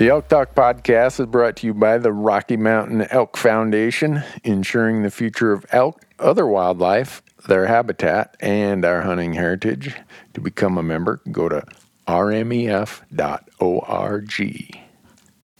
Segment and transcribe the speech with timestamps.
[0.00, 5.02] The Elk Talk podcast is brought to you by the Rocky Mountain Elk Foundation, ensuring
[5.02, 9.94] the future of elk, other wildlife, their habitat, and our hunting heritage.
[10.32, 11.66] To become a member, go to
[12.08, 13.10] rmef.org.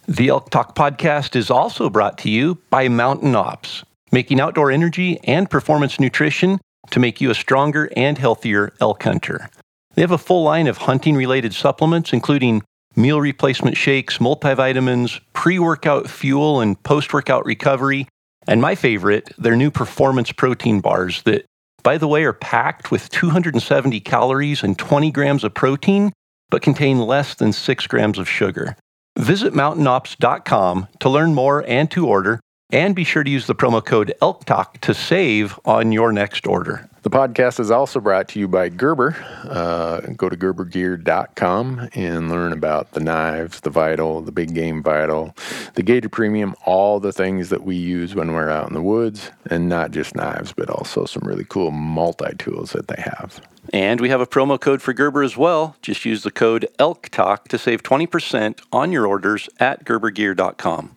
[0.08, 5.20] The Elk Talk podcast is also brought to you by Mountain Ops, making outdoor energy
[5.24, 6.58] and performance nutrition
[6.92, 9.50] to make you a stronger and healthier elk hunter.
[9.96, 12.62] They have a full line of hunting related supplements, including
[12.96, 18.08] meal replacement shakes, multivitamins, pre workout fuel, and post workout recovery.
[18.46, 21.44] And my favorite, their new performance protein bars that,
[21.82, 26.12] by the way, are packed with 270 calories and 20 grams of protein,
[26.50, 28.76] but contain less than 6 grams of sugar.
[29.18, 32.40] Visit mountainops.com to learn more and to order,
[32.72, 36.89] and be sure to use the promo code ELKTALK to save on your next order.
[37.02, 39.16] The podcast is also brought to you by Gerber.
[39.44, 45.34] Uh, go to gerbergear.com and learn about the knives, the Vital, the Big Game Vital,
[45.76, 49.30] the Gator Premium, all the things that we use when we're out in the woods,
[49.50, 53.40] and not just knives, but also some really cool multi tools that they have.
[53.72, 55.76] And we have a promo code for Gerber as well.
[55.80, 60.96] Just use the code ELKTALK to save 20% on your orders at gerbergear.com.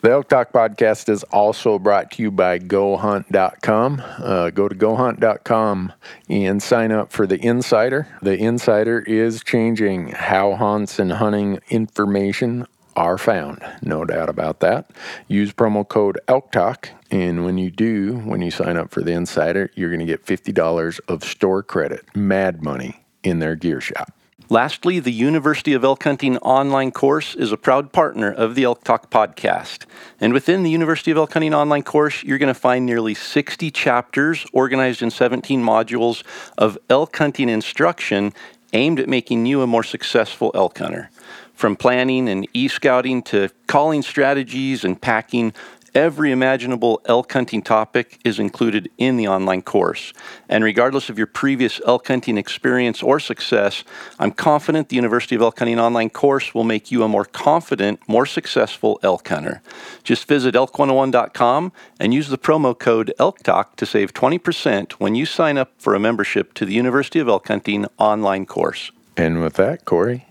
[0.00, 4.00] The Elk Talk podcast is also brought to you by GoHunt.com.
[4.18, 5.92] Uh, go to GoHunt.com
[6.28, 8.06] and sign up for the Insider.
[8.22, 13.60] The Insider is changing how hunts and hunting information are found.
[13.82, 14.88] No doubt about that.
[15.26, 19.68] Use promo code ELKTALK, and when you do, when you sign up for the Insider,
[19.74, 24.12] you're going to get $50 of store credit, mad money, in their gear shop.
[24.50, 28.82] Lastly, the University of Elk Hunting online course is a proud partner of the Elk
[28.82, 29.84] Talk podcast.
[30.20, 33.70] And within the University of Elk Hunting online course, you're going to find nearly 60
[33.70, 36.22] chapters organized in 17 modules
[36.56, 38.32] of elk hunting instruction
[38.72, 41.10] aimed at making you a more successful elk hunter.
[41.52, 45.52] From planning and e scouting to calling strategies and packing,
[45.98, 50.12] every imaginable elk hunting topic is included in the online course.
[50.48, 53.82] And regardless of your previous elk hunting experience or success,
[54.20, 58.08] I'm confident the University of Elk Hunting online course will make you a more confident,
[58.08, 59.60] more successful elk hunter.
[60.04, 65.58] Just visit elk101.com and use the promo code ELKTALK to save 20% when you sign
[65.58, 68.92] up for a membership to the University of Elk Hunting online course.
[69.16, 70.28] And with that, Corey,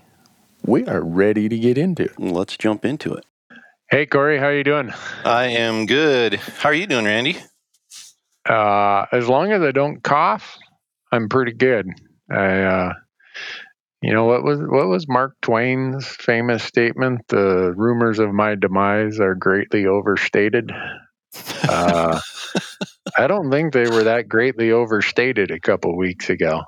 [0.64, 2.18] we are ready to get into it.
[2.18, 3.26] Let's jump into it.
[3.90, 4.92] Hey, Corey, how are you doing?
[5.24, 6.34] I am good.
[6.34, 7.38] How are you doing, Randy?
[8.46, 10.58] Uh, as long as I don't cough,
[11.10, 11.88] I'm pretty good.
[12.30, 12.92] I, uh,
[14.02, 17.22] you know, what was what was Mark Twain's famous statement?
[17.28, 20.70] The rumors of my demise are greatly overstated.
[21.66, 22.20] Uh,
[23.16, 26.60] I don't think they were that greatly overstated a couple weeks ago.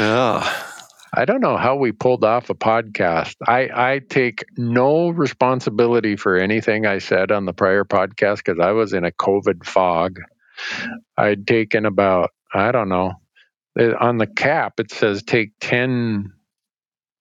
[0.00, 0.73] Oh,
[1.16, 3.36] I don't know how we pulled off a podcast.
[3.46, 8.72] I, I take no responsibility for anything I said on the prior podcast because I
[8.72, 10.18] was in a COVID fog.
[11.16, 13.12] I'd taken about, I don't know,
[13.78, 16.32] eh, on the cap, it says take 10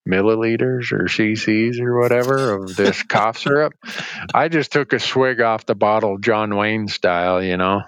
[0.07, 3.73] milliliters or cc's or whatever of this cough syrup.
[4.33, 7.83] I just took a swig off the bottle, John Wayne style, you know.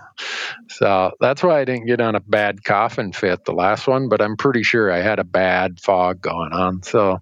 [0.70, 4.22] So that's why I didn't get on a bad coughing fit the last one, but
[4.22, 6.84] I'm pretty sure I had a bad fog going on.
[6.84, 7.20] So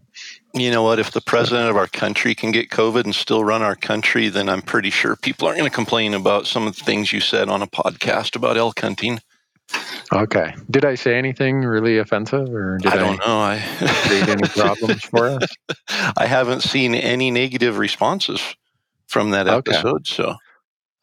[0.54, 1.00] you know what?
[1.00, 4.50] If the president of our country can get COVID and still run our country, then
[4.50, 7.50] I'm pretty sure people aren't going to complain about some of the things you said
[7.50, 9.20] on a podcast about elk hunting.
[10.12, 10.54] Okay.
[10.70, 13.40] Did I say anything really offensive, or did I don't know?
[13.40, 13.64] I
[14.08, 15.48] create any problems for us?
[16.18, 18.56] I haven't seen any negative responses
[19.08, 19.72] from that Okay.
[19.72, 20.08] episode.
[20.08, 20.36] So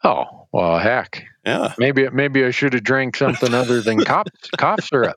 [0.05, 1.25] Oh well, heck.
[1.45, 5.17] yeah, Maybe maybe I should have drank something other than cough cough syrup.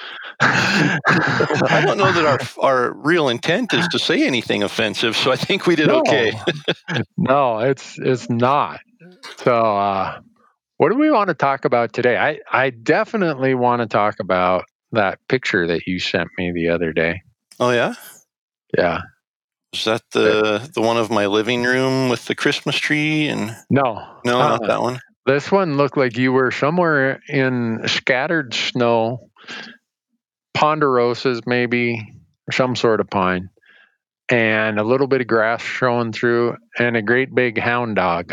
[0.40, 5.16] I don't know that our our real intent is to say anything offensive.
[5.16, 6.00] So I think we did No.
[6.00, 6.32] okay.
[7.16, 8.80] no, it's it's not.
[9.38, 10.18] So, uh,
[10.78, 12.16] what do we want to talk about today?
[12.16, 16.92] I I definitely want to talk about that picture that you sent me the other
[16.92, 17.20] day.
[17.60, 17.94] Oh yeah,
[18.76, 19.00] Yeah.
[19.74, 24.02] is that the the one of my living room with the Christmas tree and No.
[24.24, 24.48] no, uh-uh.
[24.48, 25.00] not that one.
[25.26, 29.28] This one looked like you were somewhere in scattered snow,
[30.56, 32.00] ponderosas maybe,
[32.50, 33.50] some sort of pine,
[34.30, 38.32] and a little bit of grass showing through, and a great big hound dog.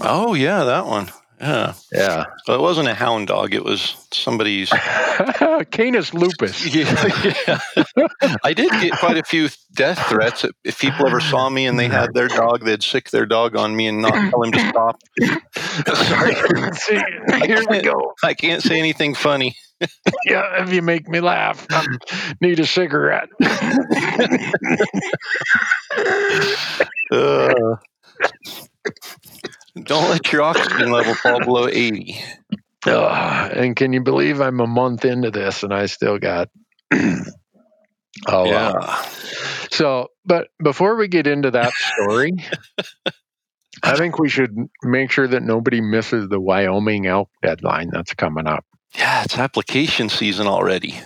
[0.00, 1.08] Oh yeah, that one.
[1.42, 2.26] Yeah, Yeah.
[2.46, 3.52] well, it wasn't a hound dog.
[3.52, 4.70] It was somebody's.
[5.72, 6.64] Canis lupus.
[6.74, 7.58] Yeah,
[7.96, 8.06] yeah.
[8.44, 10.44] I did get quite a few death threats.
[10.64, 13.74] If people ever saw me and they had their dog, they'd sick their dog on
[13.74, 15.00] me and not tell him to stop.
[16.06, 16.34] Sorry,
[16.74, 17.02] See,
[17.44, 18.14] here we go.
[18.22, 19.56] I can't say anything funny.
[20.24, 21.84] Yeah, if you make me laugh, I
[22.40, 23.28] need a cigarette.
[27.10, 27.76] Uh,
[29.74, 32.20] don't let your oxygen level fall below 80.
[32.86, 36.48] Ugh, and can you believe I'm a month into this and I still got.
[36.92, 37.20] oh,
[38.28, 38.44] wow.
[38.44, 39.02] yeah.
[39.70, 42.32] So, but before we get into that story,
[43.82, 48.46] I think we should make sure that nobody misses the Wyoming elk deadline that's coming
[48.46, 48.64] up.
[48.94, 51.00] Yeah, it's application season already.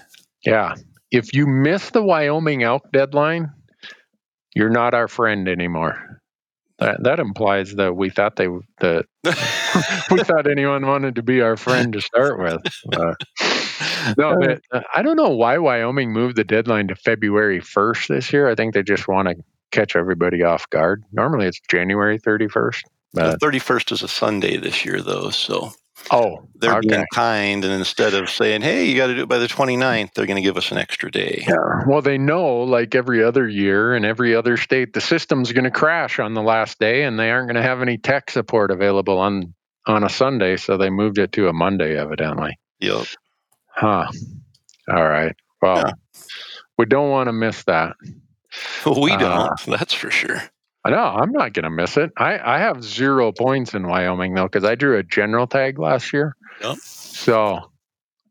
[0.45, 0.75] Yeah.
[1.11, 3.53] If you miss the Wyoming elk deadline,
[4.55, 6.16] you're not our friend anymore.
[6.79, 8.49] That, that implies that we thought they
[8.81, 9.07] that
[10.11, 12.63] we thought anyone wanted to be our friend to start with.
[12.93, 13.15] Uh,
[14.19, 18.33] no, but, uh, I don't know why Wyoming moved the deadline to February 1st this
[18.33, 18.49] year.
[18.49, 19.37] I think they just want to
[19.71, 21.03] catch everybody off guard.
[21.13, 22.83] Normally it's January 31st.
[23.15, 25.31] the 31st is a Sunday this year, though.
[25.31, 25.73] So
[26.11, 26.89] oh, they're okay.
[26.89, 27.65] being kind.
[27.65, 30.37] And instead of saying, hey, you got to do it by the 29th, they're going
[30.37, 31.45] to give us an extra day.
[31.49, 31.83] Yeah.
[31.87, 35.71] Well, they know, like every other year in every other state, the system's going to
[35.71, 39.19] crash on the last day, and they aren't going to have any tech support available
[39.19, 39.55] on
[39.89, 42.59] on a Sunday, so they moved it to a Monday, evidently.
[42.81, 43.07] Yep.
[43.69, 44.07] Huh.
[44.89, 45.35] All right.
[45.63, 45.93] Well, Yeah.
[46.77, 47.95] we don't want to miss that.
[48.85, 49.61] We Uh, don't.
[49.79, 50.43] That's for sure.
[50.91, 52.11] Know I'm not going to miss it.
[52.17, 56.13] I I have zero points in Wyoming though because I drew a general tag last
[56.13, 56.37] year.
[56.63, 56.77] Yep.
[56.79, 57.71] So,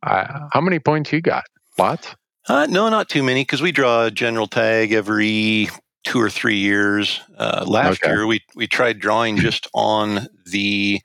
[0.04, 1.44] I, how many points you got?
[1.78, 2.16] Lots.
[2.48, 5.69] Uh, no, not too many because we draw a general tag every
[6.04, 7.19] two or three years.
[7.38, 8.12] Uh, last Okay.
[8.13, 11.01] year, we, we tried drawing just on the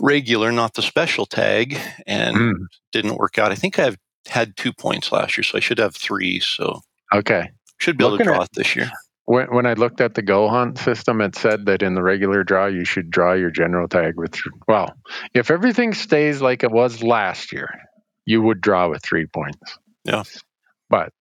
[0.00, 2.54] regular, not the special tag, and Mm.
[2.92, 3.52] didn't work out.
[3.52, 3.96] I think I've
[4.26, 6.40] had two points last year, so I should have three.
[6.40, 6.80] So
[7.14, 7.50] Okay.
[7.78, 8.90] should be able to draw at- it this year.
[9.26, 12.44] When, when I looked at the Go Hunt system, it said that in the regular
[12.44, 14.34] draw, you should draw your general tag with,
[14.68, 14.94] well,
[15.34, 17.68] if everything stays like it was last year,
[18.24, 19.78] you would draw with three points.
[20.04, 20.22] Yeah.
[20.88, 21.12] But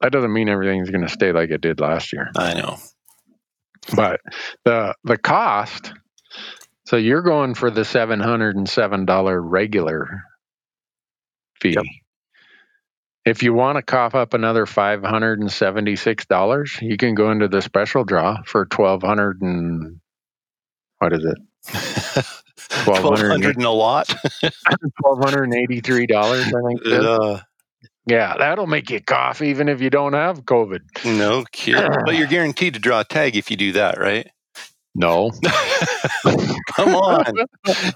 [0.00, 2.30] that doesn't mean everything's going to stay like it did last year.
[2.36, 2.76] I know.
[3.94, 4.20] But
[4.64, 5.92] the the cost,
[6.86, 10.22] so you're going for the $707 regular
[11.60, 11.70] fee.
[11.70, 11.84] Yep.
[13.26, 18.36] If you want to cough up another $576, you can go into the special draw
[18.46, 19.98] for 1200 and
[20.98, 21.36] what is it?
[22.86, 24.06] 1200 and a lot.
[25.02, 26.86] $1283, I think.
[26.86, 27.40] Uh,
[28.06, 30.82] Yeah, that'll make you cough even if you don't have COVID.
[31.04, 31.90] no kidding.
[32.04, 34.30] But you're guaranteed to draw a tag if you do that, right?
[34.98, 35.30] No.
[36.76, 37.24] Come on.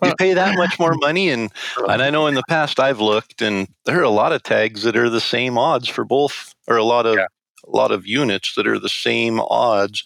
[0.05, 1.51] you pay that much more money and
[1.89, 4.83] and I know in the past I've looked and there are a lot of tags
[4.83, 7.27] that are the same odds for both or a lot of Yeah.
[7.67, 10.05] a lot of units that are the same odds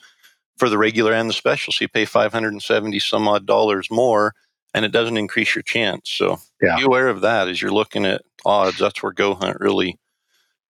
[0.57, 1.73] for the regular and the special.
[1.73, 4.33] So you pay 570 some odd dollars more
[4.73, 6.09] and it doesn't increase your chance.
[6.11, 6.77] So Yeah.
[6.77, 8.79] be aware of that as you're looking at odds.
[8.79, 9.99] That's where Go Hunt really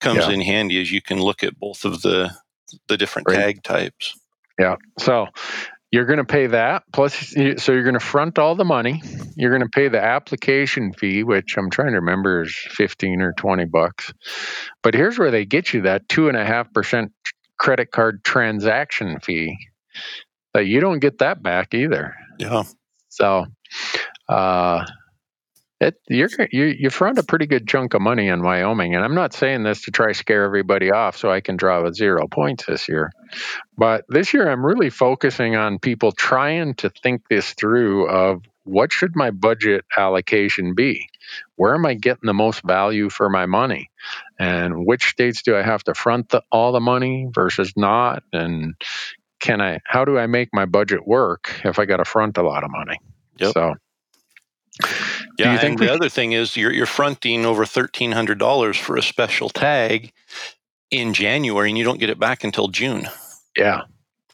[0.01, 0.31] comes Yeah.
[0.31, 2.31] in handy is you can look at both of the
[2.89, 3.37] the different Right.
[3.37, 4.15] tag types.
[4.59, 4.77] Yeah.
[4.99, 5.27] So
[5.95, 9.01] you're going to pay that plus so you're going to front all the money.
[9.37, 13.33] You're going to pay the application fee, which I'm trying to remember is 15 or
[13.35, 14.13] 20 bucks.
[14.83, 17.13] But here's where they get you that two and a half percent
[17.61, 19.57] credit card transaction fee
[20.53, 22.17] that you don't get that back either.
[22.41, 22.65] Yeah.
[23.09, 23.47] So,
[24.29, 24.85] uh,
[25.85, 29.15] it, you're you you front a pretty good chunk of money in Wyoming, and I'm
[29.15, 32.67] not saying this to try scare everybody off so I can draw a zero points
[32.67, 33.13] this year,
[33.77, 38.93] but this year I'm really focusing on people trying to think this through of what
[38.93, 41.09] should my budget allocation be,
[41.57, 43.91] where am I getting the most value for my money,
[44.39, 48.75] and which states do I have to front the, all the money versus not, and
[49.41, 52.43] can I how do I make my budget work if I got to front a
[52.43, 52.99] lot of money?
[53.39, 53.53] Yep.
[53.53, 53.75] So
[55.39, 58.39] Yeah, you think and we- the other thing is you're you're fronting over thirteen hundred
[58.39, 60.13] dollars for a special tag
[60.91, 63.09] in January, and you don't get it back until June,
[63.57, 63.83] Yeah.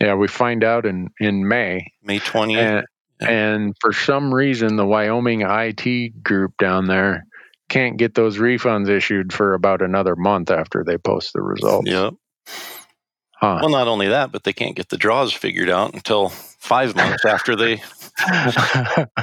[0.01, 1.93] Yeah, we find out in in May.
[2.03, 2.85] May twentieth.
[3.21, 7.25] And, and for some reason the Wyoming IT group down there
[7.69, 11.89] can't get those refunds issued for about another month after they post the results.
[11.91, 12.15] Yep.
[13.37, 13.59] Huh.
[13.61, 17.25] Well, not only that, but they can't get the draws figured out until five months
[17.25, 17.77] after they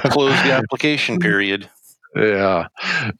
[0.07, 1.69] close the application period.
[2.15, 2.67] yeah.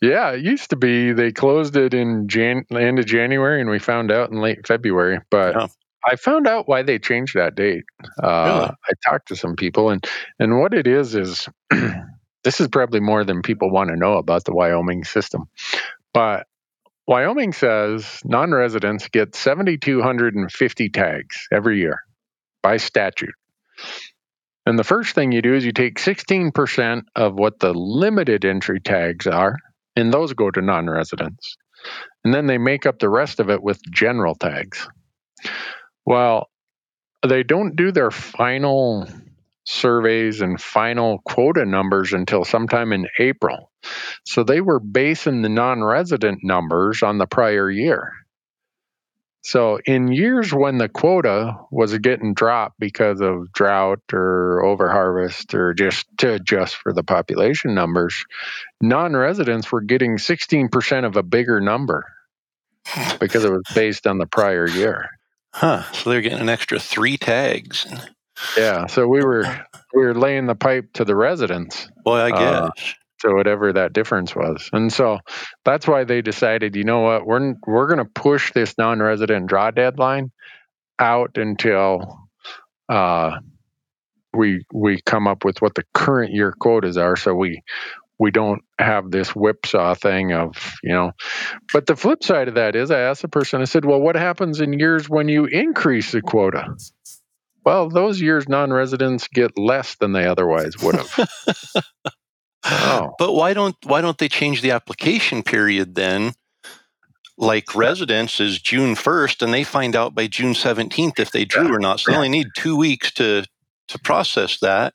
[0.02, 3.80] Yeah, it used to be they closed it in Jan end of January and we
[3.80, 5.68] found out in late February, but Yeah.
[6.10, 7.84] I found out why they changed that date.
[8.24, 8.70] Uh, Really?
[8.90, 10.06] I talked to some people, and
[10.40, 11.50] and what it is is
[12.44, 15.50] this is probably more than people want to know about the Wyoming system,
[16.14, 16.48] but
[17.08, 22.00] Wyoming says non-residents get 7,250 tags every year
[22.62, 23.34] by statute.
[24.68, 28.82] And the first thing you do is you take 16% of what the limited entry
[28.82, 29.56] tags are,
[29.96, 31.56] and those go to non-residents.
[32.26, 34.86] And then they make up the rest of it with general tags.
[36.06, 36.50] Well,
[37.26, 39.08] they don't do their final
[39.64, 43.72] surveys and final quota numbers until sometime in April.
[44.26, 48.12] So they were basing the non resident numbers on the prior year.
[49.48, 55.74] So in years when the quota was getting dropped because of drought or overharvest or
[55.74, 58.26] just to adjust for the population numbers,
[58.82, 62.12] non residents were getting 16% of a bigger number
[63.22, 65.12] because it was based on the prior year.
[65.54, 65.90] Huh.
[65.94, 67.88] So they're getting an extra three tags.
[68.58, 69.46] Yeah, so we were
[69.94, 72.70] we were laying the pipe to the residents, Boy, I Uh,
[73.20, 75.20] so whatever that difference was, and so
[75.66, 79.72] that's why they decided, you know what, we're we're going to push this non-resident draw
[79.72, 80.32] deadline
[81.00, 82.28] out until
[82.90, 83.38] uh,
[84.34, 87.62] we we come up with what the current year quotas are, so we
[88.20, 91.12] we don't have this whipsaw thing of you know.
[91.74, 94.16] But the flip side of that is, I asked the person, I said, well, what
[94.16, 96.76] happens in years when you increase the quota?
[97.66, 101.30] Well, those years non-residents get less than they otherwise would have.
[102.66, 106.34] oh, But why don't why don't they change the application period then?
[107.38, 111.74] Like residents is June first, and they find out by June seventeenth if they drew
[111.74, 112.00] or not.
[112.00, 113.46] So they only need two weeks to
[113.90, 114.94] to process that.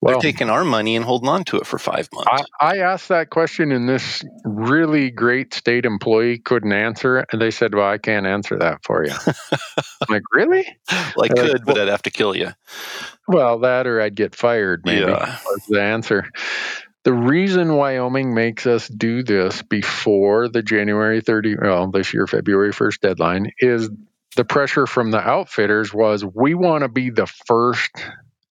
[0.00, 2.30] well, They're taking our money and holding on to it for five months.
[2.60, 7.40] I, I asked that question, and this really great state employee couldn't answer it, and
[7.40, 10.66] they said, "Well, I can't answer that for you." I'm like, really?
[10.90, 12.52] well, I could, but I'd have to kill you.
[13.28, 14.82] Well, that or I'd get fired.
[14.84, 15.38] Maybe Yeah.
[15.44, 16.28] was the answer.
[17.04, 22.72] The reason Wyoming makes us do this before the January 30, well, this year February
[22.72, 23.90] 1st deadline is
[24.36, 27.90] the pressure from the outfitters was we want to be the first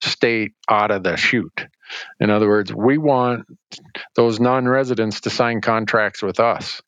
[0.04, 1.66] state out of the chute.
[2.20, 3.46] In other words, we want
[4.16, 6.82] those non-residents to sign contracts with us.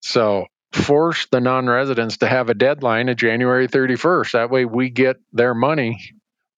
[0.00, 4.32] So force the non-residents to have a deadline of January 31st.
[4.32, 6.00] That way we get their money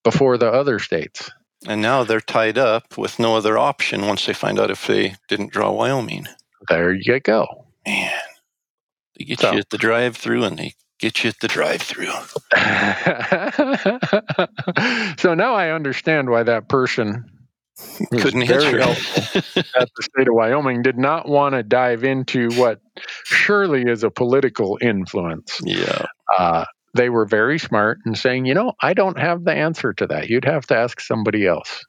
[0.03, 1.31] before the other states.
[1.67, 5.15] And now they're tied up with no other option once they find out if they
[5.29, 6.27] didn't draw Wyoming.
[6.69, 7.47] There you go.
[7.87, 8.13] Man,
[9.19, 12.07] they get So- you at the drive-through, and they get you at the drive-through.
[15.19, 17.25] so now I understand why that person
[18.13, 19.39] Couldn't very helpful
[19.77, 22.81] at the state of Wyoming did not want to dive into what
[23.25, 25.61] surely is a political influence.
[25.65, 26.07] yeah.
[26.39, 30.07] Uh, they were very smart in saying, you know, I don't have the answer to
[30.07, 30.29] that.
[30.29, 31.85] You'd have to ask somebody else.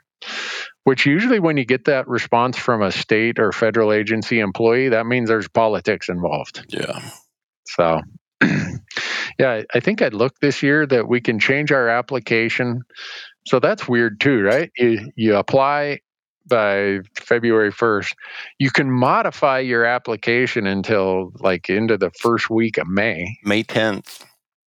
[0.84, 5.06] Which usually, when you get that response from a state or federal agency employee, that
[5.06, 6.66] means there's politics involved.
[6.70, 7.10] Yeah.
[7.68, 8.02] So,
[9.40, 12.82] yeah, I- think I'd look this year that we can change our application.
[13.48, 14.72] So that's weird too, right?
[14.78, 16.00] You you apply
[16.48, 18.14] by February 1st.
[18.60, 23.38] You can modify your application until like into the first week of May.
[23.44, 24.24] May 10th.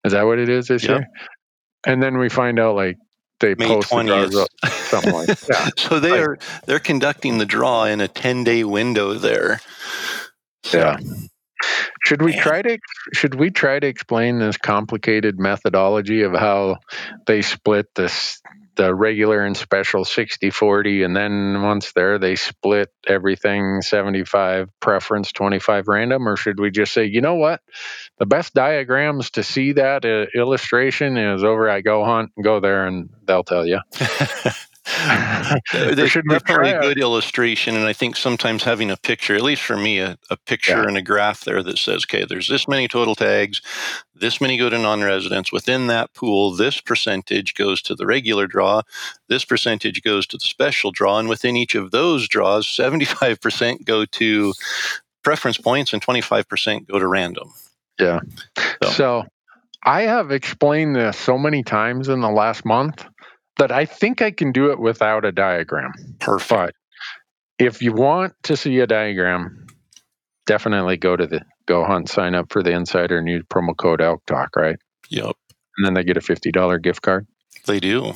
[0.04, 0.88] Is that what it is this Yep.
[0.88, 1.06] year?
[1.86, 2.96] And then we find out like
[3.40, 4.16] they May post the 20th.
[4.16, 4.54] results,
[4.90, 5.72] something like that.
[5.78, 9.60] So they are they're conducting the draw in a 10 day window there.
[10.64, 10.96] So, Yeah.
[12.04, 12.78] Should we try to
[13.14, 16.78] should we try to explain this complicated methodology of how
[17.26, 18.40] they split this
[18.76, 25.32] the regular and special 60 40 and then once there they split everything 75 preference
[25.32, 27.60] 25 random or should we just say you know what?
[28.18, 31.68] The best diagrams to see that uh, illustration is over.
[31.68, 33.80] At go hunt go there and they'll tell you
[35.72, 39.76] There's definitely a good illustration, and I think sometimes having a picture, at least for
[39.76, 40.88] me, a, a picture yeah.
[40.88, 43.62] and a graph there that says, okay, there's this many total tags,
[44.14, 45.50] this many go to non-residents.
[45.50, 48.82] Within that pool, this percentage goes to the regular draw,
[49.28, 54.04] this percentage goes to the special draw, and within each of those draws, 75% go
[54.04, 54.52] to
[55.22, 57.52] preference points and 25% go to random.
[57.98, 58.20] Yeah.
[58.82, 59.24] So, so
[59.84, 63.06] I have explained this so many times in the last month
[63.56, 65.92] but I think I can do it without a diagram.
[66.20, 66.48] Perfect.
[66.50, 66.74] But
[67.58, 69.66] if you want to see a diagram,
[70.46, 74.00] definitely go to the Go Hunt, sign up for the Insider, and use promo code
[74.00, 74.76] Elk Talk, right?
[75.08, 75.36] Yep.
[75.76, 77.26] And then they get a $50 gift card.
[77.66, 78.04] They do.
[78.04, 78.14] All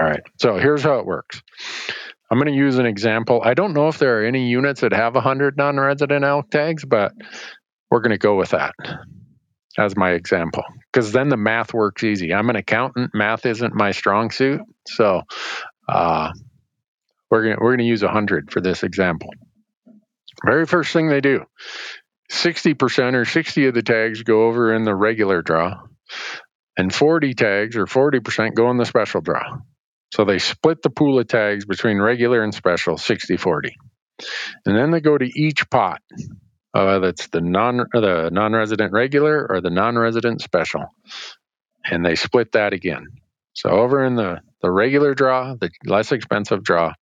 [0.00, 0.20] right.
[0.40, 1.42] So here's how it works.
[2.30, 3.40] I'm going to use an example.
[3.42, 6.84] I don't know if there are any units that have 100 non resident elk tags,
[6.84, 7.12] but
[7.90, 8.74] we're going to go with that
[9.78, 12.34] as my example because then the math works easy.
[12.34, 13.12] I'm an accountant.
[13.14, 14.60] Math isn't my strong suit.
[14.86, 15.22] So
[15.88, 16.32] uh,
[17.30, 19.30] we're going we're gonna use 100 for this example.
[20.44, 21.44] Very first thing they do
[22.30, 25.80] 60% or 60 of the tags go over in the regular draw,
[26.76, 29.58] and 40 tags or 40% go in the special draw.
[30.12, 33.76] So they split the pool of tags between regular and special 60 40.
[34.66, 36.00] And then they go to each pot
[36.78, 40.84] uh, that's the non the non-resident regular or the non-resident special,
[41.84, 43.06] and they split that again.
[43.54, 46.92] So over in the the regular draw, the less expensive draw,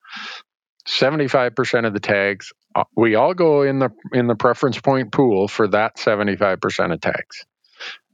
[0.86, 4.78] seventy five percent of the tags uh, we all go in the in the preference
[4.78, 7.46] point pool for that seventy five percent of tags,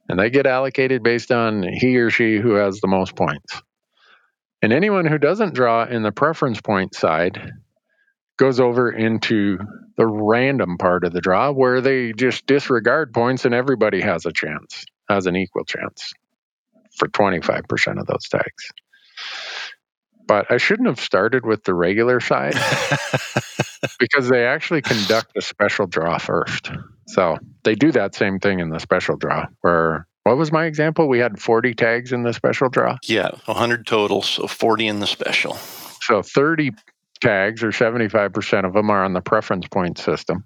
[0.09, 3.61] and they get allocated based on he or she who has the most points.
[4.63, 7.53] And anyone who doesn't draw in the preference point side
[8.39, 9.59] goes over into
[9.97, 14.33] the random part of the draw where they just disregard points and everybody has a
[14.33, 16.13] chance, has an equal chance
[16.97, 18.73] for 25% of those tags.
[20.27, 22.55] But I shouldn't have started with the regular side
[23.99, 26.71] because they actually conduct the special draw first.
[27.09, 31.09] So they do that same thing in the special draw where what was my example?
[31.09, 32.97] We had 40 tags in the special draw.
[33.05, 35.55] Yeah, 100 total, so 40 in the special.
[36.01, 36.71] So 30
[37.23, 40.45] tags, or 75% of them, are on the preference point system.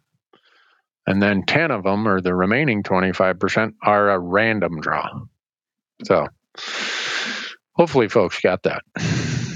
[1.06, 5.08] And then 10 of them, or the remaining 25%, are a random draw.
[6.04, 6.28] So
[7.72, 8.82] hopefully, folks got that.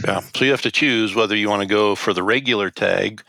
[0.05, 0.21] Yeah.
[0.35, 3.23] So you have to choose whether you want to go for the regular tag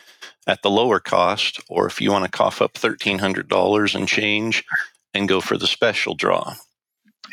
[0.48, 4.64] at the lower cost, or if you want to cough up $1,300 and change
[5.14, 6.56] and go for the special draw.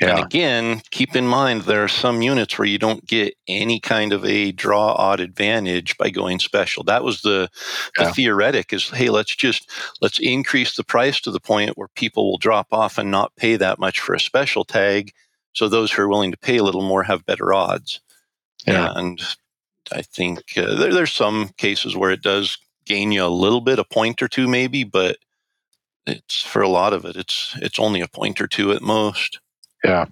[0.01, 0.17] Yeah.
[0.17, 4.13] And again, keep in mind there are some units where you don't get any kind
[4.13, 6.85] of a draw odd advantage by going special.
[6.85, 7.51] That was the,
[7.99, 8.05] yeah.
[8.05, 9.71] the theoretic is hey, let's just
[10.01, 13.57] let's increase the price to the point where people will drop off and not pay
[13.57, 15.13] that much for a special tag.
[15.53, 18.01] So those who are willing to pay a little more have better odds.
[18.67, 18.93] Yeah.
[18.95, 19.21] And
[19.93, 23.79] I think uh, there, there's some cases where it does gain you a little bit,
[23.79, 25.17] a point or two maybe, but
[26.07, 29.41] it's for a lot of it, it's it's only a point or two at most.
[29.85, 30.07] Yeah.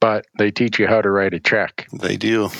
[0.00, 1.88] But they teach you how to write a check.
[1.92, 2.50] They do.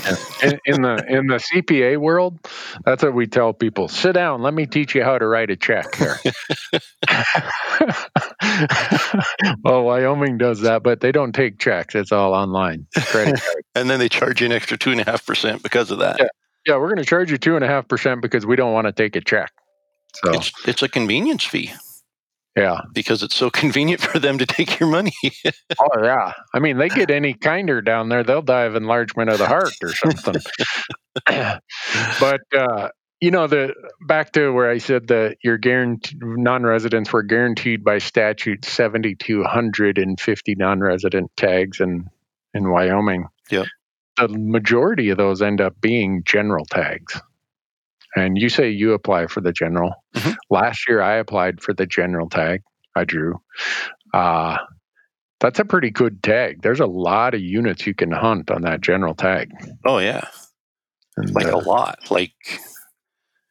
[0.42, 2.36] in, in the in the CPA world,
[2.84, 3.86] that's what we tell people.
[3.86, 4.42] Sit down.
[4.42, 6.18] Let me teach you how to write a check here.
[9.62, 11.94] well, Wyoming does that, but they don't take checks.
[11.94, 12.88] It's all online.
[12.96, 13.64] Credit card.
[13.76, 16.16] and then they charge you an extra two and a half percent because of that.
[16.18, 16.26] Yeah,
[16.66, 18.86] yeah we're going to charge you two and a half percent because we don't want
[18.86, 19.52] to take a check.
[20.24, 21.72] So it's, it's a convenience fee.
[22.58, 22.80] Yeah.
[22.92, 25.12] Because it's so convenient for them to take your money.
[25.78, 26.32] oh, yeah.
[26.52, 29.74] I mean, they get any kinder down there, they'll die of enlargement of the heart
[29.82, 30.42] or something.
[32.20, 32.88] but, uh,
[33.20, 33.74] you know, the
[34.06, 41.30] back to where I said that your guaranteed non-residents were guaranteed by statute 7,250 non-resident
[41.36, 42.08] tags in
[42.54, 43.26] in Wyoming.
[43.50, 43.64] Yeah.
[44.16, 47.20] The majority of those end up being general tags.
[48.18, 49.92] And you say you apply for the general.
[50.14, 50.33] Mm-hmm.
[50.50, 52.62] Last year, I applied for the general tag.
[52.96, 53.40] I drew.
[54.12, 54.57] Uh,
[55.40, 56.62] that's a pretty good tag.
[56.62, 59.50] There's a lot of units you can hunt on that general tag.
[59.85, 60.26] Oh yeah,
[61.16, 62.11] and, like uh, a lot.
[62.11, 62.33] Like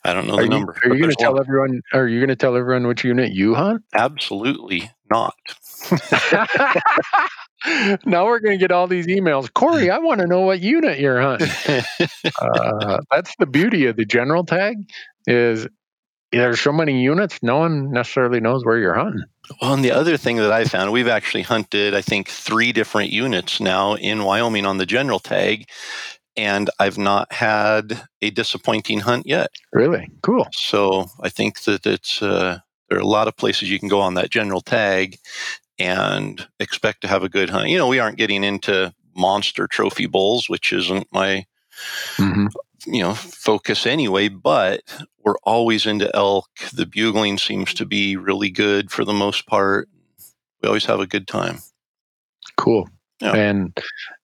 [0.03, 0.75] I don't know the you, number.
[0.83, 1.81] Are you going to tell everyone?
[1.93, 3.83] Are you going to tell everyone which unit you hunt?
[3.93, 5.35] Absolutely not.
[8.05, 9.51] now we're going to get all these emails.
[9.53, 11.49] Corey, I want to know what unit you're hunting.
[12.41, 14.77] uh, that's the beauty of the general tag
[15.25, 15.67] is
[16.31, 19.23] there's so many units, no one necessarily knows where you're hunting.
[19.61, 23.11] Well, and the other thing that I found, we've actually hunted, I think, three different
[23.11, 25.69] units now in Wyoming on the general tag,
[26.35, 29.51] and I've not had a disappointing hunt yet.
[29.71, 30.47] Really cool.
[30.51, 34.01] So I think that it's uh, there are a lot of places you can go
[34.01, 35.17] on that general tag
[35.79, 37.69] and expect to have a good hunt.
[37.69, 41.45] You know, we aren't getting into monster trophy bulls, which isn't my
[42.17, 42.47] mm-hmm.
[42.85, 44.27] you know focus anyway.
[44.29, 44.81] But
[45.23, 46.49] we're always into elk.
[46.73, 49.89] The bugling seems to be really good for the most part.
[50.61, 51.59] We always have a good time.
[52.55, 52.89] Cool.
[53.21, 53.35] Yeah.
[53.35, 53.77] And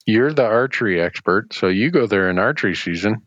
[0.05, 3.17] you're the archery expert, so you go there in archery season.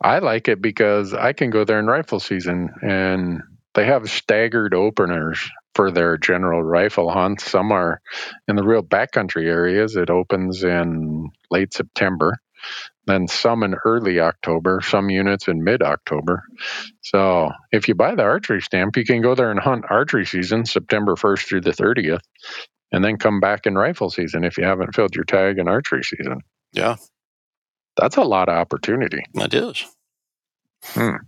[0.00, 3.40] I like it because I can go there in rifle season and
[3.74, 7.48] they have staggered openers for their general rifle hunts.
[7.48, 8.00] Some are
[8.48, 9.94] in the real backcountry areas.
[9.94, 12.38] It opens in late September,
[13.06, 16.42] then some in early October, some units in mid October.
[17.02, 20.66] So if you buy the archery stamp, you can go there and hunt archery season,
[20.66, 22.22] September 1st through the 30th,
[22.90, 26.02] and then come back in rifle season if you haven't filled your tag in archery
[26.02, 26.40] season.
[26.72, 26.96] Yeah.
[27.96, 29.22] That's a lot of opportunity.
[29.32, 29.84] It is.
[30.82, 31.18] Hmm.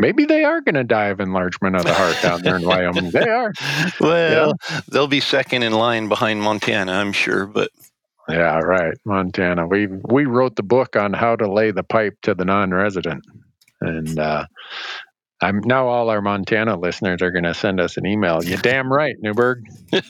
[0.00, 3.10] Maybe they are going to die of enlargement of the heart down there in Wyoming.
[3.10, 3.52] They are.
[4.00, 4.80] Well, yeah.
[4.88, 7.70] they'll be second in line behind Montana, I'm sure, but
[8.28, 8.94] yeah, right.
[9.04, 9.66] Montana.
[9.66, 13.24] We we wrote the book on how to lay the pipe to the non-resident,
[13.80, 14.46] and uh,
[15.42, 18.42] I'm now all our Montana listeners are going to send us an email.
[18.42, 19.64] You damn right, Newberg.
[19.92, 20.00] we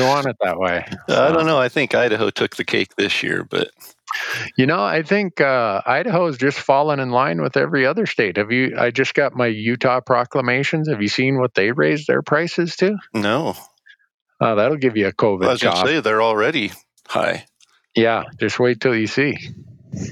[0.00, 0.86] want it that way.
[1.08, 1.58] I don't know.
[1.58, 3.70] I think Idaho took the cake this year, but
[4.56, 8.36] you know, I think uh, Idaho has just fallen in line with every other state.
[8.36, 8.76] Have you?
[8.78, 10.88] I just got my Utah proclamations.
[10.88, 12.96] Have you seen what they raised their prices to?
[13.12, 13.54] No.
[14.40, 15.44] Uh, that'll give you a COVID.
[15.46, 16.72] I was going to say they're already
[17.08, 17.46] high.
[17.94, 19.36] Yeah, just wait till you see.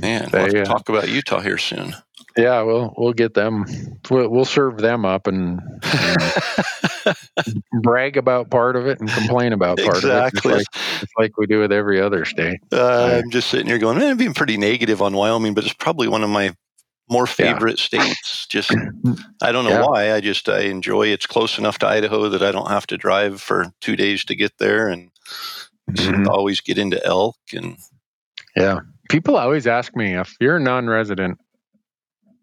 [0.00, 1.94] Man, they, we'll uh, talk about Utah here soon.
[2.37, 3.64] Yeah, we'll we'll get them.
[4.11, 5.61] We'll, we'll serve them up and,
[7.05, 10.53] and brag about part of it and complain about part exactly.
[10.53, 10.66] of it.
[10.73, 12.59] It's like, like we do with every other state.
[12.73, 15.75] Uh, I'm just sitting here going, man, I'm being pretty negative on Wyoming, but it's
[15.75, 16.57] probably one of my
[17.09, 18.03] more favorite yeah.
[18.03, 18.47] states.
[18.47, 18.75] Just
[19.40, 19.87] I don't know yeah.
[19.87, 20.12] why.
[20.12, 21.09] I just I enjoy.
[21.09, 24.35] It's close enough to Idaho that I don't have to drive for two days to
[24.35, 25.11] get there, and
[25.88, 26.29] mm-hmm.
[26.29, 27.77] always get into elk and.
[28.57, 31.38] Yeah, people always ask me if you're a non-resident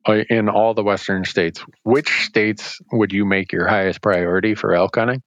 [0.08, 4.74] Uh, in all the western states which states would you make your highest priority for
[4.74, 5.22] elk hunting?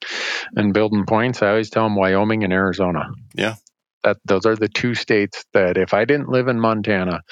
[0.56, 3.06] And building points i always tell them wyoming and arizona.
[3.34, 3.54] Yeah.
[4.02, 7.22] That those are the two states that if i didn't live in montana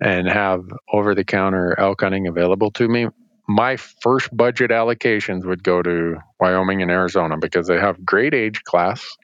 [0.00, 3.06] and have over the counter elk hunting available to me
[3.48, 8.62] my first budget allocations would go to wyoming and arizona because they have great age
[8.64, 9.16] class.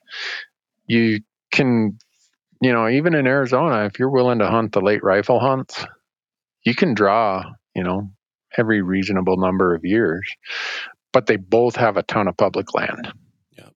[0.87, 1.21] You
[1.53, 1.99] can
[2.63, 5.85] you know even in arizona if you're willing to hunt the late rifle hunts
[6.65, 8.11] you can draw, you know,
[8.57, 10.29] every reasonable number of years,
[11.13, 13.13] but they both have a ton of public land
[13.57, 13.73] yep.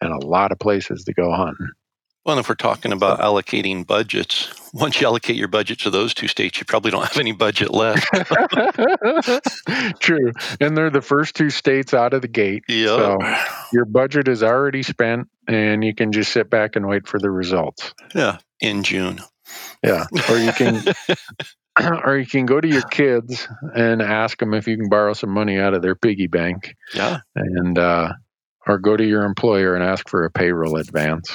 [0.00, 1.68] and a lot of places to go hunting.
[2.26, 6.28] Well, if we're talking about allocating budgets, once you allocate your budget to those two
[6.28, 8.06] states, you probably don't have any budget left.
[10.00, 10.32] True.
[10.60, 12.64] And they're the first two states out of the gate.
[12.68, 12.88] Yep.
[12.88, 13.18] So
[13.72, 17.30] your budget is already spent and you can just sit back and wait for the
[17.30, 17.94] results.
[18.14, 18.38] Yeah.
[18.60, 19.20] In June.
[19.82, 20.04] Yeah.
[20.28, 20.82] Or you can
[22.04, 25.30] or you can go to your kids and ask them if you can borrow some
[25.30, 26.74] money out of their piggy bank.
[26.94, 27.20] Yeah.
[27.34, 28.12] And, uh,
[28.66, 31.30] or go to your employer and ask for a payroll advance,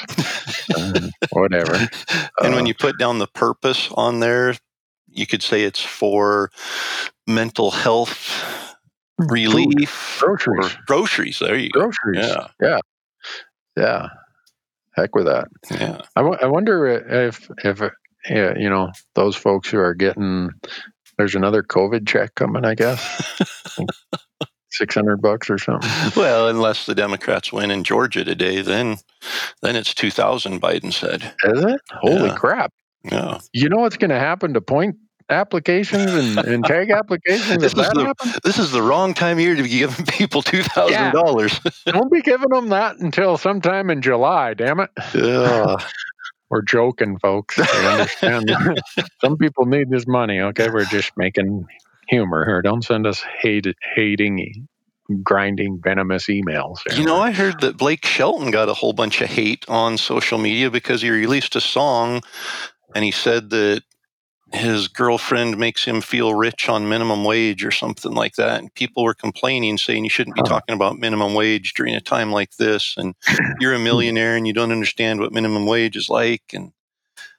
[0.75, 1.73] uh, whatever.
[1.73, 4.55] And uh, when you put down the purpose on there,
[5.07, 6.51] you could say it's for
[7.25, 8.43] mental health
[9.17, 11.39] relief, groceries, groceries.
[11.39, 11.81] There you go.
[11.81, 12.27] Groceries.
[12.27, 12.47] Yeah.
[12.61, 12.79] Yeah.
[13.75, 14.07] Yeah.
[14.95, 15.47] Heck with that.
[15.71, 16.01] Yeah.
[16.15, 17.81] I, w- I wonder if if
[18.29, 20.51] you know, those folks who are getting
[21.17, 23.41] there's another COVID check coming, I guess.
[24.71, 25.89] Six hundred bucks or something.
[26.17, 28.97] Well, unless the Democrats win in Georgia today, then
[29.61, 30.61] then it's two thousand.
[30.61, 31.33] Biden said.
[31.45, 31.81] Is it?
[31.91, 32.35] Holy yeah.
[32.35, 32.73] crap!
[33.03, 33.39] Yeah.
[33.53, 34.97] You know what's going to happen to point
[35.29, 37.61] applications and, and tag applications?
[37.61, 40.63] this, is the, this is the wrong time of year to be giving people two
[40.63, 41.11] thousand yeah.
[41.11, 41.57] dollars.
[41.85, 44.55] Don't be giving them that until sometime in July.
[44.55, 44.89] Damn it.
[45.13, 45.77] Yeah.
[46.49, 47.59] We're joking, folks.
[47.59, 48.51] I understand.
[49.21, 50.39] Some people need this money.
[50.39, 51.65] Okay, we're just making
[52.07, 52.61] humor here.
[52.61, 54.67] Don't send us hate, hating,
[55.23, 56.77] grinding, venomous emails.
[56.87, 56.99] Here.
[56.99, 60.37] You know, I heard that Blake Shelton got a whole bunch of hate on social
[60.37, 62.21] media because he released a song,
[62.93, 63.83] and he said that
[64.55, 68.59] his girlfriend makes him feel rich on minimum wage or something like that.
[68.59, 72.31] And people were complaining, saying you shouldn't be talking about minimum wage during a time
[72.31, 72.95] like this.
[72.97, 73.15] And
[73.59, 76.43] you're a millionaire and you don't understand what minimum wage is like.
[76.53, 76.71] And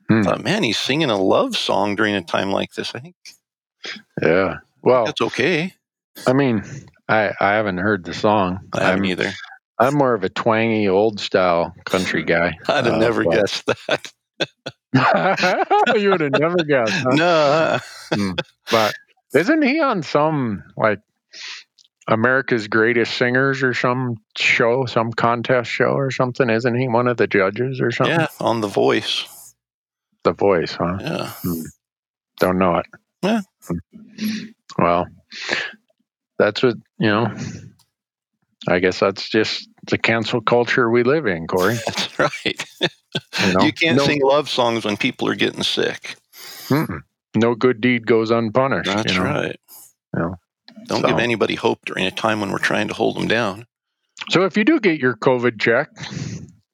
[0.09, 0.21] hmm.
[0.21, 2.95] I thought, man, he's singing a love song during a time like this.
[2.95, 3.17] I think.
[4.23, 4.59] Yeah.
[4.83, 5.75] Well, that's okay.
[6.27, 6.63] I mean,
[7.09, 8.61] I I haven't heard the song.
[8.73, 9.33] I haven't I'm, either.
[9.79, 12.57] I'm more of a twangy old style country guy.
[12.69, 14.13] I'd have Uh, never guessed that.
[15.97, 16.93] you would have never guessed.
[16.93, 17.11] huh?
[17.15, 17.25] No.
[17.27, 17.79] Uh-uh.
[18.15, 18.31] Hmm,
[18.71, 18.95] but
[19.35, 21.01] isn't he on some like
[22.09, 26.49] America's Greatest Singers or some show, some contest show or something?
[26.49, 28.15] Isn't he one of the judges or something?
[28.21, 29.55] Yeah, on The Voice.
[30.23, 30.99] The Voice, huh?
[31.01, 31.31] Yeah.
[31.43, 31.63] Hmm.
[32.39, 32.87] Don't know it.
[33.23, 33.41] Yeah.
[33.67, 34.45] Hmm.
[34.79, 35.07] Well,
[36.39, 37.35] that's what you know.
[38.69, 41.77] I guess that's just the cancel culture we live in, Corey.
[41.87, 42.65] That's right.
[43.41, 43.65] You, know?
[43.65, 46.17] You can't no, sing love songs when people are getting sick.
[46.69, 47.01] mm-mm.
[47.35, 48.91] no good deed goes unpunished.
[48.95, 49.25] That's you know?
[49.25, 49.61] right.
[50.15, 50.31] Yeah.
[50.85, 53.65] Don't So- give anybody hope during a time when we're trying to hold them down.
[54.29, 55.89] So if you do get your COVID check,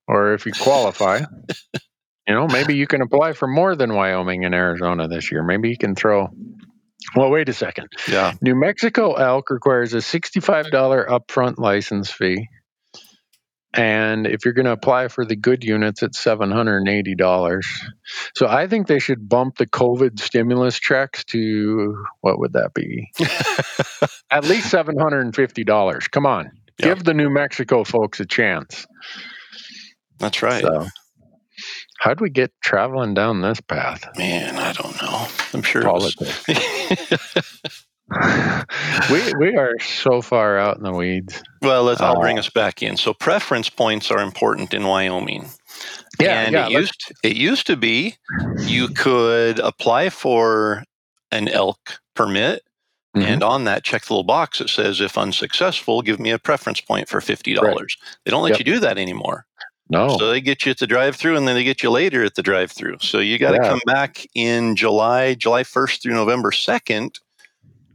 [0.09, 1.21] or if you qualify,
[2.27, 5.43] you know, maybe you can apply for more than Wyoming and Arizona this year.
[5.45, 6.29] Maybe you can throw.
[7.15, 7.89] Well, wait a second.
[8.09, 8.33] Yeah.
[8.41, 10.71] New Mexico elk requires a $65
[11.09, 12.49] upfront license fee.
[13.75, 17.63] And if you're going to apply for the good units, it's $780.
[18.37, 23.11] So I think they should bump the COVID stimulus checks to what would that be?
[24.31, 26.11] At least $750.
[26.11, 26.51] Come on.
[26.79, 26.87] Yeah.
[26.87, 28.87] Give the New Mexico folks a chance.
[30.19, 30.63] That's right.
[30.63, 30.87] So,
[31.99, 34.07] how'd we get traveling down this path?
[34.19, 35.27] Man, I don't know.
[35.55, 35.83] I'm sure.
[35.83, 36.45] Politics.
[39.11, 41.43] we we are so far out in the weeds.
[41.63, 42.97] well, let's, I'll Uh, bring us back in.
[42.97, 45.49] So preference points are important in Wyoming.
[46.21, 46.67] and yeah.
[46.67, 48.17] it used it used to be
[48.59, 50.85] you could apply for
[51.31, 52.63] an elk permit
[53.17, 53.25] Mhm.
[53.25, 56.81] and on that check the little box that says if unsuccessful give me a preference
[56.81, 58.59] point for $50 they don't let Yep.
[58.61, 59.45] you do that anymore
[59.91, 62.25] no, so they get you at the drive through and then they get you later
[62.25, 63.69] at the drive through so you got to Yeah.
[63.71, 67.19] come back in july july 1st through november 2nd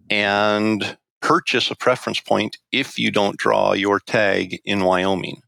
[0.10, 5.41] and purchase a preference point if you don't draw your tag in wyoming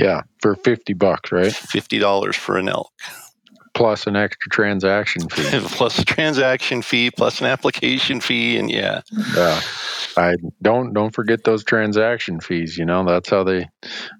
[0.00, 1.52] yeah, for fifty bucks, right?
[1.52, 2.90] $50 for an elk
[3.74, 5.60] Plus an extra transaction fee.
[5.76, 9.02] plus a transaction fee, plus an application fee, and yeah,
[9.36, 9.60] yeah,
[10.16, 12.76] I don't don't forget those transaction fees.
[12.76, 13.68] You know that's how they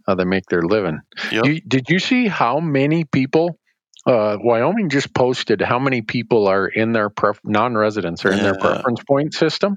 [0.07, 1.01] how they make their living.
[1.33, 1.47] Yep.
[1.47, 3.59] You, did you see how many people?
[4.07, 8.55] Uh, Wyoming just posted how many people are in their pref- non-residents are in their
[8.59, 9.77] preference point system.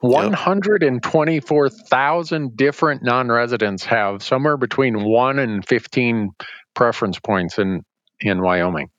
[0.00, 6.30] One hundred and twenty-four thousand different non-residents have somewhere between one and fifteen
[6.74, 7.82] preference points in
[8.20, 8.90] in Wyoming.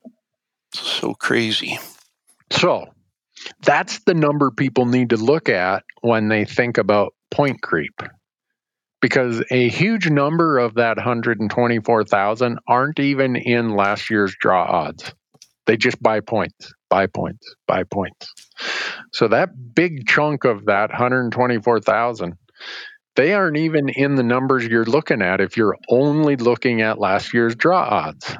[0.74, 1.78] so crazy.
[2.50, 2.86] So
[3.62, 8.02] that's the number people need to look at when they think about point creep.
[9.00, 15.14] Because a huge number of that 124,000 aren't even in last year's draw odds.
[15.66, 18.32] They just buy points, buy points, buy points.
[19.12, 22.34] So that big chunk of that 124,000,
[23.16, 27.32] they aren't even in the numbers you're looking at if you're only looking at last
[27.32, 28.36] year's draw odds.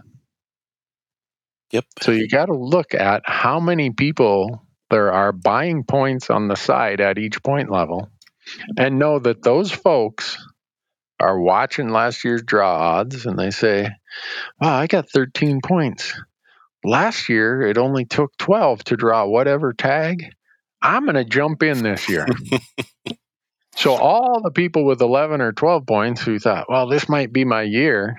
[1.73, 1.85] Yep.
[2.03, 6.57] So you got to look at how many people there are buying points on the
[6.57, 8.09] side at each point level
[8.77, 10.37] and know that those folks
[11.21, 13.91] are watching last year's draw odds and they say,
[14.61, 16.15] wow, I got 13 points.
[16.83, 20.33] Last year, it only took 12 to draw whatever tag.
[20.81, 22.27] I'm going to jump in this year.
[23.77, 27.45] so, all the people with 11 or 12 points who thought, well, this might be
[27.45, 28.17] my year,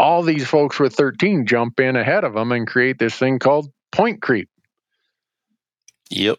[0.00, 3.72] all these folks with 13 jump in ahead of them and create this thing called
[3.92, 4.48] point creep.
[6.10, 6.38] Yep.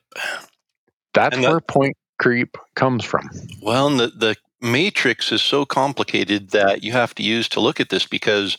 [1.13, 3.30] That's that- where point creep comes from.
[3.62, 7.80] Well, and the the matrix is so complicated that you have to use to look
[7.82, 8.58] at this because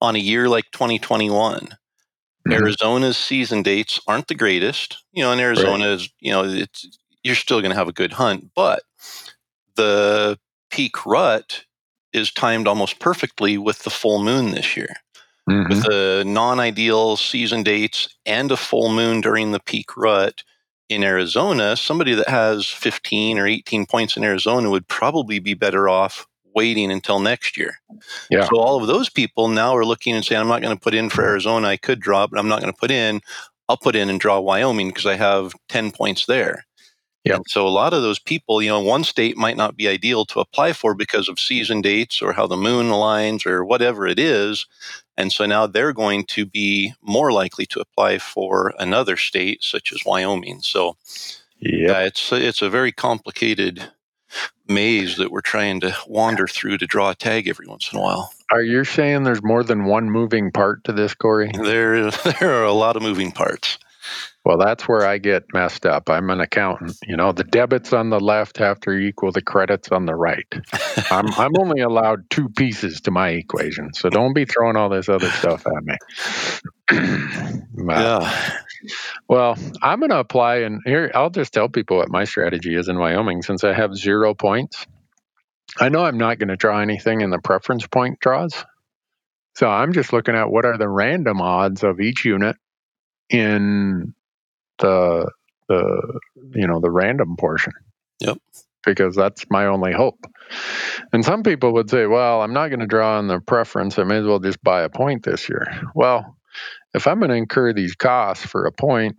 [0.00, 1.68] on a year like 2021,
[2.48, 2.54] Mhm.
[2.54, 4.98] Arizona's season dates aren't the greatest.
[5.12, 6.86] You know, in Arizona is you know it's
[7.24, 8.82] you're still going to have a good hunt, but
[9.76, 10.38] the
[10.70, 11.64] peak rut
[12.12, 14.94] is timed almost perfectly with the full moon this year.
[15.50, 15.68] Mhm.
[15.70, 20.44] with the non-ideal season dates and a full moon during the peak rut
[20.90, 25.88] in Arizona, somebody that has 15 or 18 points in Arizona would probably be better
[25.88, 27.76] off waiting until next year.
[28.28, 28.44] Yeah.
[28.44, 30.94] So all of those people now are looking and saying, I'm not going to put
[30.94, 31.68] in for Arizona.
[31.68, 33.20] I could draw, but I'm not going to put in.
[33.68, 36.66] I'll put in and draw Wyoming because I have 10 points there.
[37.24, 37.36] Yep.
[37.36, 40.24] And so a lot of those people, you know, one state might not be ideal
[40.26, 44.18] to apply for because of season dates or how the moon aligns or whatever it
[44.18, 44.66] is.
[45.20, 49.92] And so now they're going to be more likely to apply for another state such
[49.92, 50.62] as Wyoming.
[50.62, 50.96] So
[51.58, 51.88] Yep.
[51.90, 53.92] yeah, it's it's a very complicated
[54.66, 58.02] maze that we're trying to wander through to draw a tag every once in a
[58.02, 58.32] while.
[58.50, 61.50] Are you saying there's more than one moving part to this, Corey?
[61.52, 63.78] There there are a lot of moving parts.
[64.44, 66.08] Well, that's where I get messed up.
[66.08, 66.96] I'm an accountant.
[67.06, 70.46] You know, the debits on the left have to equal the credits on the right.
[71.10, 75.08] I'm I'm only allowed two pieces to my equation, so don't be throwing all this
[75.08, 75.96] other stuff at me.
[77.88, 78.52] yeah.
[79.28, 82.88] Well, I'm going to apply, and here I'll just tell people what my strategy is
[82.88, 84.86] in Wyoming since I have zero points.
[85.78, 88.64] I know I'm not going to draw anything in the preference point draws.
[89.54, 92.56] So I'm just looking at what are the random odds of each unit
[93.30, 94.14] in
[94.78, 95.30] the
[95.68, 96.20] the
[96.54, 97.72] you know the random portion.
[98.20, 98.38] Yep.
[98.84, 100.24] Because that's my only hope.
[101.12, 103.98] And some people would say, well, I'm not going to draw on the preference.
[103.98, 105.82] I may as well just buy a point this year.
[105.94, 106.38] Well,
[106.94, 109.18] if I'm going to incur these costs for a point,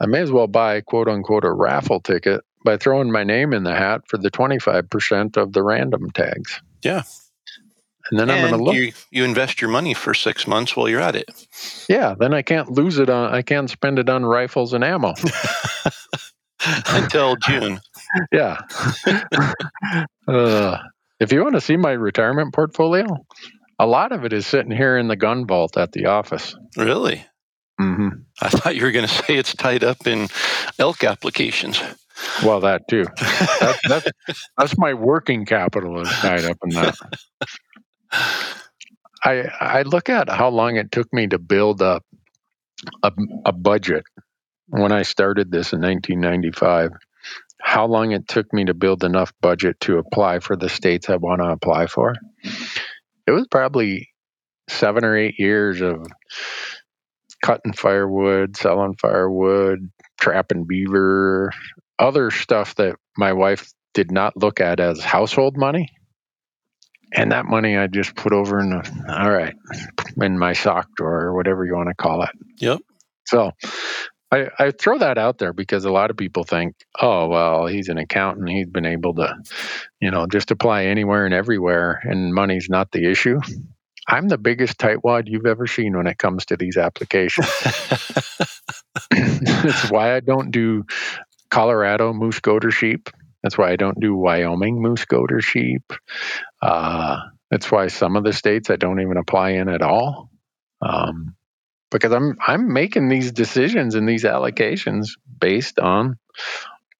[0.00, 3.62] I may as well buy quote unquote a raffle ticket by throwing my name in
[3.62, 6.60] the hat for the 25% of the random tags.
[6.82, 7.02] Yeah.
[8.10, 8.74] And then I'm going to look.
[8.74, 11.30] You, you invest your money for six months while you're at it.
[11.88, 13.32] Yeah, then I can't lose it on.
[13.32, 15.14] I can't spend it on rifles and ammo
[16.88, 17.80] until June.
[18.32, 18.60] Yeah.
[20.28, 20.78] uh,
[21.20, 23.06] if you want to see my retirement portfolio,
[23.78, 26.54] a lot of it is sitting here in the gun vault at the office.
[26.76, 27.24] Really?
[27.80, 28.08] Mm-hmm.
[28.42, 30.28] I thought you were going to say it's tied up in
[30.78, 31.80] elk applications.
[32.44, 33.06] Well, that too.
[33.60, 34.10] That's, that's,
[34.58, 36.94] that's my working capital is tied up in that.
[38.12, 42.04] I I look at how long it took me to build up
[43.02, 43.12] a,
[43.44, 44.04] a budget
[44.68, 46.90] when I started this in 1995.
[47.60, 51.16] How long it took me to build enough budget to apply for the states I
[51.16, 52.14] want to apply for.
[53.26, 54.08] It was probably
[54.68, 56.06] seven or eight years of
[57.44, 61.52] cutting firewood, selling firewood, trapping beaver,
[61.98, 65.88] other stuff that my wife did not look at as household money
[67.12, 69.54] and that money I just put over in the, all right
[70.20, 72.30] in my sock drawer or whatever you want to call it.
[72.58, 72.80] Yep.
[73.26, 73.52] So
[74.32, 77.88] I, I throw that out there because a lot of people think, oh well, he's
[77.88, 79.34] an accountant, he's been able to,
[80.00, 83.40] you know, just apply anywhere and everywhere, and money's not the issue.
[84.08, 87.46] I'm the biggest tightwad you've ever seen when it comes to these applications.
[89.10, 90.84] That's why I don't do
[91.50, 93.10] Colorado moose goat or sheep.
[93.42, 95.92] That's why I don't do Wyoming moose goat or sheep.
[96.60, 97.18] Uh,
[97.50, 100.30] that's why some of the states I don't even apply in at all,
[100.82, 101.34] um,
[101.90, 106.18] because I'm I'm making these decisions and these allocations based on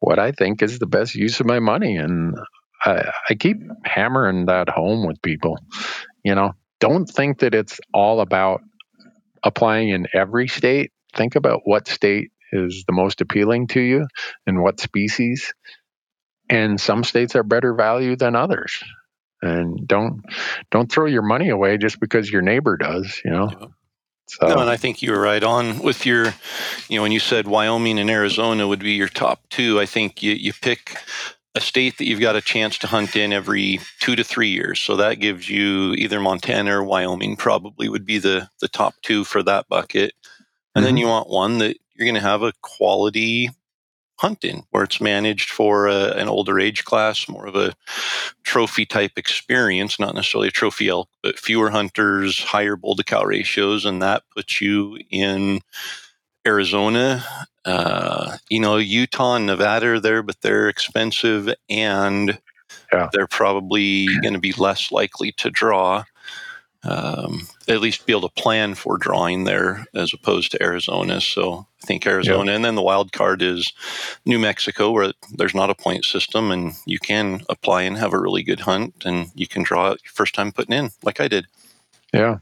[0.01, 2.35] what I think is the best use of my money, and
[2.83, 5.59] I, I keep hammering that home with people.
[6.25, 8.63] You know, don't think that it's all about
[9.45, 10.93] applying in every state.
[11.15, 14.07] Think about what state is the most appealing to you
[14.47, 15.53] and what species
[16.51, 18.83] and some states are better value than others
[19.41, 20.23] and don't
[20.71, 23.67] don't throw your money away just because your neighbor does you know yeah.
[24.27, 24.49] so.
[24.49, 26.27] no and i think you were right on with your
[26.89, 30.23] you know when you said wyoming and arizona would be your top two i think
[30.23, 30.97] you, you pick
[31.57, 34.79] a state that you've got a chance to hunt in every two to three years
[34.79, 39.25] so that gives you either montana or wyoming probably would be the the top two
[39.25, 40.13] for that bucket
[40.75, 40.85] and mm-hmm.
[40.85, 43.51] then you want one that you're going to have a quality
[44.21, 47.73] hunting, where it's managed for a, an older age class, more of a
[48.45, 53.25] trophy type experience, not necessarily a trophy elk, but fewer hunters, higher bull to cow
[53.25, 55.61] ratios, and that puts you in
[56.47, 57.25] Arizona.
[57.65, 62.39] Uh, you know, Utah and Nevada are there, but they're expensive and
[62.93, 63.09] yeah.
[63.15, 66.05] they're probably going to be less likely to draw
[66.83, 71.21] um, at least be able to plan for drawing there as opposed to Arizona.
[71.21, 72.57] So I think Arizona, yep.
[72.57, 73.73] and then the wild card is
[74.25, 78.19] New Mexico, where there's not a point system, and you can apply and have a
[78.19, 81.29] really good hunt, and you can draw it your first time putting in, like I
[81.29, 81.47] did.
[82.13, 82.39] Yeah,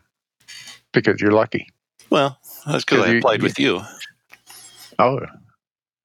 [0.93, 1.69] because you're lucky.
[2.11, 3.83] Well, that's because I applied you, with you.
[4.99, 5.21] Oh,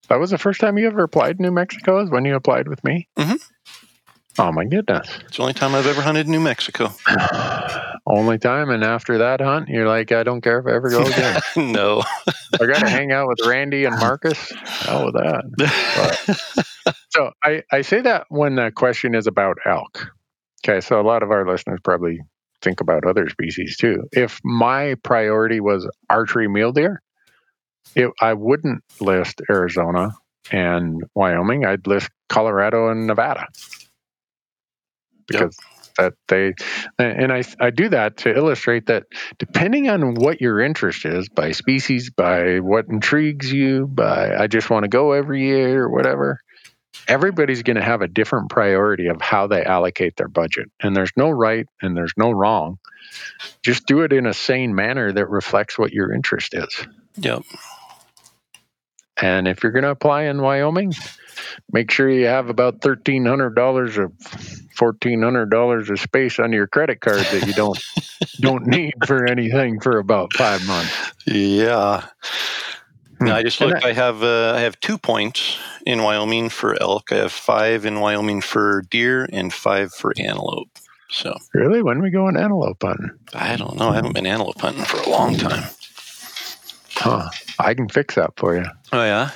[0.10, 2.00] that was the first time you ever applied in New Mexico?
[2.00, 3.08] Is when you applied with me?
[3.18, 3.36] Mm-hmm.
[4.40, 5.08] Oh my goodness!
[5.28, 6.90] It's the only time I've ever hunted New Mexico.
[8.06, 11.02] only time, and after that hunt, you're like, I don't care if I ever go
[11.06, 11.42] again.
[11.72, 12.04] no,
[12.60, 14.52] I got to hang out with Randy and Marcus.
[14.66, 15.44] Hell with that.
[16.86, 20.12] But, so I I say that when the question is about elk.
[20.66, 22.20] Okay, so a lot of our listeners probably
[22.62, 24.08] think about other species too.
[24.12, 27.02] If my priority was archery mule deer,
[27.96, 30.12] it, I wouldn't list Arizona
[30.52, 31.66] and Wyoming.
[31.66, 33.48] I'd list Colorado and Nevada
[35.28, 35.58] because.
[35.98, 36.54] That they
[36.98, 39.04] and I I do that to illustrate that
[39.38, 44.70] depending on what your interest is by species, by what intrigues you, by I just
[44.70, 46.40] want to go every year or whatever.
[47.08, 50.70] Everybody's going to have a different priority of how they allocate their budget.
[50.82, 52.78] And there's no right and there's no wrong.
[53.64, 56.88] Just do it in a sane manner that reflects what your interest is.
[57.18, 57.44] Yep.
[59.24, 60.94] And if you're going to apply in Wyoming,
[61.72, 64.12] make sure you have about thirteen hundred dollars or
[64.76, 67.82] fourteen hundred dollars of space on your credit card that you don't
[68.42, 71.14] don't need for anything for about five months.
[71.26, 72.04] Yeah.
[73.20, 73.30] Hmm.
[73.30, 73.86] I just looked.
[73.86, 77.14] I have uh, I have two points in Wyoming for elk.
[77.14, 80.68] I have five in Wyoming for deer and five for antelope.
[81.10, 81.82] So Really?
[81.82, 83.12] When are we going antelope hunting?
[83.34, 83.88] I don't know.
[83.88, 85.64] I haven't been antelope hunting for a long time.
[86.96, 87.30] Huh.
[87.60, 88.66] I can fix that for you.
[88.92, 89.32] Oh yeah.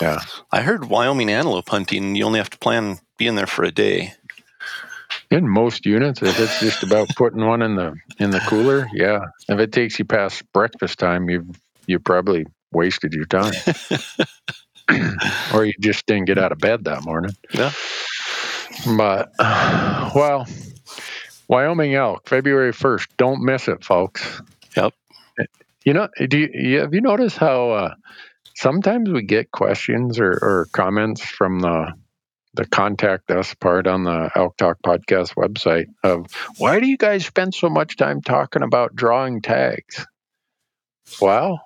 [0.00, 0.20] Yeah.
[0.50, 2.16] I heard Wyoming antelope hunting.
[2.16, 4.14] You only have to plan being there for a day.
[5.30, 9.26] In most units, if it's just about putting one in the in the cooler, yeah.
[9.48, 13.52] If it takes you past breakfast time, you've you probably wasted your time.
[15.54, 17.36] or you just didn't get out of bed that morning.
[17.52, 17.72] Yeah.
[18.96, 20.46] But well,
[21.48, 23.08] Wyoming elk, February first.
[23.16, 24.42] Don't miss it, folks.
[24.76, 24.94] Yep.
[25.84, 27.94] You know, do you, have you noticed how uh,
[28.54, 31.94] sometimes we get questions or, or comments from the
[32.54, 36.26] the contact us part on the Elk Talk podcast website of
[36.58, 40.04] why do you guys spend so much time talking about drawing tags?
[41.20, 41.62] Well,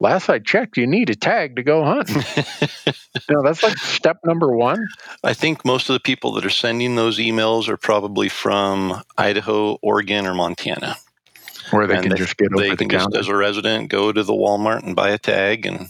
[0.00, 2.22] last I checked, you need a tag to go hunting.
[2.86, 4.86] you know, that's like step number one.
[5.22, 9.78] I think most of the people that are sending those emails are probably from Idaho,
[9.82, 10.96] Oregon, or Montana.
[11.72, 14.12] Where they And can just get over They the can just, as a resident, go
[14.12, 15.88] to the Walmart and buy a tag and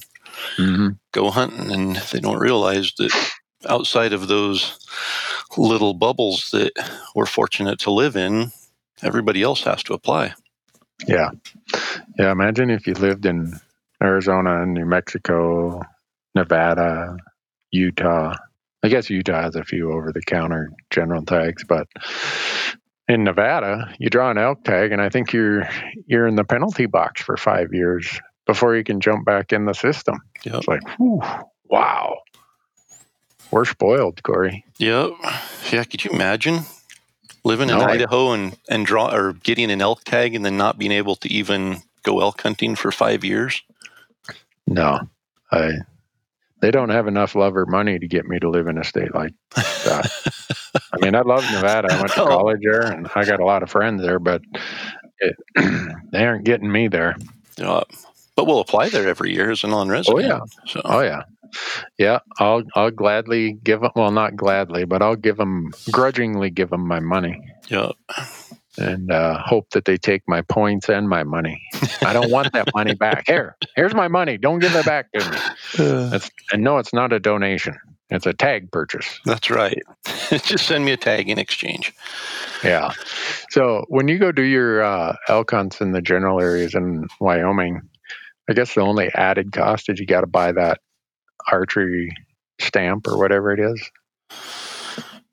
[0.56, 0.98] Mhm.
[1.12, 1.70] go hunting.
[1.72, 3.12] And they don't realize that
[3.68, 4.78] outside of those
[5.56, 6.72] little bubbles that
[7.14, 8.52] we're fortunate to live in,
[9.02, 10.34] everybody else has to apply.
[11.06, 11.30] Yeah.
[12.18, 12.32] Yeah.
[12.32, 13.54] Imagine if you lived in
[14.02, 15.82] Arizona New Mexico,
[16.34, 17.16] Nevada,
[17.72, 18.36] Utah.
[18.84, 21.86] I guess Utah has a few over the counter general tags, but
[23.12, 25.68] in Nevada, you draw an elk tag and I think you're
[26.06, 29.72] you're in the penalty box for five years before you can jump back in the
[29.74, 30.20] system.
[30.44, 30.54] Yep.
[30.56, 31.22] It's like, whew,
[31.64, 32.18] wow.
[33.50, 34.64] We're spoiled, Corey.
[34.78, 35.10] Yep.
[35.70, 35.84] Yeah.
[35.84, 36.60] Could you imagine
[37.44, 40.56] living in No, I- Idaho and, and draw or getting an elk tag and then
[40.56, 43.62] not being able to even go elk hunting for five years?
[44.66, 45.00] No.
[45.50, 45.72] I
[46.62, 49.14] they don't have enough love or money to get me to live in a state
[49.14, 50.10] like that.
[50.92, 51.92] I mean, I love Nevada.
[51.92, 52.26] I went to Oh.
[52.28, 54.40] college there, and I got a lot of friends there, but
[55.18, 55.36] it,
[56.12, 57.16] they aren't getting me there.
[57.58, 57.82] Yeah.
[58.36, 60.24] But we'll apply there every year as an on-resident.
[60.24, 60.40] Oh, yeah.
[60.66, 61.24] So Oh yeah,
[61.98, 62.20] yeah.
[62.38, 63.90] I'll I'll gladly give them.
[63.94, 67.38] Well, not gladly, but I'll give them grudgingly give them my money
[67.68, 67.92] yeah.
[68.78, 71.62] And uh, hope that they take my points and my money.
[72.02, 73.24] I don't want that money back.
[73.26, 74.38] Here, here's my money.
[74.38, 75.38] Don't give it back to me.
[76.10, 77.76] That's and no, it's not a donation.
[78.10, 79.20] It's a tag purchase.
[79.24, 79.82] That's right.
[80.30, 81.94] Just send me a tag in exchange.
[82.62, 82.92] Yeah.
[83.50, 87.80] So when you go do your uh, elk hunts in the general areas in Wyoming,
[88.50, 90.80] I guess the only added cost is you got to buy that
[91.50, 92.10] archery
[92.60, 93.90] stamp or whatever it is.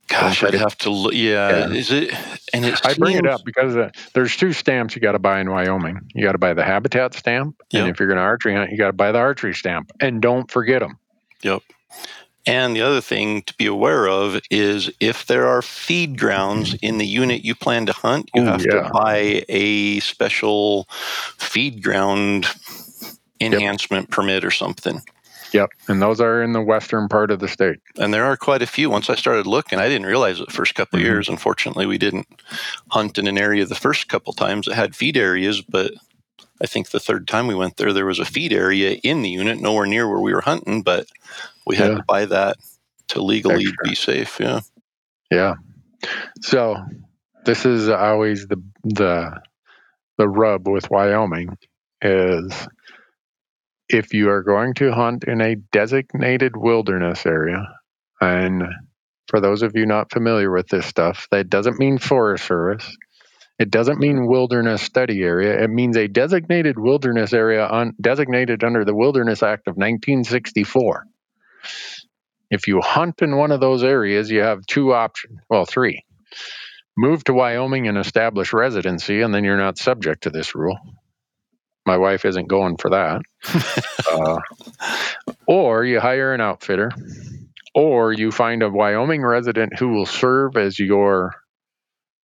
[0.09, 1.13] Gosh, I'd have to look.
[1.13, 1.69] Yeah, Yeah.
[1.71, 2.13] is it?
[2.53, 5.39] And it I bring it up because uh, there's two stamps you got to buy
[5.39, 6.01] in Wyoming.
[6.15, 7.81] You got to buy the habitat stamp, Yep.
[7.81, 10.21] and if you're going to archery hunt, you got to buy the archery stamp, and
[10.21, 10.97] don't forget them.
[11.43, 11.61] Yep.
[12.47, 16.97] And the other thing to be aware of is if there are feed grounds in
[16.97, 18.83] the unit you plan to hunt, you Ooh, have yeah.
[18.83, 20.85] to buy a special
[21.37, 22.47] feed ground
[23.39, 25.01] enhancement permit or something.
[25.53, 27.77] Yep, and those are in the western part of the state.
[27.97, 28.89] And there are quite a few.
[28.89, 31.07] Once I started looking, I didn't realize it the first couple of Mhm.
[31.07, 31.29] years.
[31.29, 32.27] Unfortunately, we didn't
[32.91, 35.93] hunt in an area the first couple times It had feed areas, but
[36.61, 39.29] I think the third time we went there, there was a feed area in the
[39.29, 41.07] unit, nowhere near where we were hunting, but
[41.65, 41.97] we had Yeah.
[41.97, 42.57] to buy that
[43.09, 43.83] to legally Extra.
[43.85, 44.39] be safe.
[44.39, 44.59] Yeah.
[45.31, 45.55] Yeah.
[46.41, 46.77] So
[47.45, 49.41] this is always the the
[50.17, 51.57] the rub with Wyoming
[52.01, 52.67] is
[53.89, 57.67] if you are going to hunt in a designated wilderness area,
[58.21, 58.63] and
[59.27, 62.97] for those of you not familiar with this stuff, that doesn't mean Forest Service.
[63.59, 65.61] It doesn't mean wilderness study area.
[65.61, 71.05] It means a designated wilderness area on, designated under the Wilderness Act of 1964.
[72.49, 75.39] If you hunt in one of those areas, you have two options.
[75.49, 76.03] Well, three.
[76.97, 80.77] Move to Wyoming and establish residency, and then you're not subject to this rule.
[81.89, 83.23] My wife isn't going for that.
[84.11, 84.37] uh,
[85.47, 86.91] or you hire an outfitter,
[87.73, 91.33] or you find a Wyoming resident who will serve as your,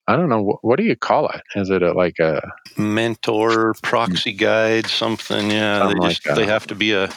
[0.06, 1.40] I don't know, what, what do you call it?
[1.54, 2.42] Is it a, like a,
[2.76, 5.50] mentor, proxy guide, something.
[5.50, 6.36] Yeah, Something they just that.
[6.36, 7.08] they have to be a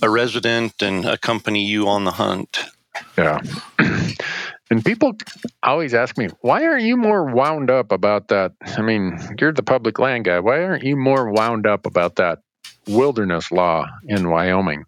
[0.00, 2.60] a resident and accompany you on the hunt.
[3.18, 3.38] Yeah.
[4.70, 5.14] and people
[5.62, 8.52] always ask me, why aren't you more wound up about that?
[8.64, 10.40] I mean, you're the public land guy.
[10.40, 12.40] Why aren't you more wound up about that
[12.86, 14.84] wilderness law in Wyoming?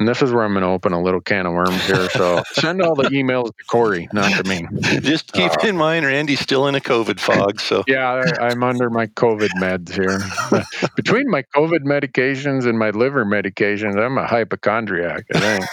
[0.00, 2.10] And this is where I'm going to open a little can of worms here.
[2.10, 4.66] So send all the emails to Corey, not to me.
[5.00, 7.60] Just keep uh, in mind, Randy's still in a COVID fog.
[7.60, 10.18] So yeah, I, am under my COVID meds here.
[10.96, 15.26] Between my COVID medications and my liver medications, I'm a hypochondriac.
[15.32, 15.64] I think.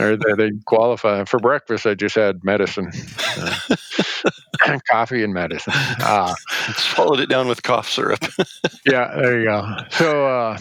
[0.00, 1.86] or they, they, qualify for breakfast.
[1.86, 2.90] I just had medicine,
[3.38, 5.72] uh, coffee and medicine.
[5.74, 6.34] Ah,
[6.76, 8.24] swallowed it down with cough syrup.
[8.84, 9.76] yeah, there you go.
[9.90, 10.58] So uh,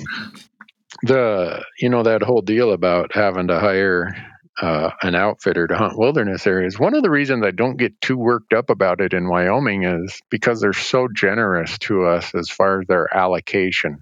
[1.04, 4.16] the you know that whole deal about having to hire
[4.62, 6.80] uh, an outfitter to hunt wilderness areas.
[6.80, 10.20] One of the reasons I don't get too worked up about it in Wyoming is
[10.30, 14.00] because they're so generous to us as far as their allocation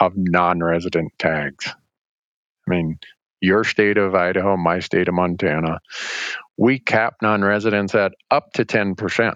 [0.00, 1.66] of non-resident tags.
[1.68, 2.98] I mean,
[3.40, 5.78] your state of Idaho, my state of Montana,
[6.56, 9.34] we cap non residents at up to 10%.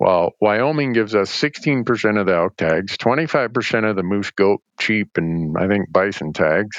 [0.00, 5.10] Well, Wyoming gives us 16% of the elk tags, 25% of the moose, goat, sheep,
[5.16, 6.78] and I think bison tags,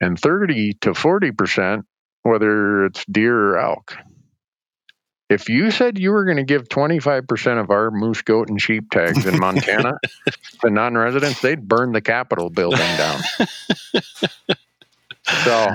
[0.00, 1.84] and 30 to 40%
[2.22, 3.96] whether it's deer or elk.
[5.30, 8.90] If you said you were going to give 25% of our moose, goat, and sheep
[8.90, 9.92] tags in Montana
[10.60, 13.20] to non residents, they'd burn the Capitol building down.
[15.44, 15.68] So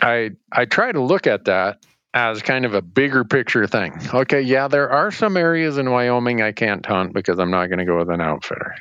[0.00, 3.94] I I try to look at that as kind of a bigger picture thing.
[4.12, 7.78] Okay, yeah, there are some areas in Wyoming I can't hunt because I'm not going
[7.78, 8.74] to go with an outfitter.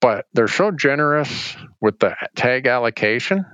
[0.00, 3.44] But they're so generous with the tag allocation.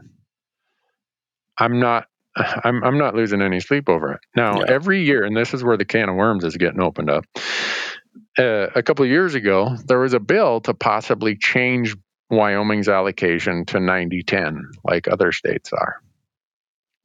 [1.56, 2.06] I'm not
[2.36, 4.20] I'm I'm not losing any sleep over it.
[4.36, 4.66] Now, yeah.
[4.68, 7.24] every year and this is where the can of worms is getting opened up.
[8.38, 11.96] Uh, a couple of years ago, there was a bill to possibly change
[12.30, 16.00] Wyoming's allocation to 90 10, like other states are.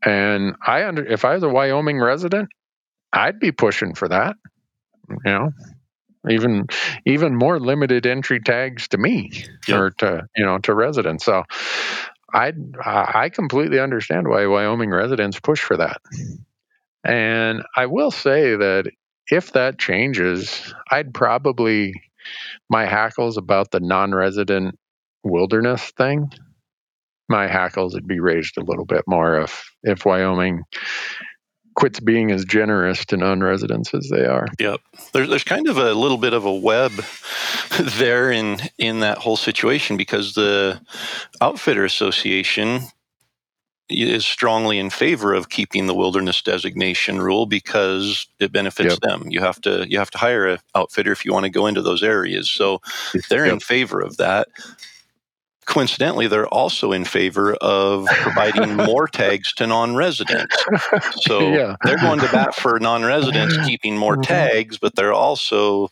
[0.06, 2.49] And I under, if I was a Wyoming resident,
[3.12, 4.36] I'd be pushing for that.
[5.10, 5.49] You know,
[6.30, 6.68] even
[7.06, 9.32] even more limited entry tags to me
[9.68, 9.80] yep.
[9.80, 11.26] or to you know to residents.
[11.26, 11.43] So
[12.34, 12.53] I
[12.84, 16.01] I completely understand why Wyoming residents push for that.
[17.03, 18.91] And I will say that
[19.30, 21.93] if that changes, I'd probably
[22.70, 24.78] my hackles about the non-resident
[25.24, 26.32] wilderness thing,
[27.30, 30.64] my hackles would be raised a little bit more if if Wyoming
[31.76, 34.48] quits being as generous to non-residents as they are.
[34.60, 34.82] Yep.
[35.14, 36.92] There's there's kind of a little bit of a web
[37.80, 40.82] there in in that whole situation because the
[41.42, 42.82] Outfitter Association
[43.88, 49.00] is strongly in favor of keeping the wilderness designation rule because it benefits yep.
[49.02, 49.26] them.
[49.30, 51.82] You have to you have to hire an outfitter if you want to go into
[51.82, 52.50] those areas.
[52.50, 52.82] So
[53.30, 53.54] they're yep.
[53.54, 54.48] in favor of that
[55.66, 60.55] coincidentally, they're also in favor of providing more tags to non-residents.
[61.22, 61.76] So yeah.
[61.84, 64.22] they're going to bat for non-residents keeping more mm-hmm.
[64.22, 65.89] tags, but they're also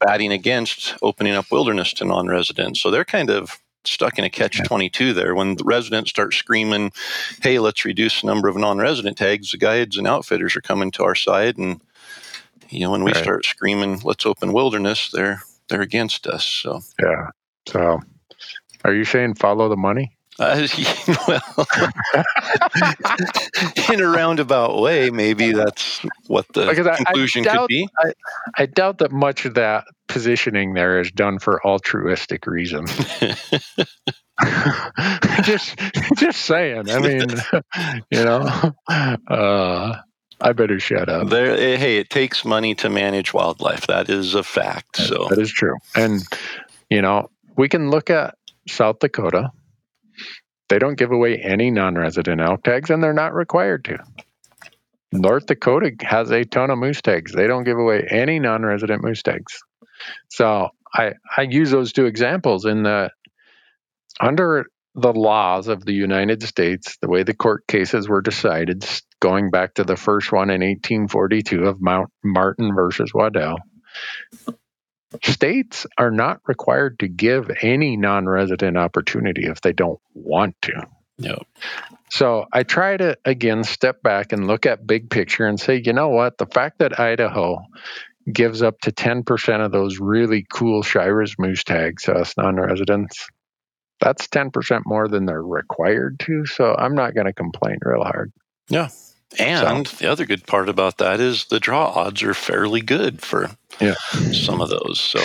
[0.00, 2.80] batting against opening up wilderness to non-residents.
[2.80, 6.92] So they're kind of stuck in a catch 22 there when the residents start screaming
[7.40, 11.02] hey let's reduce the number of non-resident tags the guides and outfitters are coming to
[11.04, 11.80] our side and
[12.68, 13.22] you know when we right.
[13.22, 17.30] start screaming let's open wilderness they're they're against us so yeah
[17.66, 17.98] so
[18.84, 20.18] are you saying follow the money?
[20.40, 20.68] Uh,
[21.26, 21.66] well,
[23.92, 27.88] in a roundabout way, maybe that's what the because conclusion I, I doubt, could be.
[27.98, 28.12] I,
[28.56, 32.96] I, doubt that much of that positioning there is done for altruistic reasons.
[35.42, 35.76] just,
[36.16, 36.88] just saying.
[36.88, 37.26] I mean,
[38.12, 39.96] you know, uh,
[40.40, 41.30] I better shut up.
[41.30, 43.88] There, eh, hey, it takes money to manage wildlife.
[43.88, 44.98] That is a fact.
[44.98, 46.22] So that is true, and
[46.88, 48.36] you know, we can look at
[48.70, 49.50] South Dakota.
[50.68, 53.98] They don't give away any non resident elk tags, and they're not required to.
[55.12, 57.32] North Dakota has a ton of moose tags.
[57.32, 59.58] They don't give away any non resident moose tags.
[60.28, 63.12] So I, I use those two examples in that
[64.20, 68.84] under the laws of the United States, the way the court cases were decided,
[69.20, 73.58] going back to the first one in 1842 of Mount Martin versus Waddell,
[75.22, 80.86] States are not required to give any non resident opportunity if they don't want to.
[81.18, 81.38] No.
[82.10, 85.92] So I try to, again, step back and look at big picture and say, you
[85.92, 86.38] know what?
[86.38, 87.58] The fact that Idaho
[88.30, 93.28] gives up to 10% of those really cool Shiras moose tags to us non residents,
[94.00, 96.46] that's 10% more than they're required to.
[96.46, 98.32] So I'm not going to complain real hard.
[98.68, 98.88] Yeah.
[99.38, 103.20] And so, the other good part about that is the draw odds are fairly good
[103.20, 103.50] for
[103.80, 103.94] yeah.
[104.32, 105.00] some of those.
[105.00, 105.20] So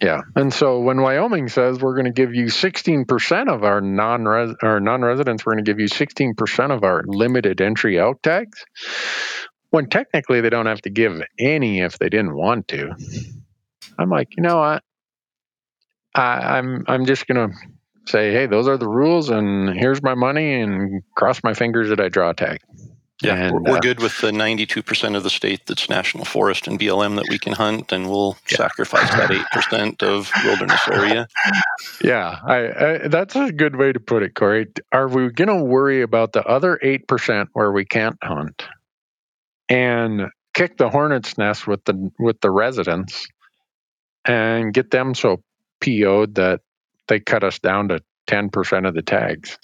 [0.00, 4.26] yeah, and so when Wyoming says we're going to give you 16% of our non
[4.26, 8.64] or non-residents, we're going to give you 16% of our limited entry elk tags,
[9.70, 12.94] when technically they don't have to give any if they didn't want to.
[13.98, 14.82] I'm like, you know what?
[16.14, 17.56] I, I'm I'm just going to
[18.06, 22.00] say, hey, those are the rules, and here's my money, and cross my fingers that
[22.00, 22.60] I draw a tag.
[23.22, 26.66] Yeah, And, we're, we're uh, good with the 92% of the state that's national forest
[26.66, 31.28] and BLM that we can hunt, and we'll sacrifice that 8% of wilderness area.
[32.02, 34.66] Yeah, I, I, that's a good way to put it, Corey.
[34.92, 38.64] Are we going to worry about the other 8% where we can't hunt
[39.68, 43.26] and kick the hornet's nest with the with the residents
[44.24, 45.42] and get them so
[45.80, 46.60] PO'd that
[47.08, 49.58] they cut us down to 10% of the tags?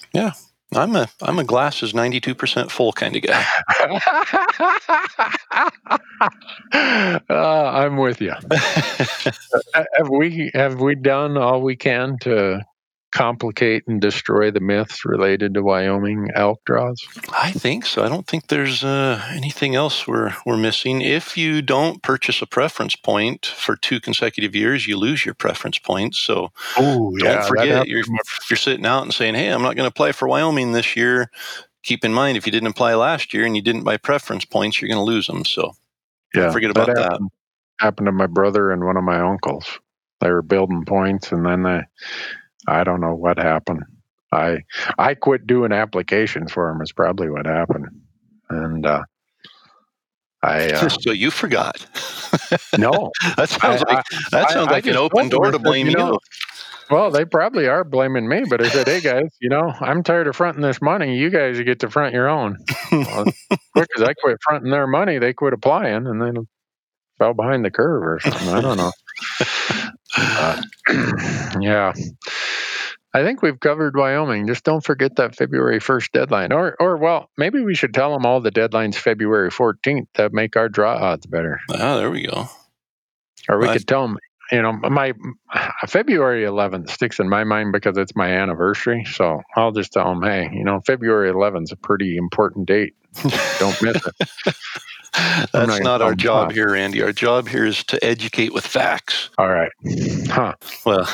[0.73, 3.45] I'm a I'm a glasses 92% full kind of guy.
[7.29, 8.35] uh, I'm with you.
[9.75, 12.61] have we have we done all we can to
[13.13, 17.01] complicate and destroy the myths related to Wyoming elk draws?
[17.33, 18.05] I think so.
[18.05, 21.03] I don't think there's uh, anything else we're we're missing.
[21.03, 25.79] If you don't purchase a preference point for two consecutive years, you lose your preference
[25.79, 26.19] points.
[26.19, 29.85] So Oh, don't forget, you're, if you're sitting out and saying, "Hey, I'm not going
[29.85, 31.31] to apply for Wyoming this year."
[31.83, 34.81] Keep in mind, if you didn't apply last year and you didn't buy preference points,
[34.81, 35.45] you're going to lose them.
[35.47, 35.73] So
[36.35, 36.99] yeah, don't forget about that.
[36.99, 37.31] Happened,
[37.79, 39.79] happened to my brother and one of my uncles.
[40.21, 41.81] They were building points, and then they,
[42.71, 43.83] I don't know what happened.
[44.33, 44.59] I
[44.99, 46.81] I quit doing applications for them.
[46.83, 47.87] Is probably what happened,
[48.49, 49.03] and uh,
[50.43, 51.85] I uh, so you forgot.
[52.79, 53.11] no.
[53.37, 55.93] that sounds I- like that I- sounds I like an open door to blame you
[55.93, 55.99] you.
[55.99, 56.19] know,
[56.91, 60.29] Well, they probably are blaming me, but I said, "Hey guys, you know, I'm tired
[60.29, 61.17] of fronting this money.
[61.17, 62.57] You guys get to front your own."
[62.93, 63.25] Well,
[63.75, 66.47] quick as I quit fronting their money, they quit applying, and then
[67.19, 68.49] fell behind the curve or something.
[68.49, 68.93] I don't know.
[70.17, 70.63] Uh,
[71.61, 71.93] yeah,
[73.13, 74.47] I think we've covered Wyoming.
[74.47, 78.25] Just don't forget that February 1st deadline, or, or well, maybe we should tell them
[78.25, 81.61] all the deadlines February 14th that make our draw odds better.
[81.71, 82.49] Ah, there we go.
[83.49, 83.73] Or we Right.
[83.79, 84.19] could tell them,
[84.53, 85.13] you know, my
[85.55, 89.05] uh, February 11th sticks in my mind because it's my anniversary.
[89.05, 92.95] So I'll just tell them, hey, you know, February 11th is a pretty important date.
[93.59, 94.57] Don't miss it.
[95.53, 96.53] That's not not, our oh, job stop.
[96.53, 97.03] here, Andy.
[97.03, 99.31] Our job here is to educate with facts.
[99.39, 99.73] All right.
[100.29, 100.55] Huh.
[100.87, 101.05] Well,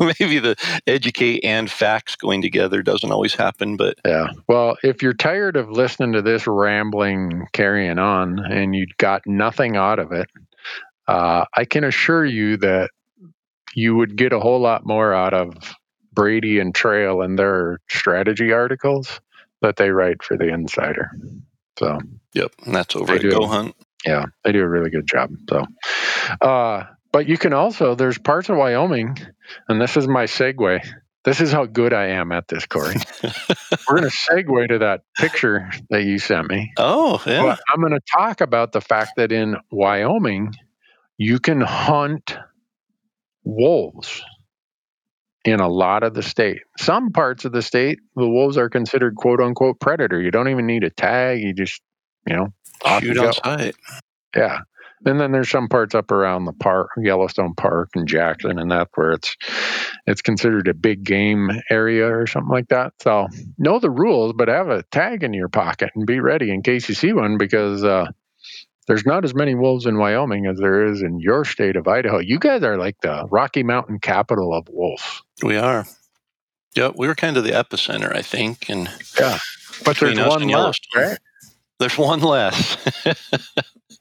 [0.00, 0.56] maybe the
[0.86, 4.28] educate and facts going together doesn't always happen, but Yeah.
[4.48, 9.76] Well, if you're tired of listening to this rambling carrying on and you got nothing
[9.76, 10.30] out of it,
[11.08, 12.90] uh, I can assure you that
[13.74, 15.54] you would get a whole lot more out of
[16.12, 19.20] Brady and Trail and their strategy articles
[19.62, 21.10] that they write for the Insider.
[21.78, 21.98] So,
[22.34, 23.22] yep, and that's over at.
[23.22, 23.74] Go Hunt.
[24.04, 25.30] yeah, they do a really good job.
[25.48, 25.64] So,
[26.40, 29.16] uh, but you can also, there's parts of Wyoming,
[29.68, 30.84] and this is my segue.
[31.24, 32.94] This is how good I am at this, Corey.
[33.88, 36.72] We're going to segue to that picture that you sent me.
[36.76, 37.42] Oh, yeah.
[37.42, 40.54] But I'm going to talk about the fact that in Wyoming,
[41.18, 42.36] you can hunt
[43.44, 44.22] wolves
[45.44, 46.60] in a lot of the state.
[46.78, 50.20] Some parts of the state, the wolves are considered quote unquote predator.
[50.20, 51.40] You don't even need a tag.
[51.40, 51.80] You just,
[52.26, 52.48] you know,
[53.00, 53.74] Shoot on sight.
[54.36, 54.60] Yeah.
[55.04, 58.90] And then there's some parts up around the park, Yellowstone Park and Jackson, and that's
[58.96, 59.36] where it's
[60.06, 62.94] it's considered a big game area or something like that.
[63.00, 66.62] So know the rules, but have a tag in your pocket and be ready in
[66.62, 68.06] case you see one because uh,
[68.88, 72.18] there's not as many wolves in Wyoming as there is in your state of Idaho.
[72.18, 75.22] You guys are like the Rocky Mountain capital of wolves.
[75.42, 75.86] We are.
[76.74, 79.38] Yep, we were kind of the epicenter, I think, and yeah,
[79.84, 81.02] But there's one Yellowstone.
[81.02, 81.18] right?
[81.78, 82.76] there's one less.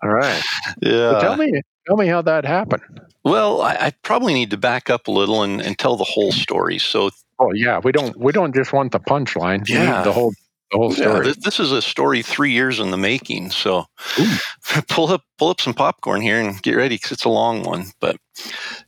[0.03, 0.41] All right.
[0.81, 1.11] yeah.
[1.11, 2.81] So tell me, tell me how that happened.
[3.23, 6.31] Well, I, I probably need to back up a little and, and tell the whole
[6.31, 6.77] story.
[6.79, 7.09] So,
[7.39, 9.67] Oh yeah, we don't we don't just want the punchline.
[9.69, 10.01] Yeah.
[10.01, 10.33] the whole
[10.71, 13.51] the whole yeah, this, this is a story three years in the making.
[13.51, 13.85] So,
[14.89, 17.85] pull up pull up some popcorn here and get ready because it's a long one.
[17.99, 18.17] But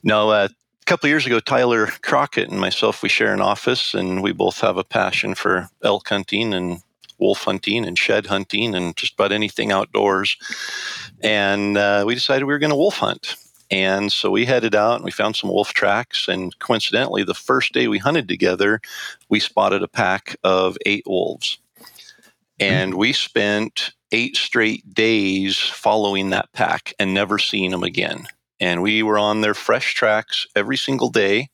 [0.03, 3.93] no, uh, a couple of years ago, Tyler Crockett and myself we share an office,
[3.93, 6.81] and we both have a passion for elk hunting and
[7.19, 10.37] wolf hunting and shed hunting and just about anything outdoors.
[11.21, 13.35] And uh, we decided we were going to wolf hunt.
[13.71, 16.27] And so we headed out and we found some wolf tracks.
[16.27, 18.81] And coincidentally, the first day we hunted together,
[19.29, 21.59] we spotted a pack of eight wolves.
[22.59, 22.73] Mm-hmm.
[22.73, 28.27] And we spent eight straight days following that pack and never seeing them again.
[28.61, 31.47] And we were on their fresh tracks every single day.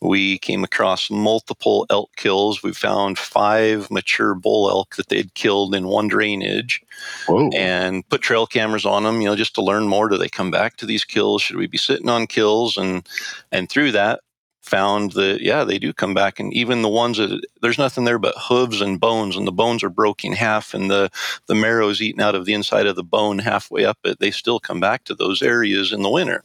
[0.00, 2.62] We came across multiple elk kills.
[2.62, 6.82] We found five mature bull elk that they'd killed in one drainage
[7.26, 7.50] Whoa.
[7.52, 10.08] and put trail cameras on them, you know, just to learn more.
[10.08, 11.42] Do they come back to these kills?
[11.42, 12.76] Should we be sitting on kills?
[12.76, 13.04] And
[13.50, 14.20] and through that,
[14.66, 16.38] found that yeah, they do come back.
[16.40, 19.82] And even the ones that there's nothing there but hooves and bones, and the bones
[19.82, 21.10] are broken half, and the
[21.46, 24.18] the marrow's eaten out of the inside of the bone halfway up it.
[24.18, 26.44] They still come back to those areas in the winter.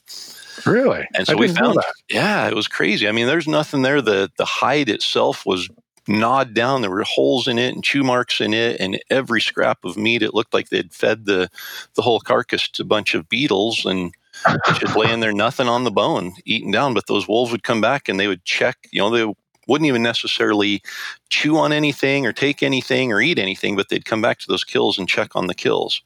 [0.66, 1.08] Really?
[1.16, 1.94] And so we found that.
[2.10, 3.08] Yeah, it was crazy.
[3.08, 4.02] I mean, there's nothing there.
[4.02, 5.70] The the hide itself was
[6.08, 6.82] gnawed down.
[6.82, 10.22] There were holes in it and chew marks in it, and every scrap of meat.
[10.22, 11.50] It looked like they'd fed the
[11.96, 14.14] the whole carcass to a bunch of beetles and
[14.80, 16.94] just laying there, nothing on the bone, eaten down.
[16.94, 18.78] But those wolves would come back and they would check.
[18.92, 19.34] You know, they
[19.68, 20.82] wouldn't even necessarily
[21.30, 24.64] chew on anything or take anything or eat anything, but they'd come back to those
[24.64, 26.02] kills and check on the kills.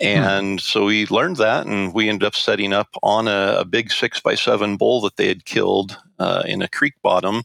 [0.00, 0.06] Hmm.
[0.06, 0.58] And hmm.
[0.58, 4.20] so we learned that, and we ended up setting up on a, a big six
[4.20, 7.42] by seven bull that they had killed uh, in a creek bottom.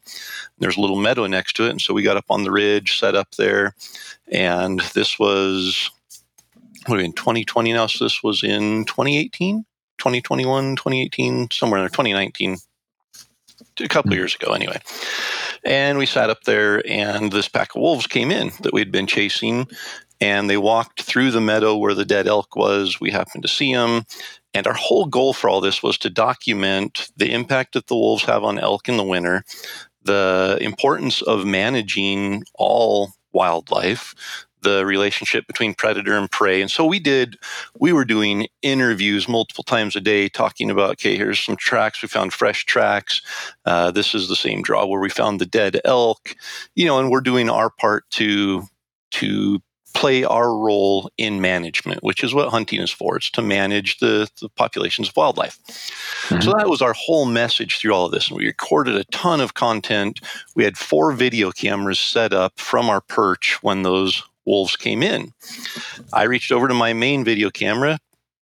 [0.59, 2.99] There's a little meadow next to it, and so we got up on the ridge,
[2.99, 3.75] set up there,
[4.31, 5.89] and this was
[6.87, 7.87] what in 2020 now.
[7.87, 9.65] So this was in 2018,
[10.03, 12.57] 2021, 2018, somewhere in there, 2019,
[13.79, 14.17] a couple hmm.
[14.17, 14.79] years ago, anyway.
[15.63, 19.07] And we sat up there, and this pack of wolves came in that we'd been
[19.07, 19.67] chasing
[20.23, 22.99] and they walked through the meadow where the dead elk was.
[23.01, 24.05] We happened to see them.
[24.53, 28.23] And our whole goal for all this was to document the impact that the wolves
[28.23, 29.43] have on elk in the winter,
[30.03, 34.15] the importance of managing all wildlife,
[34.63, 36.61] the relationship between predator and prey.
[36.61, 37.37] And so we did,
[37.79, 42.01] we were doing interviews multiple times a day talking about, okay, here's some tracks.
[42.01, 43.21] We found fresh tracks.
[43.65, 46.35] Uh, this is the same draw where we found the dead elk,
[46.75, 48.63] you know, and we're doing our part to,
[49.11, 49.61] to
[49.93, 53.15] play our role in management, which is what hunting is for.
[53.15, 55.59] It's to manage the, the populations of wildlife.
[56.29, 56.41] Mm-hmm.
[56.41, 58.27] So that was our whole message through all of this.
[58.27, 60.19] And we recorded a ton of content.
[60.55, 65.33] We had four video cameras set up from our perch when those wolves came in.
[66.11, 67.99] I reached over to my main video camera,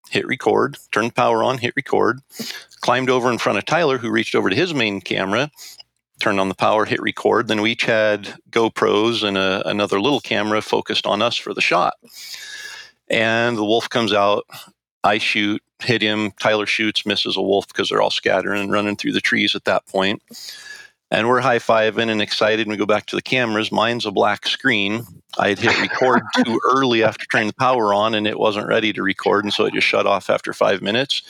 [0.09, 2.19] hit record, turned power on, hit record,
[2.81, 5.51] climbed over in front of Tyler, who reached over to his main camera,
[6.19, 7.47] turned on the power, hit record.
[7.47, 11.61] Then we each had GoPros and a, another little camera focused on us for the
[11.61, 11.95] shot.
[13.09, 14.45] And the wolf comes out.
[15.03, 16.31] I shoot, hit him.
[16.39, 19.65] Tyler shoots, misses a wolf because they're all scattering and running through the trees at
[19.65, 20.21] that point.
[21.09, 22.61] And we're high fiving and excited.
[22.61, 23.71] And we go back to the cameras.
[23.71, 25.05] Mine's a black screen.
[25.37, 28.91] I had hit record too early after turning the power on, and it wasn't ready
[28.93, 29.45] to record.
[29.45, 31.21] And so it just shut off after five minutes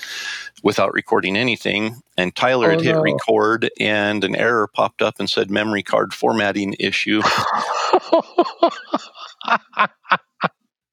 [0.64, 2.02] without recording anything.
[2.18, 3.02] And Tyler oh, had hit no.
[3.02, 7.22] record, and an error popped up and said memory card formatting issue.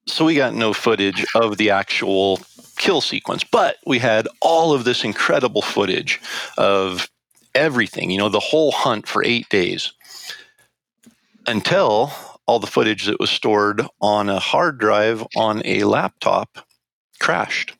[0.05, 2.39] so we got no footage of the actual
[2.77, 6.21] kill sequence, but we had all of this incredible footage
[6.57, 7.09] of
[7.55, 9.91] everything, you know, the whole hunt for eight days
[11.45, 12.11] until
[12.49, 16.57] all the footage that was stored on a hard drive on a laptop
[17.19, 17.77] crashed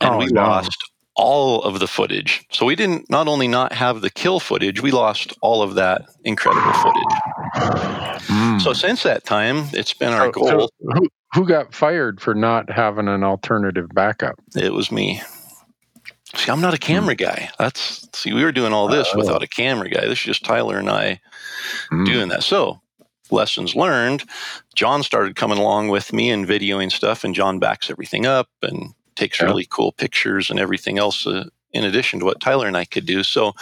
[0.00, 0.40] and oh, we no.
[0.40, 0.74] lost
[1.16, 2.46] all of the footage.
[2.50, 6.06] So we didn't not only not have the kill footage, we lost all of that
[6.24, 7.14] incredible footage.
[8.28, 8.62] Mm.
[8.62, 10.46] So since that time, it's been our goal.
[10.46, 14.36] So who, who got fired for not having an alternative backup?
[14.56, 15.20] It was me.
[16.34, 17.18] See, I'm not a camera mm.
[17.18, 17.50] guy.
[17.58, 20.06] That's see, we were doing all this uh, without a camera guy.
[20.06, 21.20] This is just Tyler and I
[21.92, 22.06] mm.
[22.06, 22.44] doing that.
[22.44, 22.80] So
[23.32, 24.24] lessons learned.
[24.74, 28.94] John started coming along with me and videoing stuff, and John backs everything up and
[29.16, 29.46] takes yeah.
[29.46, 33.04] really cool pictures and everything else uh, in addition to what Tyler and I could
[33.04, 33.22] do.
[33.22, 33.52] So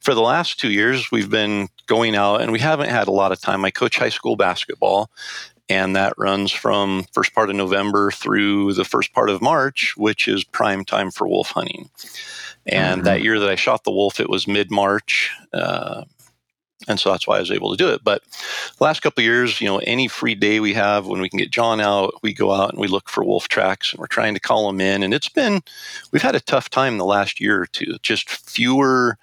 [0.00, 3.32] for the last two years, we've been going out and we haven't had a lot
[3.32, 3.64] of time.
[3.64, 5.10] I coach high school basketball
[5.68, 10.28] and that runs from first part of November through the first part of March, which
[10.28, 11.90] is prime time for wolf hunting.
[12.66, 13.04] And mm-hmm.
[13.04, 15.32] that year that I shot the wolf, it was mid March.
[15.52, 16.04] Uh,
[16.88, 18.04] and so that's why I was able to do it.
[18.04, 18.22] But
[18.78, 21.50] the last couple years, you know, any free day we have when we can get
[21.50, 24.40] John out, we go out and we look for wolf tracks, and we're trying to
[24.40, 25.02] call them in.
[25.02, 25.62] And it's been
[26.12, 27.96] we've had a tough time the last year or two.
[28.02, 29.18] Just fewer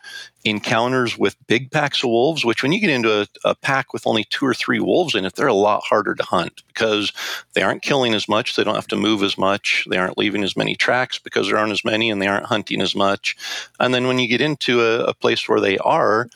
[0.46, 2.44] encounters with big packs of wolves.
[2.44, 5.26] Which, when you get into a, a pack with only two or three wolves in
[5.26, 7.12] it, they're a lot harder to hunt because
[7.54, 8.56] they aren't killing as much.
[8.56, 9.88] They don't have to move as much.
[9.90, 12.82] They aren't leaving as many tracks because there aren't as many, and they aren't hunting
[12.82, 13.38] as much.
[13.80, 16.30] And then when you get into a, a place where they are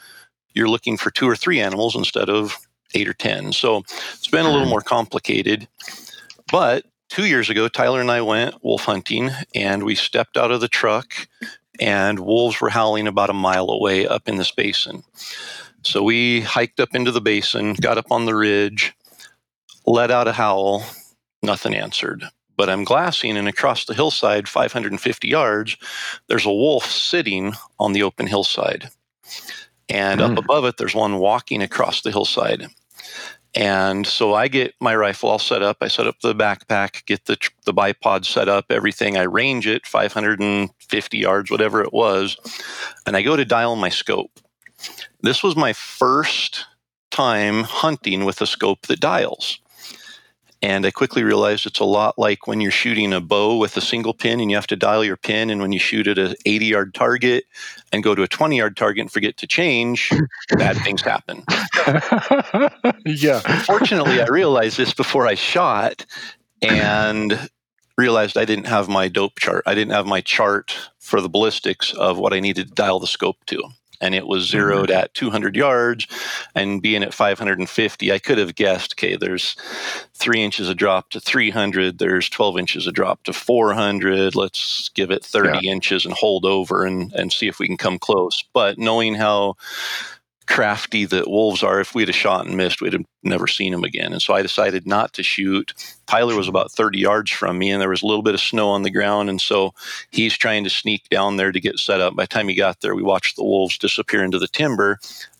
[0.57, 2.57] you're looking for two or three animals instead of
[2.95, 3.53] eight or 10.
[3.53, 3.83] So
[4.13, 4.71] it's been a little hmm.
[4.71, 5.67] more complicated.
[6.51, 10.61] But two years ago, Tyler and I went wolf hunting and we stepped out of
[10.61, 11.27] the truck
[11.79, 15.03] and wolves were howling about a mile away up in this basin.
[15.83, 18.93] So we hiked up into the basin, got up on the ridge,
[19.85, 20.83] let out a howl,
[21.43, 22.25] nothing answered.
[22.57, 25.77] But I'm glassing, and across the hillside, 550 yards,
[26.27, 28.89] there's a wolf sitting on the open hillside.
[29.89, 30.31] And mm.
[30.31, 32.67] up above it, there's one walking across the hillside.
[33.55, 35.77] And so I get my rifle all set up.
[35.81, 39.17] I set up the backpack, get the the bipod set up, everything.
[39.17, 42.37] I range it 550 yards, whatever it was,
[43.05, 44.39] and I go to dial my scope.
[45.21, 46.65] This was my first
[47.09, 49.59] time hunting with a scope that dials.
[50.61, 53.81] And I quickly realized it's a lot like when you're shooting a bow with a
[53.81, 55.49] single pin and you have to dial your pin.
[55.49, 57.45] And when you shoot at an 80 yard target
[57.91, 60.11] and go to a 20 yard target and forget to change,
[60.57, 61.43] bad things happen.
[63.05, 63.39] yeah.
[63.63, 66.05] Fortunately, I realized this before I shot
[66.61, 67.49] and
[67.97, 69.63] realized I didn't have my dope chart.
[69.65, 73.07] I didn't have my chart for the ballistics of what I needed to dial the
[73.07, 73.61] scope to
[74.01, 74.99] and it was zeroed mm-hmm.
[74.99, 76.07] at 200 yards
[76.55, 79.55] and being at 550 i could have guessed okay there's
[80.13, 85.11] three inches of drop to 300 there's 12 inches of drop to 400 let's give
[85.11, 85.71] it 30 yeah.
[85.71, 89.55] inches and hold over and, and see if we can come close but knowing how
[90.47, 91.79] crafty that wolves are.
[91.79, 94.13] If we'd have shot and missed, we'd have never seen them again.
[94.13, 95.73] And so I decided not to shoot.
[96.07, 98.69] Tyler was about 30 yards from me, and there was a little bit of snow
[98.69, 99.29] on the ground.
[99.29, 99.73] And so
[100.11, 102.15] he's trying to sneak down there to get set up.
[102.15, 104.99] By the time he got there, we watched the wolves disappear into the timber.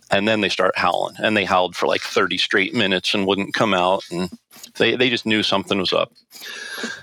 [0.09, 3.53] And then they start howling, and they howled for like 30 straight minutes and wouldn't
[3.53, 4.03] come out.
[4.09, 4.29] And
[4.77, 6.13] they, they just knew something was up.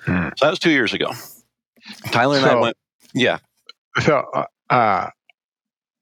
[0.07, 0.29] Hmm.
[0.37, 1.11] So that was two years ago.
[2.13, 2.77] Tyler and so, I went,
[3.13, 3.39] yeah.
[4.01, 5.09] So, uh, uh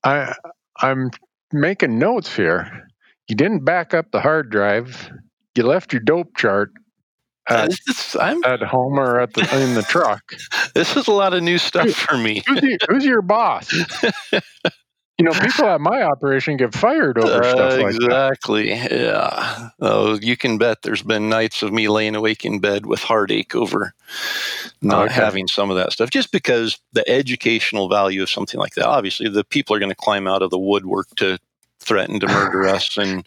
[0.05, 0.35] I,
[0.81, 1.11] I'm
[1.53, 2.87] making notes here.
[3.29, 5.11] You didn't back up the hard drive.
[5.57, 6.73] You left your dope chart
[7.49, 10.23] uh, at, is, at home or at the in the truck.
[10.75, 12.43] This is a lot of new stuff for me.
[12.47, 13.71] Who's, your, who's your boss?
[15.23, 18.68] you know, people at my operation get fired over uh, stuff like exactly.
[18.68, 18.73] that.
[18.73, 18.97] Exactly.
[18.99, 19.68] Yeah.
[19.81, 23.55] Oh, you can bet there's been nights of me laying awake in bed with heartache
[23.55, 23.95] over
[24.81, 25.14] not okay.
[25.14, 28.87] having some of that stuff, just because the educational value of something like that.
[28.87, 31.39] Obviously, the people are going to climb out of the woodwork to
[31.79, 33.25] threaten to murder us, and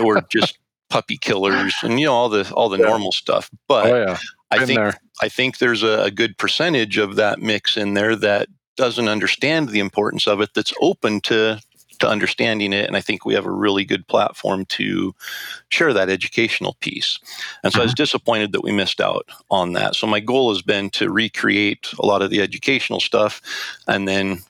[0.00, 0.58] we're just
[0.90, 2.86] puppy killers, and you know all the all the yeah.
[2.86, 3.50] normal stuff.
[3.66, 4.18] But oh, yeah.
[4.50, 4.94] I think there.
[5.20, 9.68] I think there's a, a good percentage of that mix in there that doesn't understand
[9.68, 11.58] the importance of it that's open to
[11.98, 12.86] to understanding it.
[12.86, 15.14] And i think we have a really good platform to
[15.68, 17.18] share that educational piece.
[17.62, 18.02] And so i was mm-hmm.
[18.02, 19.94] disappointed that we missed out on that.
[19.94, 23.40] So my goal has been to recreate a lot of the educational stuff
[23.86, 24.42] and then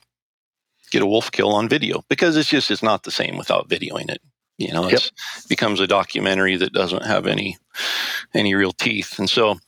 [0.91, 4.09] get a wolf kill on video because it's just it's not the same without videoing
[4.09, 4.21] it.
[4.57, 5.11] You know it
[5.49, 7.57] becomes a documentary that doesn't have any
[8.33, 9.19] any real teeth.
[9.19, 9.59] And so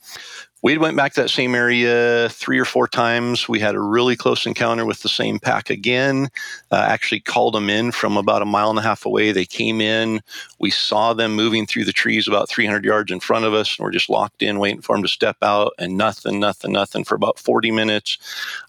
[0.66, 3.48] we went back to that same area three or four times.
[3.48, 6.28] We had a really close encounter with the same pack again.
[6.72, 9.30] Uh, actually, called them in from about a mile and a half away.
[9.30, 10.20] They came in.
[10.58, 13.84] We saw them moving through the trees about 300 yards in front of us, and
[13.84, 15.72] we're just locked in, waiting for them to step out.
[15.78, 18.18] And nothing, nothing, nothing for about 40 minutes.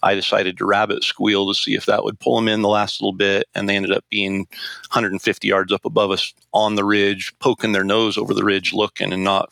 [0.04, 3.02] I decided to rabbit squeal to see if that would pull them in the last
[3.02, 4.46] little bit, and they ended up being
[4.92, 9.12] 150 yards up above us on the ridge, poking their nose over the ridge, looking
[9.12, 9.50] and not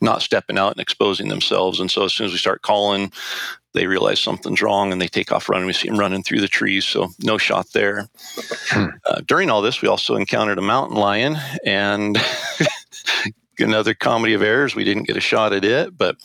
[0.00, 1.80] not stepping out and exposing themselves.
[1.80, 3.12] And so as soon as we start calling,
[3.74, 5.66] they realize something's wrong and they take off running.
[5.66, 8.08] We see them running through the trees, so no shot there.
[8.70, 8.86] Hmm.
[9.04, 12.18] Uh, during all this, we also encountered a mountain lion and
[13.58, 14.74] another comedy of errors.
[14.74, 16.16] We didn't get a shot at it, but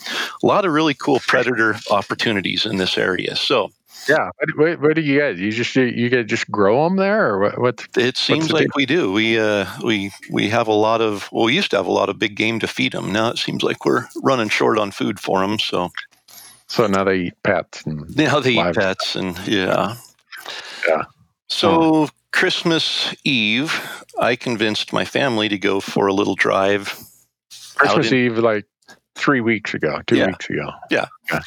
[0.42, 3.36] a lot of really cool predator opportunities in this area.
[3.36, 3.72] So
[4.08, 4.30] yeah.
[4.56, 5.40] What, what, do you guys?
[5.40, 7.60] You just you get just grow them there, or what?
[7.60, 8.72] what it seems like deal?
[8.76, 9.12] we do.
[9.12, 11.30] We uh, we we have a lot of.
[11.32, 13.12] Well, we used to have a lot of big game to feed them.
[13.12, 15.60] Now it seems like we're running short on food for them.
[15.60, 15.92] So.
[16.68, 17.84] So now they eat pets.
[17.86, 19.98] And now they eat pets, and yeah.
[20.88, 21.04] Yeah.
[21.50, 23.74] So Christmas Eve,
[24.18, 26.98] I convinced my family to go for a little drive.
[27.76, 28.66] Christmas in, Eve, like
[29.16, 30.28] three weeks ago, two yeah.
[30.28, 30.72] weeks ago.
[30.90, 31.08] Yeah.
[31.32, 31.42] yeah.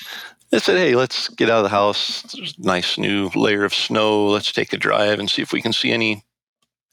[0.53, 2.23] I said, hey, let's get out of the house.
[2.23, 4.29] There's a nice new layer of snow.
[4.29, 6.23] Let's take a drive and see if we can see any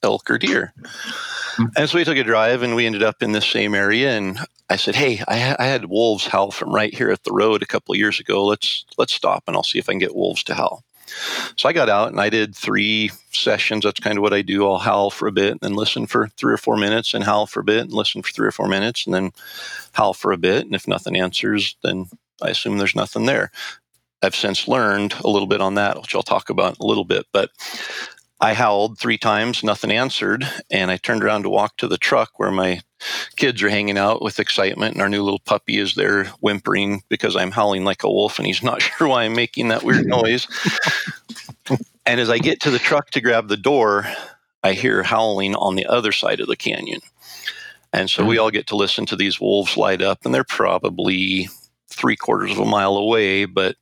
[0.04, 0.74] elk or deer.
[0.76, 1.66] Mm-hmm.
[1.78, 4.18] And so we took a drive and we ended up in this same area.
[4.18, 4.40] And
[4.70, 7.68] I said, hey, I, I had wolves howl from right here at the road a
[7.68, 8.46] couple of years ago.
[8.46, 10.84] Let's let's stop and I'll see if I can get wolves to howl.
[11.58, 13.84] So I got out and I did three sessions.
[13.84, 14.66] That's kind of what I do.
[14.66, 17.48] I'll howl for a bit and then listen for three or four minutes and howl
[17.48, 19.32] for a bit and listen for three or four minutes and then
[19.92, 20.66] howl for a bit.
[20.66, 22.10] And if nothing answers, then
[22.42, 23.52] I assume there's nothing there.
[24.22, 27.06] I've since learned a little bit on that, which I'll talk about in a little
[27.06, 27.26] bit.
[27.32, 27.50] But
[28.40, 32.32] I howled three times, nothing answered, and I turned around to walk to the truck
[32.38, 32.82] where my
[33.36, 37.36] kids are hanging out with excitement, and our new little puppy is there whimpering because
[37.36, 40.48] I'm howling like a wolf, and he's not sure why I'm making that weird noise.
[42.06, 44.08] and as I get to the truck to grab the door,
[44.64, 47.02] I hear howling on the other side of the canyon.
[47.94, 48.42] And so we mm.
[48.42, 51.50] all get to listen to these wolves light up, and they're probably
[51.92, 53.76] three quarters of a mile away, but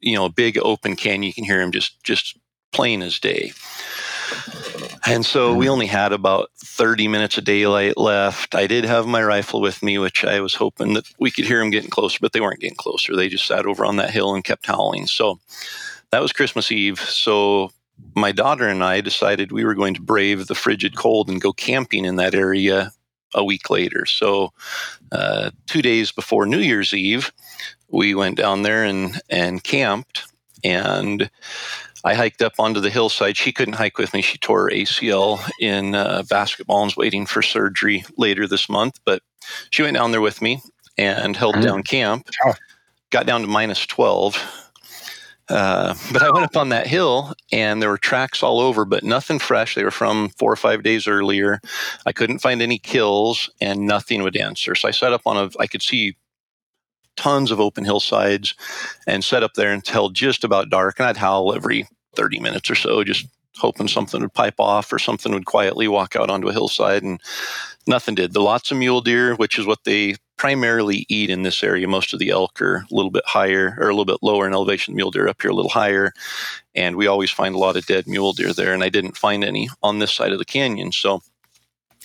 [0.00, 2.38] you know, a big open canyon, you can hear him just just
[2.72, 3.52] plain as day.
[5.06, 5.70] And so we mm.
[5.70, 8.54] only had about 30 minutes of daylight left.
[8.54, 11.58] I did have my rifle with me, which I was hoping that we could hear
[11.58, 13.14] them getting closer, but they weren't getting closer.
[13.14, 15.08] They just sat over on that hill and kept howling.
[15.08, 15.40] So
[16.12, 17.00] that was Christmas Eve.
[17.00, 17.72] So
[18.14, 21.52] my daughter and I decided we were going to brave the frigid cold and go
[21.52, 22.92] camping in that area
[23.34, 24.06] a week later.
[24.06, 24.52] So,
[25.10, 27.32] uh, two days before New Year's Eve,
[27.90, 30.24] we went down there and, and camped.
[30.64, 31.30] And
[32.04, 33.36] I hiked up onto the hillside.
[33.36, 34.22] She couldn't hike with me.
[34.22, 38.98] She tore her ACL in uh, basketball and was waiting for surgery later this month.
[39.04, 39.22] But
[39.70, 40.60] she went down there with me
[40.98, 41.64] and held mm-hmm.
[41.64, 42.28] down camp.
[43.10, 44.61] Got down to minus 12
[45.48, 49.02] uh, but I went up on that hill and there were tracks all over, but
[49.02, 49.74] nothing fresh.
[49.74, 51.60] They were from four or five days earlier.
[52.06, 54.74] I couldn't find any kills and nothing would answer.
[54.74, 56.16] So I set up on a, I could see
[57.16, 58.54] tons of open hillsides
[59.06, 60.98] and set up there until just about dark.
[60.98, 61.86] And I'd howl every
[62.16, 63.26] 30 minutes or so, just
[63.56, 67.02] hoping something would pipe off or something would quietly walk out onto a hillside.
[67.02, 67.20] And
[67.86, 68.32] nothing did.
[68.32, 71.86] The lots of mule deer, which is what they primarily eat in this area.
[71.86, 74.52] Most of the elk are a little bit higher or a little bit lower in
[74.52, 74.96] elevation.
[74.96, 76.12] Mule deer up here a little higher,
[76.74, 78.74] and we always find a lot of dead mule deer there.
[78.74, 81.22] And I didn't find any on this side of the canyon, so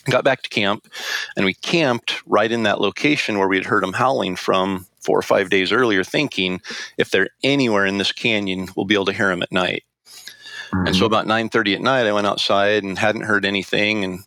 [0.08, 0.88] got back to camp,
[1.36, 5.18] and we camped right in that location where we had heard them howling from four
[5.18, 6.62] or five days earlier, thinking
[7.00, 9.84] if they're anywhere in this canyon, we'll be able to hear them at night.
[10.06, 10.86] Mm-hmm.
[10.86, 11.14] And so mm-hmm.
[11.14, 14.20] about 9:30 at night, I went outside and hadn't heard anything, and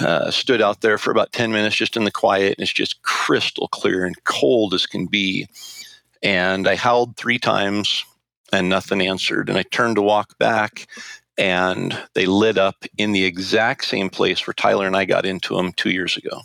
[0.00, 3.02] uh, stood out there for about 10 minutes just in the quiet, and it's just
[3.02, 5.48] crystal clear and cold as can be.
[6.22, 8.04] And I howled three times
[8.52, 9.48] and nothing answered.
[9.48, 10.86] And I turned to walk back,
[11.38, 15.56] and they lit up in the exact same place where Tyler and I got into
[15.56, 16.42] them two years ago.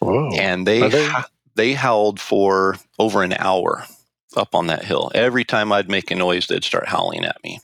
[0.00, 0.30] Whoa.
[0.36, 1.10] And they, they?
[1.56, 3.84] they howled for over an hour
[4.36, 5.10] up on that hill.
[5.14, 7.60] Every time I'd make a noise, they'd start howling at me.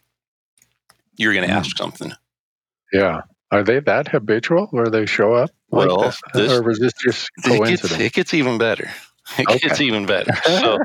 [1.16, 1.56] You're going to mm.
[1.56, 2.12] ask something.
[2.92, 3.22] Yeah.
[3.50, 5.50] Are they that habitual where they show up?
[5.70, 6.20] Like well, this?
[6.34, 7.92] Uh, this, or was this just coincidence?
[7.92, 8.90] It gets, it gets even better.
[9.38, 9.58] It okay.
[9.58, 10.32] gets even better.
[10.46, 10.78] So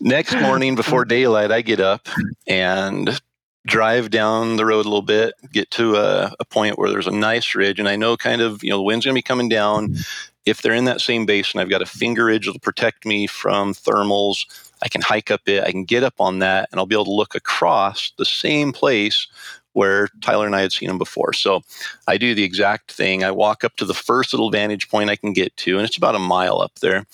[0.00, 2.08] next morning before daylight, I get up
[2.46, 3.20] and
[3.66, 7.12] drive down the road a little bit, get to a, a point where there's a
[7.12, 9.48] nice ridge, and I know kind of you know the wind's going to be coming
[9.48, 9.96] down.
[10.44, 13.74] If they're in that same basin, I've got a finger ridge that'll protect me from
[13.74, 14.44] thermals.
[14.82, 15.62] I can hike up it.
[15.62, 18.72] I can get up on that, and I'll be able to look across the same
[18.72, 19.28] place
[19.72, 21.32] where Tyler and I had seen him before.
[21.32, 21.62] So
[22.06, 23.24] I do the exact thing.
[23.24, 25.96] I walk up to the first little vantage point I can get to, and it's
[25.96, 27.06] about a mile up there.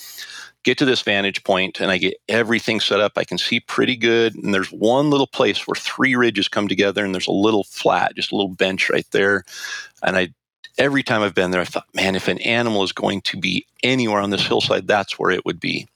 [0.65, 3.13] Get to this vantage point, and I get everything set up.
[3.17, 4.35] I can see pretty good.
[4.35, 8.17] And there's one little place where three ridges come together, and there's a little flat,
[8.17, 9.45] just a little bench right there.
[10.03, 10.35] And I
[10.79, 13.67] every time I've been there, I thought, man, if an animal is going to be
[13.83, 15.87] anywhere on this hillside, that's where it would be.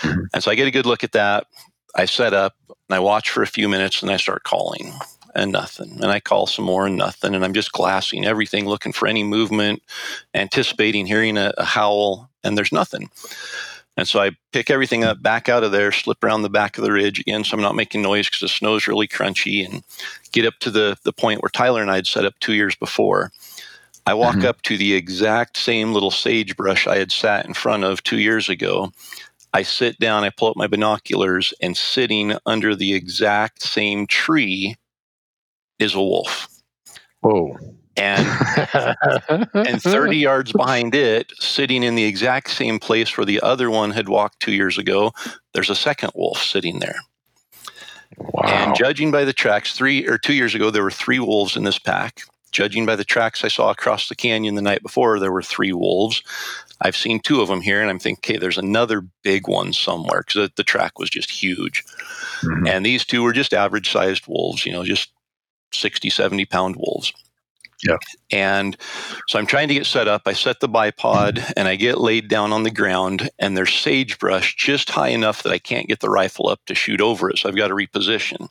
[0.00, 0.24] Mm-hmm.
[0.32, 1.46] And so I get a good look at that.
[1.94, 4.92] I set up and I watch for a few minutes and I start calling
[5.34, 5.98] and nothing.
[6.02, 7.34] And I call some more and nothing.
[7.34, 9.82] And I'm just glassing everything, looking for any movement,
[10.34, 13.10] anticipating hearing a, a howl, and there's nothing.
[13.96, 16.84] And so I pick everything up, back out of there, slip around the back of
[16.84, 19.82] the ridge again, so I'm not making noise because the snow's really crunchy, and
[20.32, 22.74] get up to the the point where Tyler and I had set up two years
[22.74, 23.30] before.
[24.06, 24.46] I walk mm-hmm.
[24.46, 28.48] up to the exact same little sagebrush I had sat in front of two years
[28.48, 28.92] ago.
[29.52, 34.76] I sit down, I pull up my binoculars, and sitting under the exact same tree
[35.82, 36.48] is a wolf.
[37.20, 37.56] Whoa.
[37.96, 38.26] And
[39.54, 43.90] and 30 yards behind it, sitting in the exact same place where the other one
[43.90, 45.12] had walked two years ago,
[45.52, 46.96] there's a second wolf sitting there.
[48.16, 48.42] Wow.
[48.44, 51.64] And judging by the tracks, three or two years ago, there were three wolves in
[51.64, 52.22] this pack.
[52.50, 55.72] Judging by the tracks I saw across the canyon the night before, there were three
[55.72, 56.22] wolves.
[56.82, 60.20] I've seen two of them here, and I'm thinking, okay, there's another big one somewhere
[60.20, 61.84] because the, the, track was just huge.
[62.42, 62.66] Mm-hmm.
[62.66, 65.10] And these two were just average sized wolves, you know, just
[65.74, 67.12] 60, 70 pound wolves.
[67.82, 67.96] Yeah.
[68.30, 68.76] And
[69.28, 70.22] so I'm trying to get set up.
[70.26, 74.54] I set the bipod and I get laid down on the ground, and there's sagebrush
[74.56, 77.38] just high enough that I can't get the rifle up to shoot over it.
[77.38, 78.48] So I've got to reposition.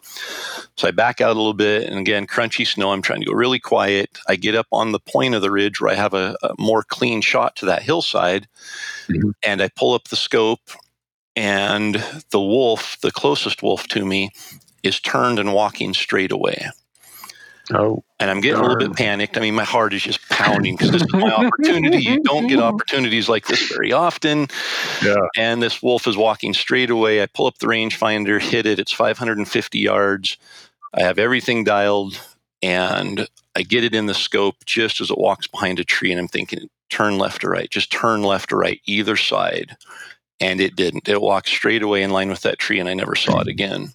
[0.75, 2.91] So I back out a little bit, and again, crunchy snow.
[2.91, 4.19] I'm trying to go really quiet.
[4.27, 6.83] I get up on the point of the ridge where I have a, a more
[6.83, 8.47] clean shot to that hillside,
[9.07, 9.29] mm-hmm.
[9.43, 10.71] and I pull up the scope,
[11.37, 11.95] and
[12.31, 14.31] the wolf, the closest wolf to me,
[14.83, 16.67] is turned and walking straight away.
[17.73, 18.65] Oh, and I'm getting darn.
[18.65, 19.37] a little bit panicked.
[19.37, 21.97] I mean, my heart is just pounding because this is my opportunity.
[22.03, 24.47] You don't get opportunities like this very often.
[25.03, 25.15] Yeah.
[25.37, 27.21] And this wolf is walking straight away.
[27.21, 28.79] I pull up the rangefinder, hit it.
[28.79, 30.37] It's 550 yards.
[30.93, 32.19] I have everything dialed,
[32.61, 36.11] and I get it in the scope just as it walks behind a tree.
[36.11, 39.77] And I'm thinking, turn left or right, just turn left or right, either side.
[40.39, 41.07] And it didn't.
[41.07, 43.93] It walked straight away in line with that tree, and I never saw it again.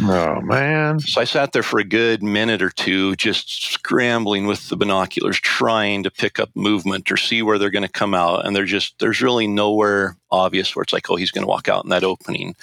[0.00, 1.00] Oh man!
[1.00, 5.40] So I sat there for a good minute or two, just scrambling with the binoculars,
[5.40, 8.46] trying to pick up movement or see where they're going to come out.
[8.46, 11.68] And they're just there's really nowhere obvious where it's like, oh, he's going to walk
[11.68, 12.54] out in that opening.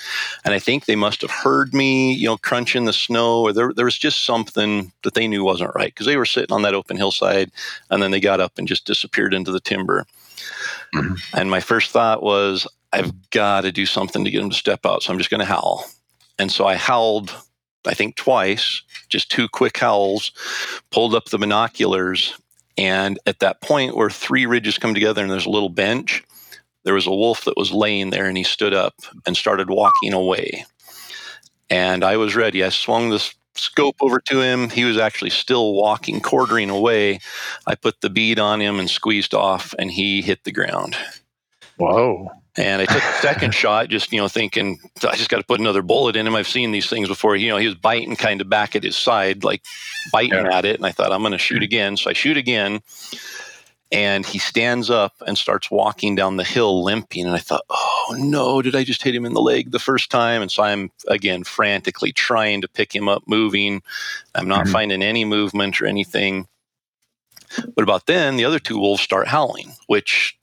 [0.44, 3.74] And I think they must have heard me, you know, crunching the snow, or there
[3.74, 6.76] there was just something that they knew wasn't right because they were sitting on that
[6.76, 7.52] open hillside,
[7.90, 10.06] and then they got up and just disappeared into the timber.
[10.94, 11.16] Mm-hmm.
[11.38, 14.86] And my first thought was, I've got to do something to get him to step
[14.86, 15.04] out.
[15.04, 15.86] So I'm just going to howl.
[16.38, 17.36] And so I howled,
[17.86, 20.32] I think twice, just two quick howls,
[20.92, 22.34] pulled up the binoculars.
[22.78, 26.24] And at that point where three ridges come together and there's a little bench,
[26.84, 30.14] there was a wolf that was laying there and he stood up and started walking
[30.14, 30.66] away.
[31.70, 32.64] And I was ready.
[32.64, 34.70] I swung the scope over to him.
[34.70, 37.20] He was actually still walking, quartering away.
[37.66, 40.96] I put the bead on him and squeezed off, and he hit the ground.
[41.78, 42.30] Whoa.
[42.58, 45.60] And I took a second shot, just you know, thinking I just got to put
[45.60, 46.36] another bullet in him.
[46.36, 47.36] I've seen these things before.
[47.36, 49.64] You know, he was biting kind of back at his side, like
[50.12, 50.58] biting yeah.
[50.58, 50.78] at it.
[50.78, 51.98] And I thought I'm going to shoot again.
[51.98, 52.82] So I shoot again,
[53.92, 57.26] and he stands up and starts walking down the hill limping.
[57.26, 60.10] And I thought, oh no, did I just hit him in the leg the first
[60.10, 60.42] time?
[60.42, 63.84] And so I'm again frantically trying to pick him up, moving.
[64.34, 64.74] I'm not mm-hmm.
[64.74, 66.48] finding any movement or anything.
[67.76, 70.38] But about then, the other two wolves start howling, which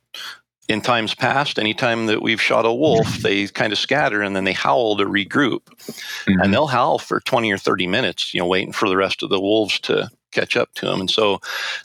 [0.68, 4.44] in times past, anytime that we've shot a wolf, they kind of scatter and then
[4.44, 5.62] they howl to regroup.
[5.64, 6.40] Mm-hmm.
[6.40, 9.30] And they'll howl for 20 or 30 minutes, you know, waiting for the rest of
[9.30, 11.00] the wolves to catch up to them.
[11.00, 11.40] And so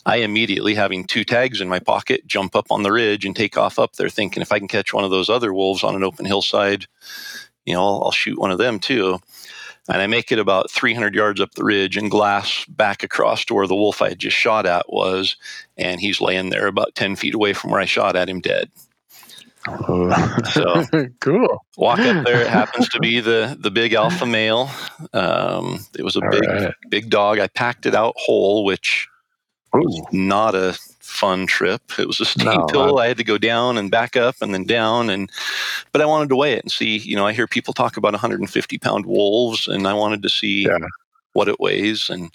[0.06, 3.58] I immediately, having two tags in my pocket, jump up on the ridge and take
[3.58, 6.04] off up there, thinking if I can catch one of those other wolves on an
[6.04, 6.86] open hillside,
[7.66, 9.20] you know, I'll, I'll shoot one of them too.
[9.90, 13.54] And I make it about 300 yards up the ridge and glass back across to
[13.54, 15.38] where the wolf I had just shot at was.
[15.78, 18.70] And he's laying there about 10 feet away from where I shot at him dead.
[20.52, 20.86] so
[21.20, 21.66] cool.
[21.78, 22.42] Walk up there.
[22.42, 24.70] It happens to be the the big alpha male.
[25.14, 26.74] Um, it was a All big right.
[26.90, 27.40] big dog.
[27.40, 29.08] I packed it out whole, which
[29.76, 29.80] Ooh.
[29.80, 30.78] was not a
[31.08, 31.82] fun trip.
[31.98, 33.00] It was a steep no, hill.
[33.00, 35.32] I had to go down and back up and then down, and
[35.92, 36.98] but I wanted to weigh it and see.
[36.98, 40.66] You know, I hear people talk about 150 pound wolves, and I wanted to see
[40.66, 40.78] yeah.
[41.34, 42.10] what it weighs.
[42.10, 42.32] And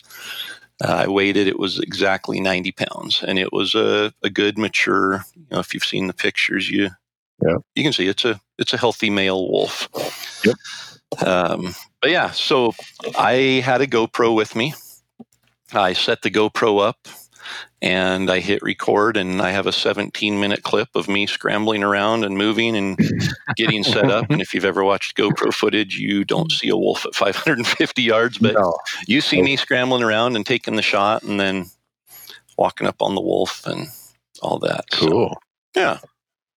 [0.83, 1.47] uh, I weighed it.
[1.47, 5.25] It was exactly 90 pounds, and it was a, a good mature.
[5.37, 6.91] You know, if you've seen the pictures, you
[7.43, 7.57] yeah.
[7.75, 9.89] you can see it's a it's a healthy male wolf.
[10.45, 10.57] Yep.
[11.27, 12.73] Um, but yeah, so
[13.19, 14.75] I had a GoPro with me.
[15.73, 17.07] I set the GoPro up
[17.81, 22.25] and I hit record, and I have a 17 minute clip of me scrambling around
[22.25, 22.99] and moving and
[23.57, 24.31] getting set up.
[24.31, 28.39] And if you've ever watched GoPro footage, you don't see a wolf at 550 yards,
[28.39, 28.79] but no.
[29.07, 31.67] you see me scrambling around and taking the shot, and then
[32.57, 33.89] walking up on the wolf and
[34.43, 34.85] all that.
[34.93, 35.37] Cool.
[35.75, 35.99] So, yeah.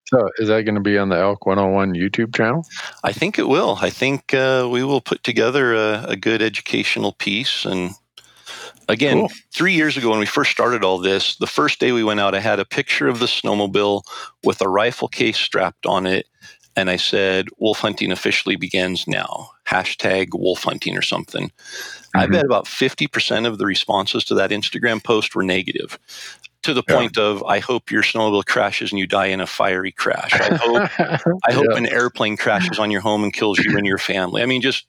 [0.08, 2.66] So, is that going to be on the Elk 101 YouTube channel?
[3.04, 3.80] I think it will.
[3.82, 7.92] I think uh, we will put together a, a good educational piece and
[8.88, 9.32] Again, cool.
[9.52, 12.36] three years ago when we first started all this, the first day we went out,
[12.36, 14.04] I had a picture of the snowmobile
[14.44, 16.28] with a rifle case strapped on it.
[16.78, 19.50] And I said, wolf hunting officially begins now.
[19.66, 21.48] Hashtag wolf hunting or something.
[21.48, 22.20] Mm-hmm.
[22.20, 25.98] I bet about 50% of the responses to that Instagram post were negative
[26.66, 27.24] to the point yeah.
[27.24, 30.34] of I hope your snowmobile crashes and you die in a fiery crash.
[30.34, 30.90] I hope
[31.48, 31.78] I hope yeah.
[31.78, 34.42] an airplane crashes on your home and kills you and your family.
[34.42, 34.88] I mean, just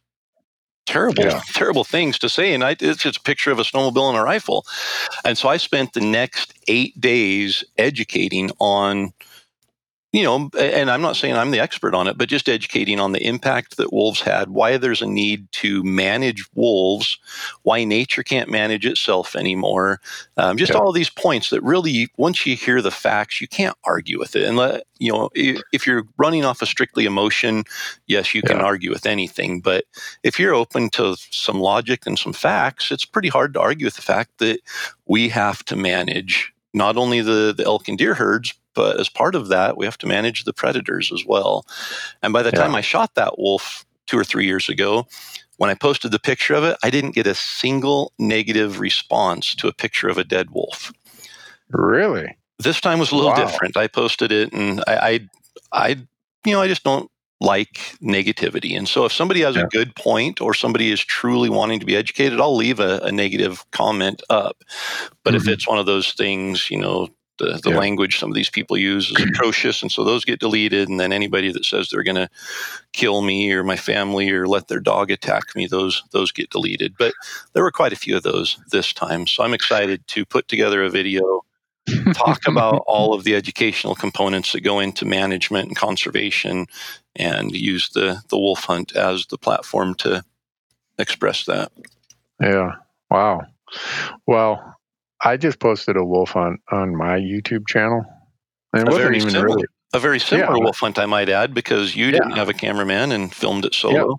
[0.87, 1.41] terrible, yeah.
[1.55, 2.55] terrible things to say.
[2.55, 4.65] And I, it's just a picture of a snowmobile and a rifle.
[5.25, 9.13] And so I spent the next eight days educating on
[10.17, 13.13] you know, and I'm not saying I'm the expert on it, but just educating on
[13.13, 17.19] the impact that wolves had, why there's a need to manage wolves,
[17.65, 20.01] why nature can't manage itself anymore.
[20.39, 24.19] Um, just all these points that really, once you hear the facts, you can't argue
[24.19, 24.45] with it.
[24.45, 27.65] And let, you know, if you're running off a of strictly emotion,
[28.07, 28.65] yes, you can yeah.
[28.65, 29.61] argue with anything.
[29.61, 29.85] But
[30.23, 33.97] if you're open to some logic and some facts, it's pretty hard to argue with
[33.97, 34.61] the fact that
[35.05, 39.35] we have to manage not only the, the elk and deer herds, but as part
[39.35, 41.67] of that, we have to manage the predators as well.
[42.23, 42.61] And by the yeah.
[42.61, 45.09] time I shot that wolf two or three years ago,
[45.57, 49.69] when I posted the picture of it, I didn't get a single negative response to
[49.69, 50.93] a picture of a dead wolf.
[51.71, 52.37] Really?
[52.59, 53.47] This time was a little wow.
[53.47, 53.77] different.
[53.77, 55.29] I posted it, and I, I,
[55.73, 55.89] I,
[56.45, 58.77] you know, I just don't like negativity.
[58.77, 59.63] And so if somebody has yeah.
[59.63, 63.13] a good point or somebody is truly wanting to be educated, I'll leave a, a
[63.13, 64.63] negative comment up.
[65.23, 65.49] But mm-hmm.
[65.49, 67.79] if it's one of those things, you know, the, the yeah.
[67.79, 71.13] language some of these people use is atrocious and so those get deleted and then
[71.13, 72.29] anybody that says they're going to
[72.93, 76.95] kill me or my family or let their dog attack me those those get deleted
[76.99, 77.13] but
[77.53, 80.83] there were quite a few of those this time so i'm excited to put together
[80.83, 81.43] a video
[82.15, 86.67] talk about all of the educational components that go into management and conservation
[87.15, 90.23] and use the the wolf hunt as the platform to
[90.99, 91.73] express that.
[92.41, 92.73] Yeah.
[93.11, 93.43] Wow.
[94.27, 94.76] Well,
[95.23, 98.05] I just posted a wolf hunt on my YouTube channel.
[98.73, 99.65] And it A wasn't very even similar- really.
[99.95, 100.63] A very similar Yeah.
[100.65, 104.17] wolf hunt, I might add, because you didn't have a cameraman and filmed it solo.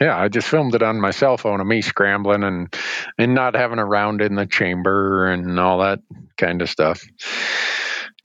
[0.00, 2.74] Yeah, I just filmed it on my cell phone of me scrambling and
[3.18, 6.00] and not having a round in the chamber and all that
[6.38, 7.02] kind of stuff.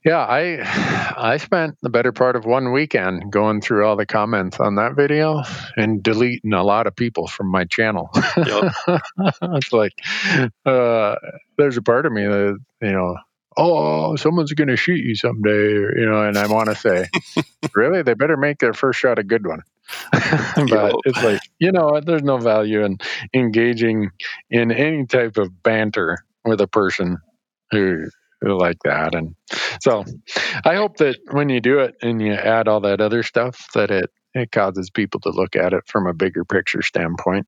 [0.06, 0.60] Yeah, I
[1.16, 4.96] I spent the better part of one weekend going through all the comments on that
[4.96, 5.42] video
[5.76, 8.10] and deleting a lot of people from my channel.
[8.38, 8.72] Yep.
[9.42, 9.94] it's like
[10.66, 11.16] uh,
[11.58, 13.16] there's a part of me that you know,
[13.58, 17.08] oh, someone's going to shoot you someday, or, you know, and I want to say,
[17.74, 19.62] really, they better make their first shot a good one.
[20.12, 21.00] but Yep.
[21.04, 22.98] it's like you know, there's no value in
[23.34, 24.10] engaging
[24.50, 27.18] in any type of banter with a person
[27.72, 29.34] who who like that and
[29.80, 30.04] so
[30.64, 33.90] i hope that when you do it and you add all that other stuff that
[33.90, 37.46] it it causes people to look at it from a bigger picture standpoint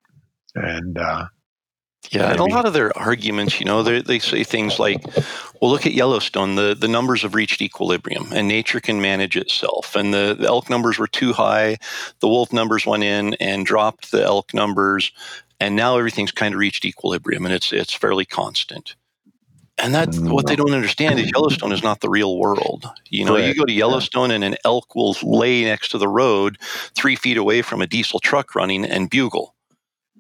[0.55, 1.27] and uh
[2.11, 5.05] Yeah, and a lot of their arguments, you know, they they say things like,
[5.61, 6.55] "Well, look at Yellowstone.
[6.55, 9.95] the The numbers have reached equilibrium, and nature can manage itself.
[9.95, 11.77] And the, the elk numbers were too high.
[12.21, 15.13] The wolf numbers went in and dropped the elk numbers,
[15.61, 18.97] and now everything's kind of reached equilibrium, and it's it's fairly constant."
[19.81, 20.33] And that mm.
[20.33, 22.87] what they don't understand is Yellowstone is not the real world.
[23.11, 26.59] You know, you go to Yellowstone and an elk will lay next to the road,
[26.95, 29.55] three feet away from a diesel truck running, and bugle.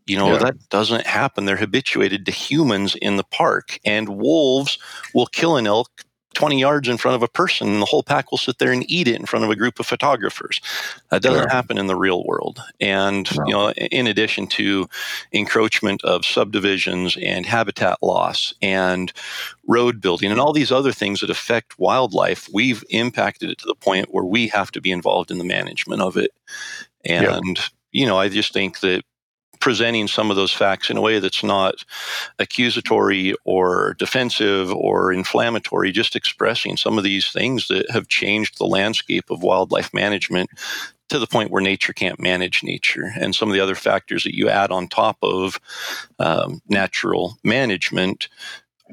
[0.07, 0.39] You know, Yeah.
[0.39, 1.45] that doesn't happen.
[1.45, 4.79] They're habituated to humans in the park, and wolves
[5.13, 6.05] will kill an elk
[6.35, 8.89] 20 yards in front of a person, and the whole pack will sit there and
[8.91, 10.61] eat it in front of a group of photographers.
[11.11, 11.55] That doesn't Yeah.
[11.55, 12.61] happen in the real world.
[12.81, 13.45] And, No.
[13.47, 14.89] you know, in addition to
[15.33, 19.13] encroachment of subdivisions and habitat loss and
[19.67, 23.75] road building and all these other things that affect wildlife, we've impacted it to the
[23.75, 26.31] point where we have to be involved in the management of it.
[27.05, 27.59] And,
[27.91, 29.03] you know, I just think that
[29.61, 31.85] presenting some of those facts in a way that's not
[32.39, 38.67] accusatory or defensive or inflammatory, just expressing some of these things that have changed the
[38.67, 40.51] landscape of wildlife management
[41.09, 43.13] to the point where nature can't manage nature.
[43.19, 45.59] And some of the other factors that you add on top of
[46.19, 48.29] um, natural management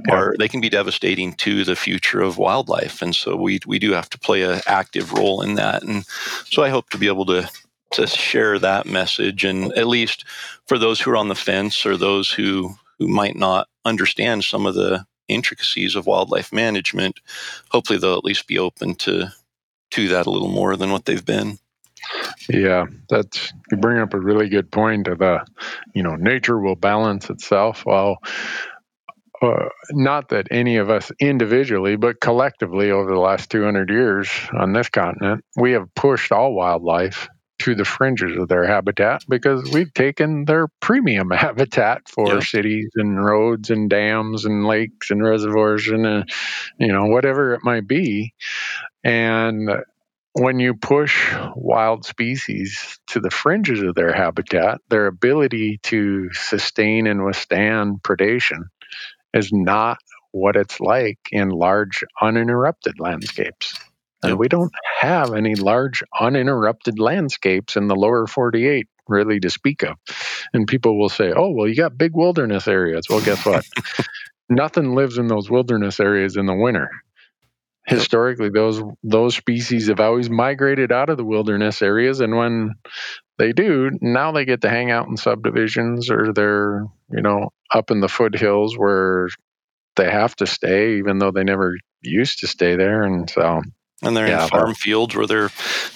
[0.09, 3.01] are they can be devastating to the future of wildlife.
[3.01, 5.83] And so we we do have to play an active role in that.
[5.83, 6.05] And
[6.45, 7.49] so i hope to be able to
[7.95, 10.25] to share that message and at least
[10.67, 14.65] for those who are on the fence or those who who might not understand some
[14.65, 17.19] of the intricacies of wildlife management
[17.71, 19.27] hopefully they'll at least be open to
[19.91, 21.57] to that a little more than what they've been
[22.49, 25.43] Yeah, that's you bring up a really good point of uh,
[25.93, 27.85] you know, nature will balance itself.
[27.85, 28.17] Well,
[29.41, 34.73] uh, not that any of us individually, but collectively over the last 200 years on
[34.73, 37.27] this continent, we have pushed all wildlife
[37.65, 42.39] to the fringes of their habitat because we've taken their premium habitat for Yeah.
[42.41, 46.23] cities and roads and dams and lakes and reservoirs and uh,
[46.79, 48.33] you know whatever it might be
[49.03, 49.69] and
[50.33, 57.07] when you push wild species to the fringes of their habitat, their ability to sustain
[57.07, 58.63] and withstand predation
[59.33, 59.97] is not
[60.31, 63.79] what it's like in large, uninterrupted landscapes.
[64.25, 64.39] And Yep.
[64.39, 69.97] we don't have any large, uninterrupted landscapes in the lower 48 really to speak of.
[70.53, 73.07] And people will say, oh, well, you got big wilderness areas.
[73.09, 73.65] Well, guess what?
[74.49, 76.89] Nothing lives in those wilderness areas in the winter
[77.87, 82.71] historically those those species have always migrated out of the wilderness areas and when
[83.37, 87.91] they do now they get to hang out in subdivisions or they're you know up
[87.91, 89.27] in the foothills where
[89.97, 93.61] they have to stay even though they never used to stay there and so
[94.03, 95.49] and they're Yeah, in farm fields where they're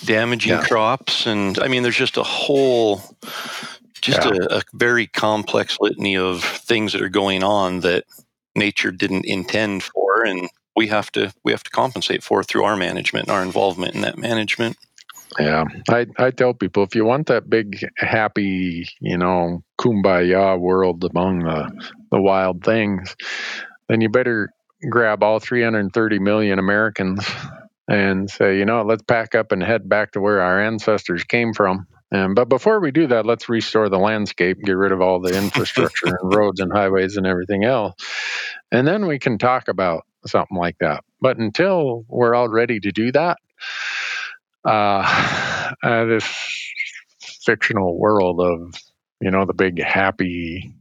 [0.06, 0.62] damaging Yeah.
[0.62, 3.02] crops and i mean there's just a whole
[4.02, 4.32] just Yeah.
[4.50, 8.06] a, a very complex litany of things that are going on that
[8.56, 12.76] nature didn't intend for and we have to we have to compensate for through our
[12.78, 14.78] management and our involvement in that management
[15.38, 21.04] yeah i i tell people if you want that big happy you know kumbaya world
[21.04, 21.70] among the
[22.12, 23.16] the wild things
[23.90, 24.50] then you better
[24.90, 27.26] grab all 330 million americans
[27.90, 31.54] and say, you know, let's pack up and head back to where our ancestors came
[31.54, 31.88] from.
[32.12, 35.36] And but before we do that, let's restore the landscape, get rid of all the
[35.36, 37.96] infrastructure and roads and highways and everything else.
[38.72, 41.04] And then we can talk about something like that.
[41.20, 43.38] But until we're all ready to do that,
[44.64, 46.72] uh, uh this
[47.44, 48.76] fictional world of,
[49.20, 50.74] you know, the big happy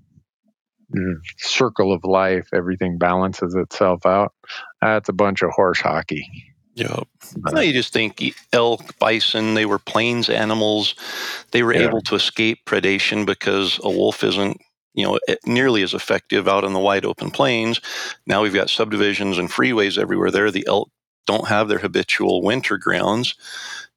[0.95, 4.35] mm, circle of life, everything balances itself out.
[4.83, 6.48] That's a bunch of horse hockey.
[6.79, 7.01] Yeah.
[7.53, 8.23] No, you just think
[8.53, 10.95] elk, bison, they were plains animals.
[11.51, 11.89] They were yeah.
[11.89, 14.61] able to escape predation because a wolf isn't,
[14.95, 17.81] you know, nearly as effective out in the wide open plains.
[18.27, 20.51] Now we've got subdivisions and freeways everywhere there.
[20.51, 20.91] The elk
[21.27, 23.35] don't have their habitual winter grounds.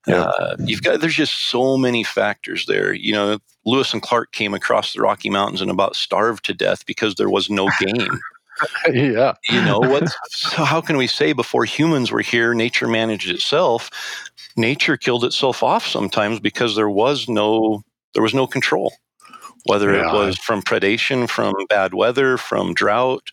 [0.07, 0.23] Yeah.
[0.23, 2.91] Uh, you've got there's just so many factors there.
[2.93, 6.85] You know, Lewis and Clark came across the Rocky Mountains and about starved to death
[6.85, 8.19] because there was no game.
[8.93, 9.33] yeah.
[9.49, 13.89] You know, what so how can we say before humans were here, nature managed itself?
[14.55, 17.83] Nature killed itself off sometimes because there was no
[18.13, 18.93] there was no control.
[19.65, 20.09] Whether yeah.
[20.09, 23.29] it was from predation, from bad weather, from drought,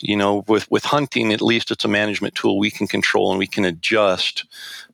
[0.00, 3.38] you know, with with hunting, at least it's a management tool we can control and
[3.38, 4.44] we can adjust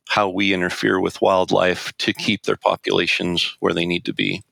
[0.08, 4.42] how we interfere with wildlife to keep their populations where they need to be.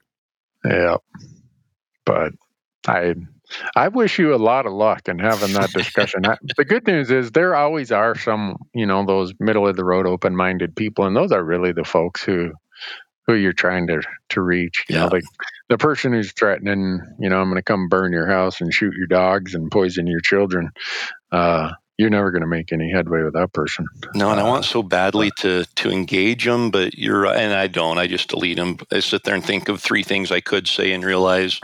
[0.64, 0.96] Yeah.
[2.04, 2.32] But
[2.86, 3.14] I
[3.76, 6.22] I wish you a lot of luck in having that discussion.
[6.56, 10.06] the good news is there always are some, you know, those middle of the road
[10.06, 12.52] open minded people, and those are really the folks who
[13.26, 14.00] who you're trying to
[14.30, 14.84] to reach.
[14.88, 15.02] You yeah.
[15.02, 15.22] know, the
[15.68, 18.94] the person who's threatening, you know, I'm going to come burn your house and shoot
[18.96, 20.70] your dogs and poison your children.
[21.30, 23.84] Uh, you're never going to make any headway with that person.
[24.14, 27.98] No, and I want so badly to to engage them, but you're and I don't.
[27.98, 28.78] I just delete them.
[28.92, 31.60] I sit there and think of three things I could say and realize,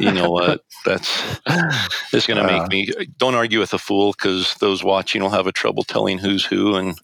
[0.00, 1.08] you know what, that's
[2.12, 2.88] it's going to make uh, me.
[3.16, 6.74] Don't argue with a fool because those watching will have a trouble telling who's who,
[6.74, 7.00] and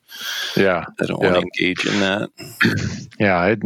[0.56, 1.32] yeah, I don't yeah.
[1.32, 2.30] want to engage in that.
[3.20, 3.60] yeah, it,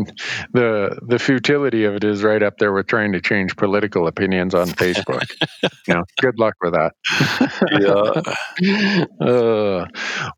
[0.53, 4.55] the the futility of it is right up there with trying to change political opinions
[4.55, 5.31] on Facebook.
[5.89, 6.93] you know, good luck with that.
[7.81, 8.74] yeah.
[9.21, 9.87] Uh,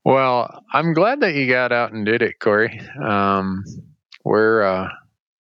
[0.05, 2.81] well, I'm glad that you got out and did it, Corey.
[3.03, 3.65] Um,
[4.25, 4.89] we're uh,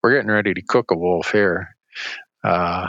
[0.02, 1.77] we're getting ready to cook a wolf here.
[2.44, 2.89] Uh,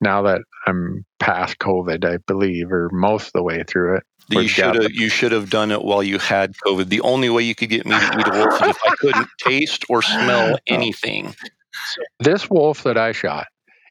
[0.00, 4.04] now that I'm past COVID, I believe, or most of the way through it.
[4.30, 6.88] You should have you should have done it while you had COVID.
[6.88, 9.28] The only way you could get me to eat a wolf is if I couldn't
[9.38, 11.34] taste or smell anything.
[12.20, 13.46] This wolf that I shot,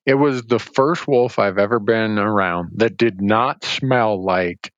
[0.05, 4.71] it was the first wolf I've ever been around that did not smell like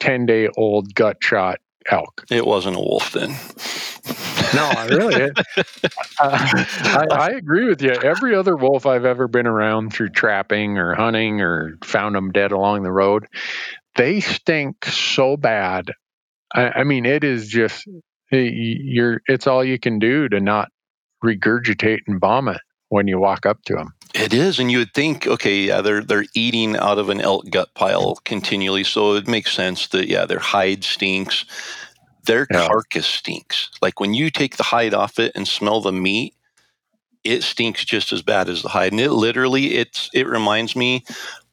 [0.00, 1.60] 10 day old gut shot
[1.90, 2.24] elk.
[2.30, 3.30] It wasn't a wolf then.
[4.54, 5.30] no, really.
[6.18, 7.92] uh, I, I, agree with you.
[7.92, 12.52] Every other wolf I've ever been around through trapping or hunting or found them dead
[12.52, 13.26] along the road,
[13.96, 15.92] they stink so bad.
[16.52, 17.86] I, I mean, it is just
[18.30, 19.20] you're.
[19.26, 20.70] It's all you can do to not
[21.24, 23.92] regurgitate and vomit when you walk up to them.
[24.14, 27.48] It is, and you would think, okay, yeah, they're they're eating out of an elk
[27.48, 31.44] gut pile continually, so it makes sense that yeah, their hide stinks,
[32.24, 32.66] their yeah.
[32.66, 33.70] carcass stinks.
[33.80, 36.34] Like when you take the hide off it and smell the meat,
[37.22, 41.04] it stinks just as bad as the hide, and it literally it's it reminds me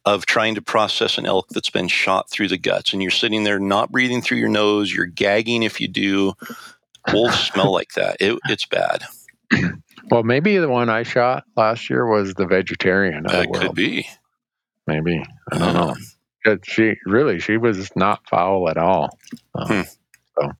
[0.05, 3.43] of trying to process an elk that's been shot through the guts, and you're sitting
[3.43, 6.33] there not breathing through your nose, you're gagging if you do.
[7.13, 8.17] Wolves smell like that.
[8.19, 9.03] It, it's bad.
[10.09, 13.23] Well, maybe the one I shot last year was the vegetarian.
[13.23, 14.07] That could be.
[14.85, 15.21] Maybe
[15.51, 15.93] I don't uh,
[16.45, 16.57] know.
[16.63, 19.09] She really, she was not foul at all.
[19.53, 19.81] Um, hmm.
[20.39, 20.51] So,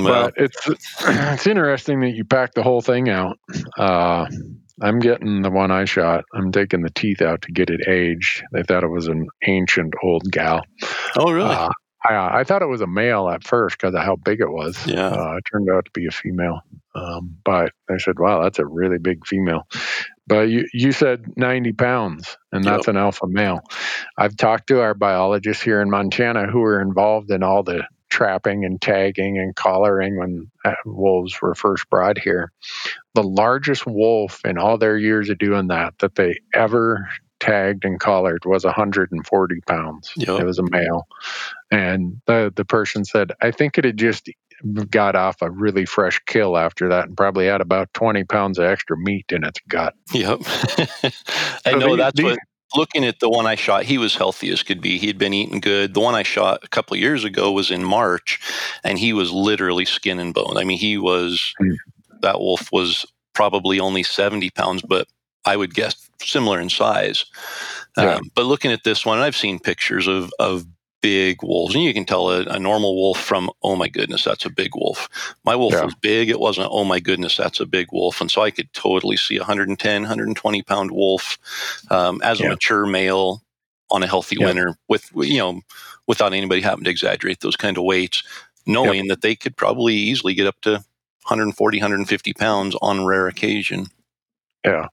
[0.00, 0.56] well, but it's
[1.06, 3.38] it's interesting that you packed the whole thing out.
[3.76, 4.26] Uh,
[4.80, 6.24] I'm getting the one I shot.
[6.34, 8.42] I'm taking the teeth out to get it aged.
[8.52, 10.62] They thought it was an ancient old gal.
[11.16, 11.54] Oh, really?
[11.54, 11.68] Uh,
[12.08, 14.86] I, I thought it was a male at first because of how big it was.
[14.86, 15.08] Yeah.
[15.08, 16.60] Uh, it turned out to be a female.
[16.94, 19.66] Um, but I said, wow, that's a really big female.
[20.26, 22.94] But you, you said 90 pounds, and that's yep.
[22.94, 23.60] an alpha male.
[24.16, 28.64] I've talked to our biologists here in Montana who are involved in all the trapping
[28.64, 32.52] and tagging and collaring when uh, wolves were first brought here.
[33.14, 37.08] The largest wolf in all their years of doing that that they ever
[37.44, 40.12] tagged and collared was 140 pounds.
[40.16, 40.40] Yep.
[40.40, 41.06] It was a male.
[41.70, 44.30] And the, the person said, I think it had just
[44.88, 48.64] got off a really fresh kill after that and probably had about 20 pounds of
[48.64, 49.94] extra meat in its gut.
[50.12, 50.40] Yep.
[50.46, 52.38] I so know these, that's these, what
[52.76, 54.98] looking at the one I shot, he was healthy as could be.
[54.98, 55.94] He had been eating good.
[55.94, 58.40] The one I shot a couple of years ago was in March,
[58.82, 60.56] and he was literally skin and bone.
[60.56, 61.76] I mean, he was mm.
[62.22, 65.06] that wolf was probably only 70 pounds, but
[65.44, 67.26] I would guess similar in size.
[67.96, 68.14] Yeah.
[68.14, 70.66] Um, but looking at this one, I've seen pictures of of
[71.04, 74.46] big wolves, and you can tell a, a, normal wolf from oh my goodness, that's
[74.46, 75.06] a big wolf.
[75.44, 75.84] My wolf yeah.
[75.84, 78.20] was big; it wasn't oh my goodness, that's a big wolf.
[78.20, 81.38] And so I could totally see a 110, 120 pound wolf
[81.90, 83.42] um, as a mature male
[83.90, 84.46] on a healthy yeah.
[84.46, 85.60] winter with you know
[86.06, 88.22] without anybody having to exaggerate those kind of weights,
[88.66, 90.72] knowing that they could probably easily get up to
[91.24, 93.88] 140, 150 pounds on rare occasion.
[94.64, 94.88] Yeah,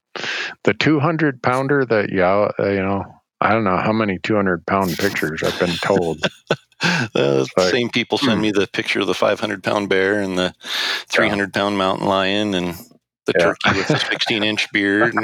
[0.64, 3.04] the 200 pounder that yeah, uh, you know,
[3.40, 6.24] I don't know how many 200 pound pictures I've been told.
[7.14, 8.42] uh, like, same people send hmm.
[8.42, 10.54] me the picture of the 500 pound bear and the
[11.08, 12.74] 300 pound mountain lion and
[13.26, 13.44] the yeah.
[13.44, 15.14] turkey with the 16 inch beard.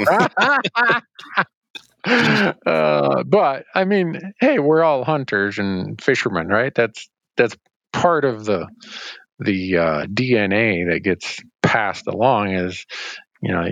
[2.65, 6.73] uh, but I mean, hey, we're all hunters and fishermen, right?
[6.73, 7.55] That's that's
[7.93, 8.67] part of the
[9.39, 12.53] the uh, DNA that gets passed along.
[12.53, 12.85] Is
[13.41, 13.65] you know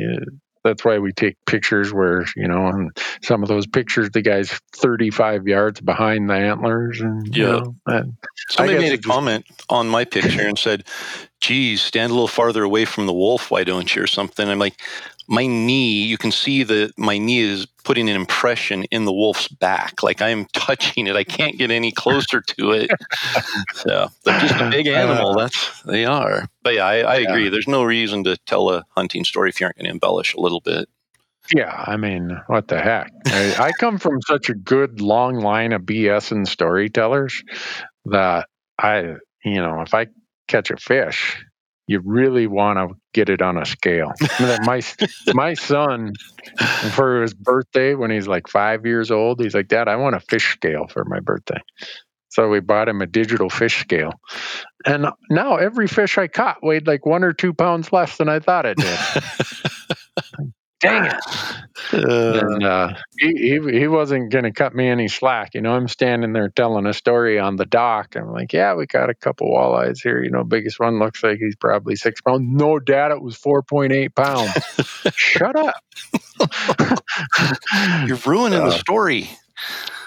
[0.68, 2.92] that's why we take pictures where you know and
[3.24, 7.46] some of those pictures the guy's 35 yards behind the antlers and yeah.
[7.46, 8.04] you know,
[8.50, 10.84] somebody made a just, comment on my picture and said
[11.42, 14.60] geez stand a little farther away from the wolf why don't you or something i'm
[14.60, 14.76] like
[15.28, 19.48] my knee, you can see that my knee is putting an impression in the wolf's
[19.48, 20.02] back.
[20.02, 21.16] Like I'm touching it.
[21.16, 22.92] I can't get any closer to it.
[23.74, 25.36] so they're just a big animal.
[25.36, 26.48] That's they are.
[26.64, 27.46] But yeah, I, I agree.
[27.46, 27.50] Yeah.
[27.50, 30.40] There's no reason to tell a hunting story if you aren't going to embellish a
[30.40, 30.90] little bit.
[31.56, 33.10] Yeah, I mean, what the heck?
[33.28, 37.42] I, I come from such a good long line of BS and storytellers
[38.06, 39.16] that I,
[39.46, 40.08] you know, if I
[40.48, 41.44] catch a fish,
[41.88, 44.12] you really want to get it on a scale.
[44.40, 44.82] my
[45.34, 46.14] my son,
[46.92, 50.20] for his birthday, when he's like five years old, he's like, "Dad, I want a
[50.20, 51.62] fish scale for my birthday."
[52.30, 54.12] So we bought him a digital fish scale,
[54.86, 58.40] and now every fish I caught weighed like one or two pounds less than I
[58.40, 59.00] thought it did.
[60.80, 61.14] Dang it!
[61.92, 65.56] Uh, and uh, he, he he wasn't going to cut me any slack.
[65.56, 68.16] You know, I'm standing there telling a story on the dock.
[68.16, 70.24] I'm like, yeah, we got a couple walleyes here.
[70.24, 72.44] You know, biggest one looks like he's probably six pounds.
[72.48, 74.52] No, Dad, it was 4.8 pounds.
[75.16, 75.76] Shut up!
[78.08, 79.30] You're ruining uh, the story.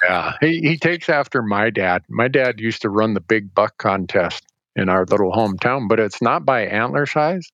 [0.05, 2.03] Yeah, he he takes after my dad.
[2.09, 4.45] My dad used to run the big buck contest
[4.77, 7.51] in our little hometown, but it's not by antler size.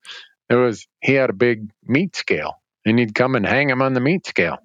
[0.50, 3.92] It was he had a big meat scale and he'd come and hang him on
[3.92, 4.58] the meat scale.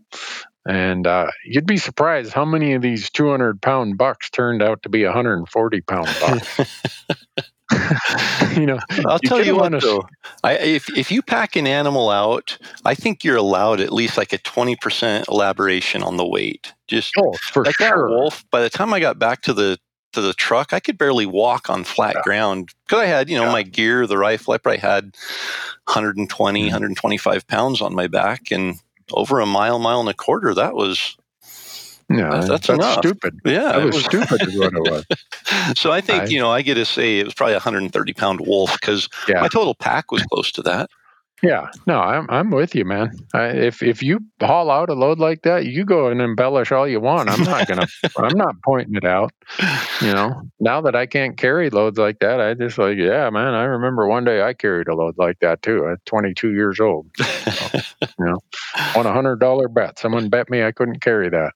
[0.65, 4.89] And uh, you'd be surprised how many of these 200 pound bucks turned out to
[4.89, 6.59] be 140 pound bucks.
[8.57, 10.03] you know, I'll you tell you what, though,
[10.43, 14.33] I, if if you pack an animal out, I think you're allowed at least like
[14.33, 16.73] a 20% elaboration on the weight.
[16.87, 18.09] Just oh, for like sure.
[18.09, 18.43] that wolf.
[18.51, 19.79] By the time I got back to the
[20.13, 22.21] to the truck, I could barely walk on flat yeah.
[22.23, 23.51] ground because I had, you know, yeah.
[23.51, 24.53] my gear, the rifle.
[24.53, 25.15] I probably had
[25.85, 26.67] 120, mm-hmm.
[26.67, 28.79] 125 pounds on my back, and
[29.11, 30.53] over a mile, mile and a quarter.
[30.53, 31.17] That was.
[32.09, 33.39] Yeah, that's, that's stupid.
[33.45, 35.05] Yeah, that was, was stupid is what it was.
[35.79, 38.13] so I think I, you know I get to say it was probably a 130
[38.13, 39.39] pound wolf because yeah.
[39.39, 40.89] my total pack was close to that.
[41.43, 43.11] Yeah, no, I'm I'm with you, man.
[43.33, 46.87] I, if if you haul out a load like that, you go and embellish all
[46.87, 47.29] you want.
[47.29, 47.87] I'm not gonna.
[48.17, 49.31] I'm not pointing it out.
[50.01, 53.55] You know, now that I can't carry loads like that, I just like, yeah, man.
[53.55, 55.87] I remember one day I carried a load like that too.
[55.87, 57.07] At 22 years old.
[57.17, 58.37] So, you know,
[58.95, 59.97] won a hundred dollar bet.
[59.97, 61.53] Someone bet me I couldn't carry that.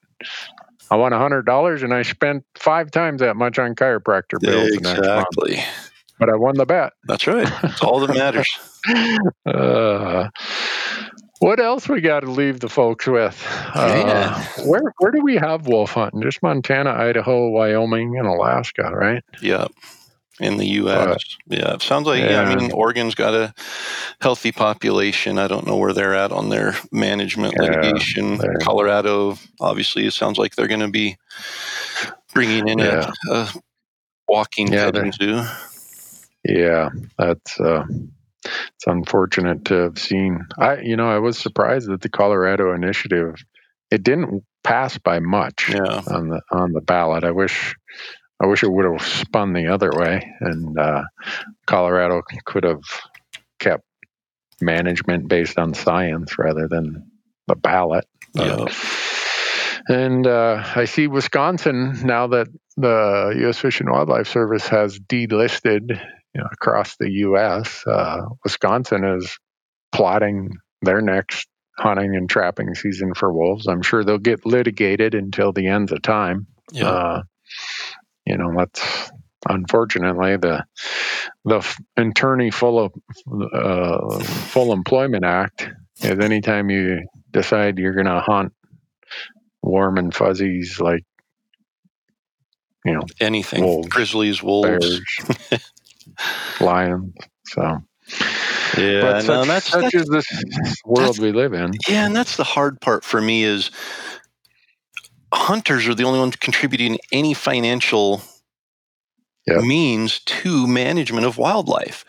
[0.89, 4.71] I won a hundred dollars and I spent five times that much on chiropractor bills.
[4.71, 5.63] Exactly
[6.19, 6.93] but I won the bet.
[7.05, 7.51] That's right.
[7.61, 8.49] That's all that matters.
[9.45, 10.29] uh,
[11.39, 13.45] what else we got to leave the folks with?
[13.73, 16.21] Uh, where where do we have wolf hunting?
[16.21, 19.23] Just Montana, Idaho, Wyoming, and Alaska, right?
[19.41, 19.71] Yep.
[20.41, 22.21] In the U.S., yeah, it sounds like.
[22.21, 22.41] Yeah.
[22.41, 23.53] I mean, Oregon's got a
[24.19, 25.39] healthy population.
[25.39, 28.39] I don't know where they're at on their management yeah, litigation.
[28.59, 31.17] Colorado, obviously, it sounds like they're going to be
[32.33, 33.53] bringing in a, a
[34.27, 35.45] walking yeah, zoo.
[36.47, 37.85] Yeah, that's uh,
[38.43, 40.45] it's unfortunate to have seen.
[40.57, 43.35] I, you know, I was surprised that the Colorado initiative
[43.91, 46.01] it didn't pass by much yeah.
[46.07, 47.23] on the on the ballot.
[47.23, 47.75] I wish
[48.41, 51.03] I wish it would have spun the other way, and uh,
[51.65, 52.83] Colorado could have
[53.59, 53.83] kept
[54.61, 57.09] management based on science rather than
[57.47, 58.05] the ballot.
[58.33, 58.65] Yeah.
[59.87, 63.57] and uh, I see Wisconsin now that the U.S.
[63.59, 66.01] Fish and Wildlife Service has delisted
[66.35, 67.83] you know, across the U.S.
[67.87, 69.39] Uh, Wisconsin is
[69.93, 70.51] plotting
[70.81, 71.47] their next
[71.77, 73.67] hunting and trapping season for wolves.
[73.67, 76.47] I'm sure they'll get litigated until the end of time.
[76.73, 76.89] Yeah.
[76.89, 77.23] Uh,
[78.25, 79.11] you know, that's
[79.47, 80.65] unfortunately the
[81.45, 82.93] the attorney full of
[83.53, 85.69] uh, full employment act
[86.01, 88.51] is anytime you decide you're going to hunt
[89.61, 91.03] warm and fuzzies like
[92.83, 95.01] you know anything wolves, grizzlies wolves
[96.59, 97.13] lions.
[97.47, 97.83] So
[98.77, 100.27] yeah, but such, no, that's, such is this
[100.85, 101.73] world we live in.
[101.87, 103.71] Yeah, and that's the hard part for me is
[105.33, 108.21] hunters are the only ones contributing any financial
[109.47, 109.63] yep.
[109.63, 112.05] means to management of wildlife.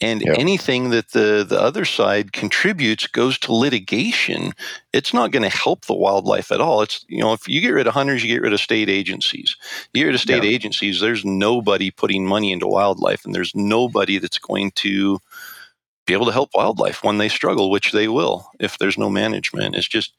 [0.00, 0.36] And yep.
[0.38, 4.52] anything that the, the other side contributes goes to litigation.
[4.92, 6.82] It's not going to help the wildlife at all.
[6.82, 9.56] It's, you know, if you get rid of hunters, you get rid of state agencies.
[9.94, 10.52] You get rid of state yep.
[10.52, 15.18] agencies, there's nobody putting money into wildlife, and there's nobody that's going to
[16.06, 19.74] be able to help wildlife when they struggle, which they will if there's no management.
[19.74, 20.12] It's just,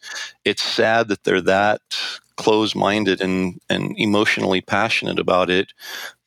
[0.43, 1.81] it's sad that they're that
[2.35, 5.73] close minded and, and emotionally passionate about it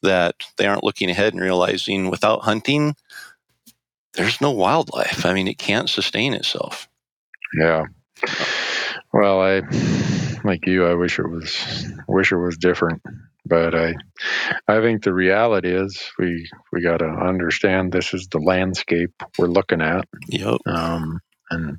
[0.02, 2.96] that they aren't looking ahead and realizing without hunting,
[4.14, 5.24] there's no wildlife.
[5.24, 6.88] I mean, it can't sustain itself.
[7.58, 7.84] Yeah.
[9.12, 9.62] Well, I
[10.44, 10.86] like you.
[10.86, 13.02] I wish it was wish it was different,
[13.44, 13.94] but I
[14.68, 19.46] I think the reality is we we got to understand this is the landscape we're
[19.46, 20.06] looking at.
[20.28, 20.58] Yep.
[20.66, 21.20] Um,
[21.50, 21.78] and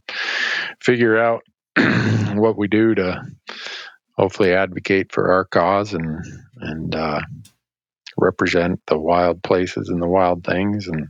[0.82, 1.42] figure out
[2.36, 3.24] what we do to
[4.18, 6.24] hopefully advocate for our cause and
[6.58, 7.22] and uh,
[8.18, 11.08] represent the wild places and the wild things and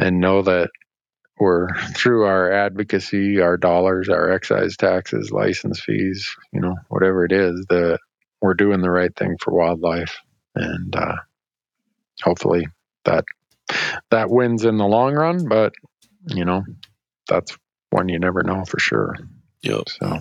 [0.00, 0.70] and know that
[1.38, 7.32] we're through our advocacy, our dollars, our excise taxes, license fees, you know, whatever it
[7.32, 7.98] is, that
[8.40, 10.16] we're doing the right thing for wildlife,
[10.54, 11.16] and uh,
[12.22, 12.66] hopefully
[13.04, 13.24] that
[14.10, 15.46] that wins in the long run.
[15.46, 15.74] But
[16.26, 16.64] you know,
[17.28, 17.56] that's
[17.90, 19.14] one you never know for sure.
[19.62, 19.88] Yep.
[19.88, 20.18] So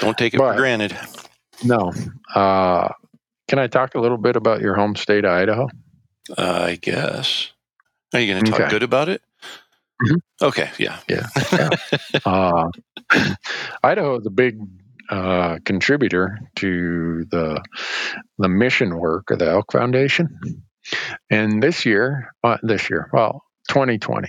[0.00, 0.96] don't take it but, for granted.
[1.62, 1.92] No.
[2.34, 2.88] Uh,
[3.48, 5.68] can I talk a little bit about your home state, Idaho?
[6.36, 7.50] I guess.
[8.12, 8.70] Are you going to talk okay.
[8.70, 9.22] good about it?
[10.02, 10.44] Mm-hmm.
[10.46, 10.98] Okay, yeah.
[11.08, 11.28] Yeah.
[11.52, 11.70] yeah.
[12.24, 12.70] uh,
[13.82, 14.58] Idaho is a big
[15.10, 17.62] uh, contributor to the
[18.38, 20.62] the mission work of the Elk Foundation.
[21.28, 24.28] And this year, uh, this year, well, 2020,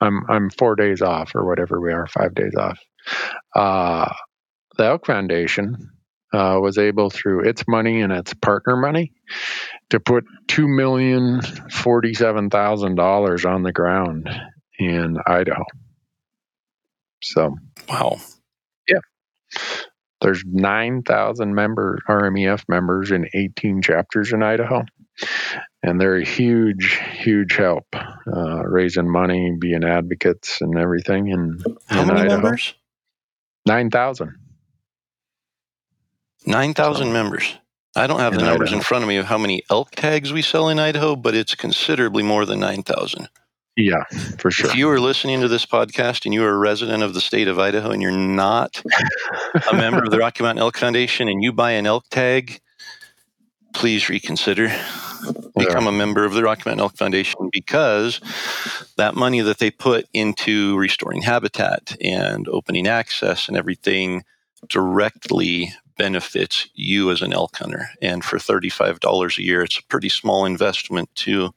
[0.00, 2.78] I'm I'm four days off or whatever we are, five days off.
[3.54, 4.12] Uh,
[4.76, 5.90] the Elk Foundation
[6.32, 9.12] uh, was able, through its money and its partner money,
[9.90, 11.40] to put two million
[11.70, 14.28] forty-seven thousand dollars on the ground
[14.78, 15.64] in Idaho.
[17.22, 17.54] So,
[17.88, 18.16] wow,
[18.88, 19.00] yeah,
[20.20, 24.82] there's nine thousand member RMEF members in eighteen chapters in Idaho,
[25.82, 31.30] and they're a huge, huge help uh, raising money, being advocates, and everything.
[31.32, 32.40] And how many Idaho.
[32.40, 32.74] members?
[33.66, 34.34] Nine thousand.
[36.46, 37.54] 9,000 so, members.
[37.94, 38.78] I don't have the numbers Idaho.
[38.78, 41.54] in front of me of how many elk tags we sell in Idaho, but it's
[41.54, 43.28] considerably more than 9,000.
[43.76, 44.04] Yeah,
[44.38, 44.68] for sure.
[44.70, 47.48] If you are listening to this podcast and you are a resident of the state
[47.48, 48.82] of Idaho and you're not
[49.70, 52.60] a member of the Rocky Mountain Elk Foundation and you buy an elk tag,
[53.72, 54.68] please reconsider.
[55.56, 55.90] Become yeah.
[55.90, 58.20] a member of the Rocky Mountain Elk Foundation because
[58.96, 64.24] that money that they put into restoring habitat and opening access and everything
[64.68, 65.72] directly
[66.02, 67.88] benefits you as an elk hunter.
[68.02, 71.54] And for $35 a year, it's a pretty small investment to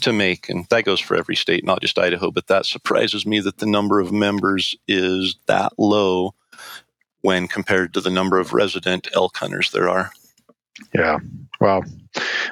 [0.00, 0.48] to make.
[0.48, 2.30] And that goes for every state, not just Idaho.
[2.30, 6.34] But that surprises me that the number of members is that low
[7.20, 10.12] when compared to the number of resident elk hunters there are.
[10.94, 11.18] Yeah.
[11.60, 11.84] Well,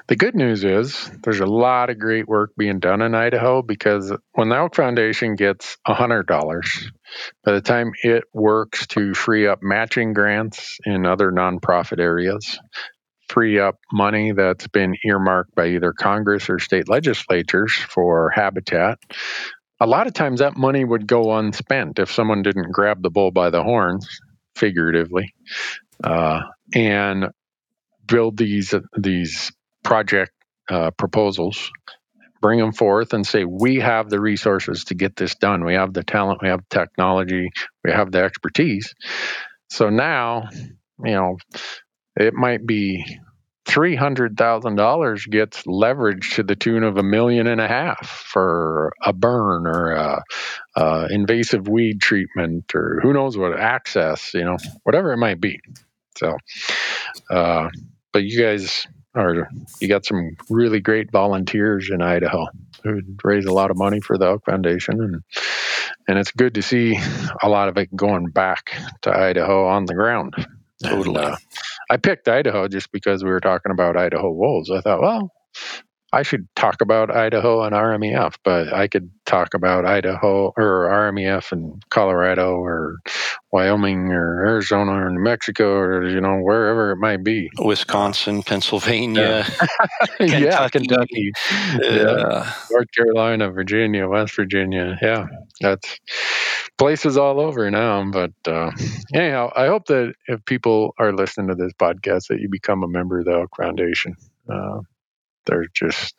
[0.09, 4.13] the good news is there's a lot of great work being done in Idaho because
[4.33, 6.91] when the Elk Foundation gets $100,
[7.45, 12.59] by the time it works to free up matching grants in other nonprofit areas,
[13.29, 18.99] free up money that's been earmarked by either Congress or state legislatures for habitat,
[19.81, 23.33] a lot of times that money would go unspent if someone didn't grab the bull
[23.33, 24.21] by the horns,
[24.55, 25.35] figuratively.
[26.03, 26.43] Uh,
[26.75, 27.27] and
[28.07, 29.53] build these these
[29.87, 30.33] project
[30.69, 31.71] uh, proposals,
[32.43, 35.65] bring them forth, and say we have the resources to get this done.
[35.65, 37.51] We have the talent, we have technology,
[37.85, 38.95] we have the expertise.
[39.71, 40.49] So now,
[41.05, 41.37] you know,
[42.17, 43.05] it might be
[43.65, 48.09] three hundred thousand dollars gets leveraged to the tune of a million and a half
[48.09, 50.23] for a burn or a,
[50.75, 55.61] a invasive weed treatment or who knows what access, you know, whatever it might be.
[56.17, 56.37] So,
[57.31, 57.69] uh,
[58.13, 58.87] but you guys
[59.17, 59.49] are
[59.81, 62.47] you got some really great volunteers in Idaho
[62.85, 65.23] who raise a lot of money for the Elk Foundation and
[66.09, 66.99] and it's good to see
[67.43, 68.73] a lot of it going back
[69.03, 70.35] to Idaho on the ground.
[70.83, 71.17] Totally.
[71.17, 71.37] And, uh,
[71.91, 74.71] I picked Idaho just because we were talking about Idaho wolves.
[74.71, 75.33] I thought, well,
[76.13, 81.53] I should talk about Idaho and RMEF, but I could talk about Idaho or RMEF
[81.53, 82.99] and Colorado or
[83.57, 87.51] Wyoming or Arizona or New Mexico or you know wherever it might be.
[87.59, 89.45] Wisconsin, Pennsylvania,
[90.19, 90.43] Kentucky.
[90.45, 91.33] yeah, Kentucky,
[91.83, 92.53] yeah.
[92.71, 94.99] North Carolina, Virginia, West Virginia.
[95.01, 95.27] Yeah,
[95.61, 95.99] that's
[96.79, 98.05] places all over now.
[98.11, 98.71] But uh,
[99.15, 102.89] anyhow, I hope that if people are listening to this podcast, that you become a
[102.89, 104.15] member of the Elk Foundation.
[104.49, 104.81] Uh,
[105.47, 106.15] They're just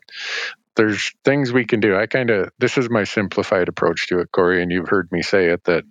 [0.78, 1.98] there's things we can do.
[1.98, 5.24] I kind of this is my simplified approach to it, Corey, and you've heard me
[5.24, 5.86] say it that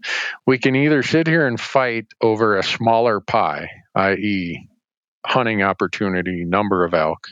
[0.47, 4.69] we can either sit here and fight over a smaller pie, i.e.,
[5.27, 7.29] hunting opportunity, number of elk,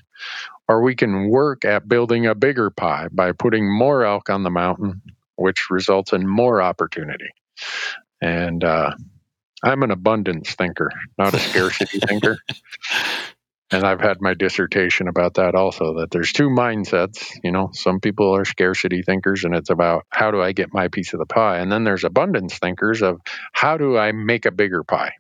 [0.68, 4.50] or we can work at building a bigger pie by putting more elk on the
[4.50, 5.02] mountain,
[5.36, 7.30] which results in more opportunity.
[8.22, 8.92] And uh,
[9.64, 12.38] I'm an abundance thinker, not a scarcity thinker.
[13.74, 17.28] And I've had my dissertation about that also that there's two mindsets.
[17.42, 20.88] You know, some people are scarcity thinkers and it's about how do I get my
[20.88, 21.58] piece of the pie?
[21.58, 23.20] And then there's abundance thinkers of
[23.52, 25.12] how do I make a bigger pie?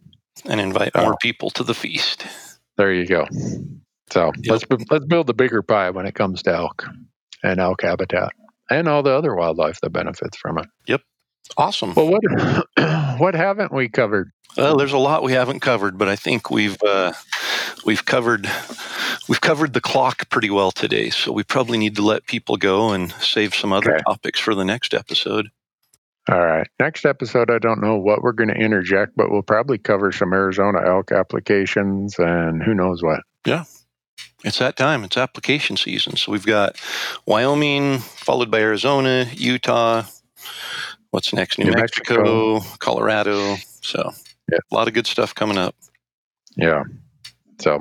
[0.44, 2.26] And invite more people to the feast.
[2.76, 3.26] There you go.
[4.10, 4.62] So yep.
[4.68, 6.86] let's let's build the bigger pie when it comes to elk
[7.42, 8.32] and elk habitat
[8.70, 10.66] and all the other wildlife that benefits from it.
[10.86, 11.00] Yep.
[11.56, 11.94] Awesome.
[11.94, 12.22] Well, what
[13.18, 14.30] what haven't we covered?
[14.56, 17.12] Well, there's a lot we haven't covered, but I think we've uh,
[17.84, 18.48] we've covered
[19.28, 21.10] we've covered the clock pretty well today.
[21.10, 24.02] So we probably need to let people go and save some other okay.
[24.06, 25.50] topics for the next episode.
[26.30, 26.66] All right.
[26.80, 30.32] Next episode, I don't know what we're going to interject, but we'll probably cover some
[30.32, 33.20] Arizona elk applications and who knows what.
[33.44, 33.64] Yeah.
[34.42, 35.04] It's that time.
[35.04, 36.16] It's application season.
[36.16, 36.80] So we've got
[37.26, 40.04] Wyoming, followed by Arizona, Utah.
[41.10, 41.58] What's next?
[41.58, 43.56] New, New Mexico, Mexico, Colorado.
[43.82, 44.12] So
[44.50, 44.58] yeah.
[44.70, 45.74] a lot of good stuff coming up.
[46.56, 46.84] Yeah.
[47.60, 47.80] So,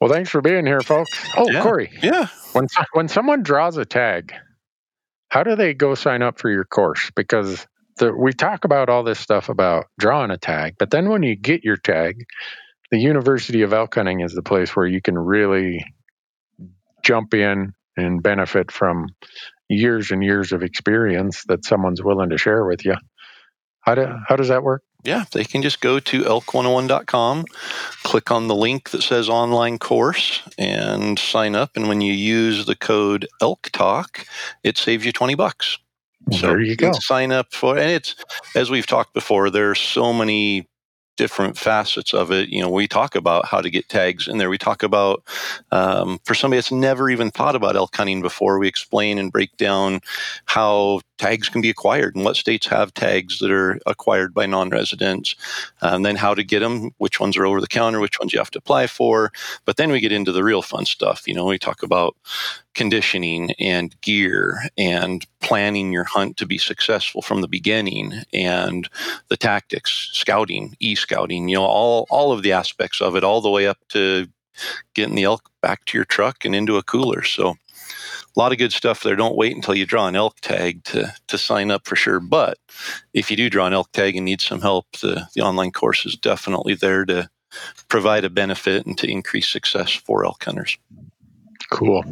[0.00, 1.10] well, thanks for being here, folks.
[1.36, 1.62] Oh, yeah.
[1.62, 1.90] Corey.
[2.02, 2.28] Yeah.
[2.52, 4.32] When when someone draws a tag,
[5.28, 7.10] how do they go sign up for your course?
[7.14, 7.66] Because
[7.98, 11.36] the, we talk about all this stuff about drawing a tag, but then when you
[11.36, 12.24] get your tag,
[12.90, 15.84] the University of Elk Hunting is the place where you can really
[17.02, 19.06] jump in and benefit from
[19.68, 22.94] years and years of experience that someone's willing to share with you.
[23.80, 24.82] How, do, how does that work?
[25.06, 27.44] Yeah, they can just go to elk101.com,
[28.02, 31.76] click on the link that says online course, and sign up.
[31.76, 34.26] And when you use the code Elk Talk,
[34.64, 35.78] it saves you 20 bucks.
[36.32, 36.90] So there you go.
[36.92, 38.16] Sign up for, and it's
[38.56, 39.48] as we've talked before.
[39.48, 40.68] There's so many
[41.16, 42.48] different facets of it.
[42.48, 44.50] You know, we talk about how to get tags in there.
[44.50, 45.22] We talk about
[45.72, 48.58] um, for somebody that's never even thought about elk hunting before.
[48.58, 50.00] We explain and break down
[50.44, 55.34] how tags can be acquired and what states have tags that are acquired by non-residents,
[55.80, 58.32] and um, then how to get them, which ones are over the counter, which ones
[58.32, 59.32] you have to apply for.
[59.64, 61.26] But then we get into the real fun stuff.
[61.26, 62.16] You know, we talk about
[62.74, 68.88] conditioning and gear and planning your hunt to be successful from the beginning and
[69.28, 70.76] the tactics, scouting,
[71.06, 74.26] e-scouting, you know, all all of the aspects of it, all the way up to
[74.94, 77.22] getting the elk back to your truck and into a cooler.
[77.22, 79.16] So a lot of good stuff there.
[79.16, 82.20] Don't wait until you draw an elk tag to to sign up for sure.
[82.20, 82.58] But
[83.14, 86.06] if you do draw an elk tag and need some help, the, the online course
[86.06, 87.28] is definitely there to
[87.88, 90.76] provide a benefit and to increase success for elk hunters.
[91.70, 92.04] Cool.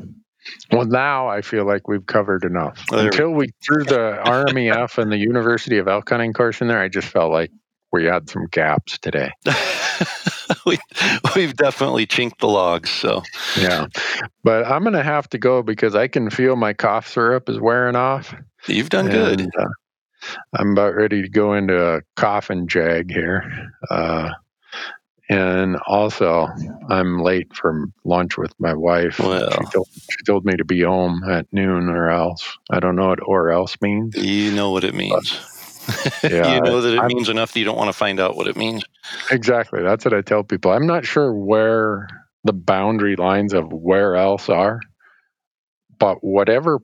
[0.70, 2.84] Well, now I feel like we've covered enough.
[2.92, 6.88] Until we threw the RMEF and the University of Elk Hunting course in there, I
[6.88, 7.50] just felt like
[7.94, 9.30] we had some gaps today.
[10.66, 10.78] we,
[11.36, 12.90] we've definitely chinked the logs.
[12.90, 13.22] So
[13.58, 13.86] yeah,
[14.42, 17.60] but I'm going to have to go because I can feel my cough syrup is
[17.60, 18.34] wearing off.
[18.66, 19.50] You've done and, good.
[19.56, 19.68] Uh,
[20.58, 23.70] I'm about ready to go into a coffin jag here.
[23.88, 24.30] Uh,
[25.30, 26.48] and also,
[26.90, 29.20] I'm late for lunch with my wife.
[29.20, 32.58] Well, she, told, she told me to be home at noon or else.
[32.70, 34.16] I don't know what or else means.
[34.16, 35.40] You know what it means.
[36.23, 38.35] Yeah, you know that it I'm, means enough that you don't want to find out
[38.36, 38.82] what it means.
[39.31, 39.82] Exactly.
[39.82, 40.73] That's what I tell people.
[40.73, 42.09] I'm not sure where
[42.44, 44.81] the boundary lines of where else are,
[45.98, 46.81] but whatever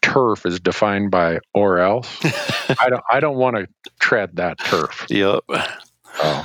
[0.00, 2.18] turf is defined by or else,
[2.80, 3.68] I don't I don't want to
[4.00, 5.06] tread that turf.
[5.10, 5.40] Yep.
[6.22, 6.44] Oh,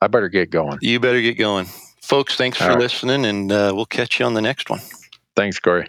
[0.00, 0.78] I better get going.
[0.80, 1.66] You better get going.
[2.00, 2.82] Folks, thanks All for right.
[2.82, 4.80] listening, and uh, we'll catch you on the next one.
[5.34, 5.88] Thanks, Corey.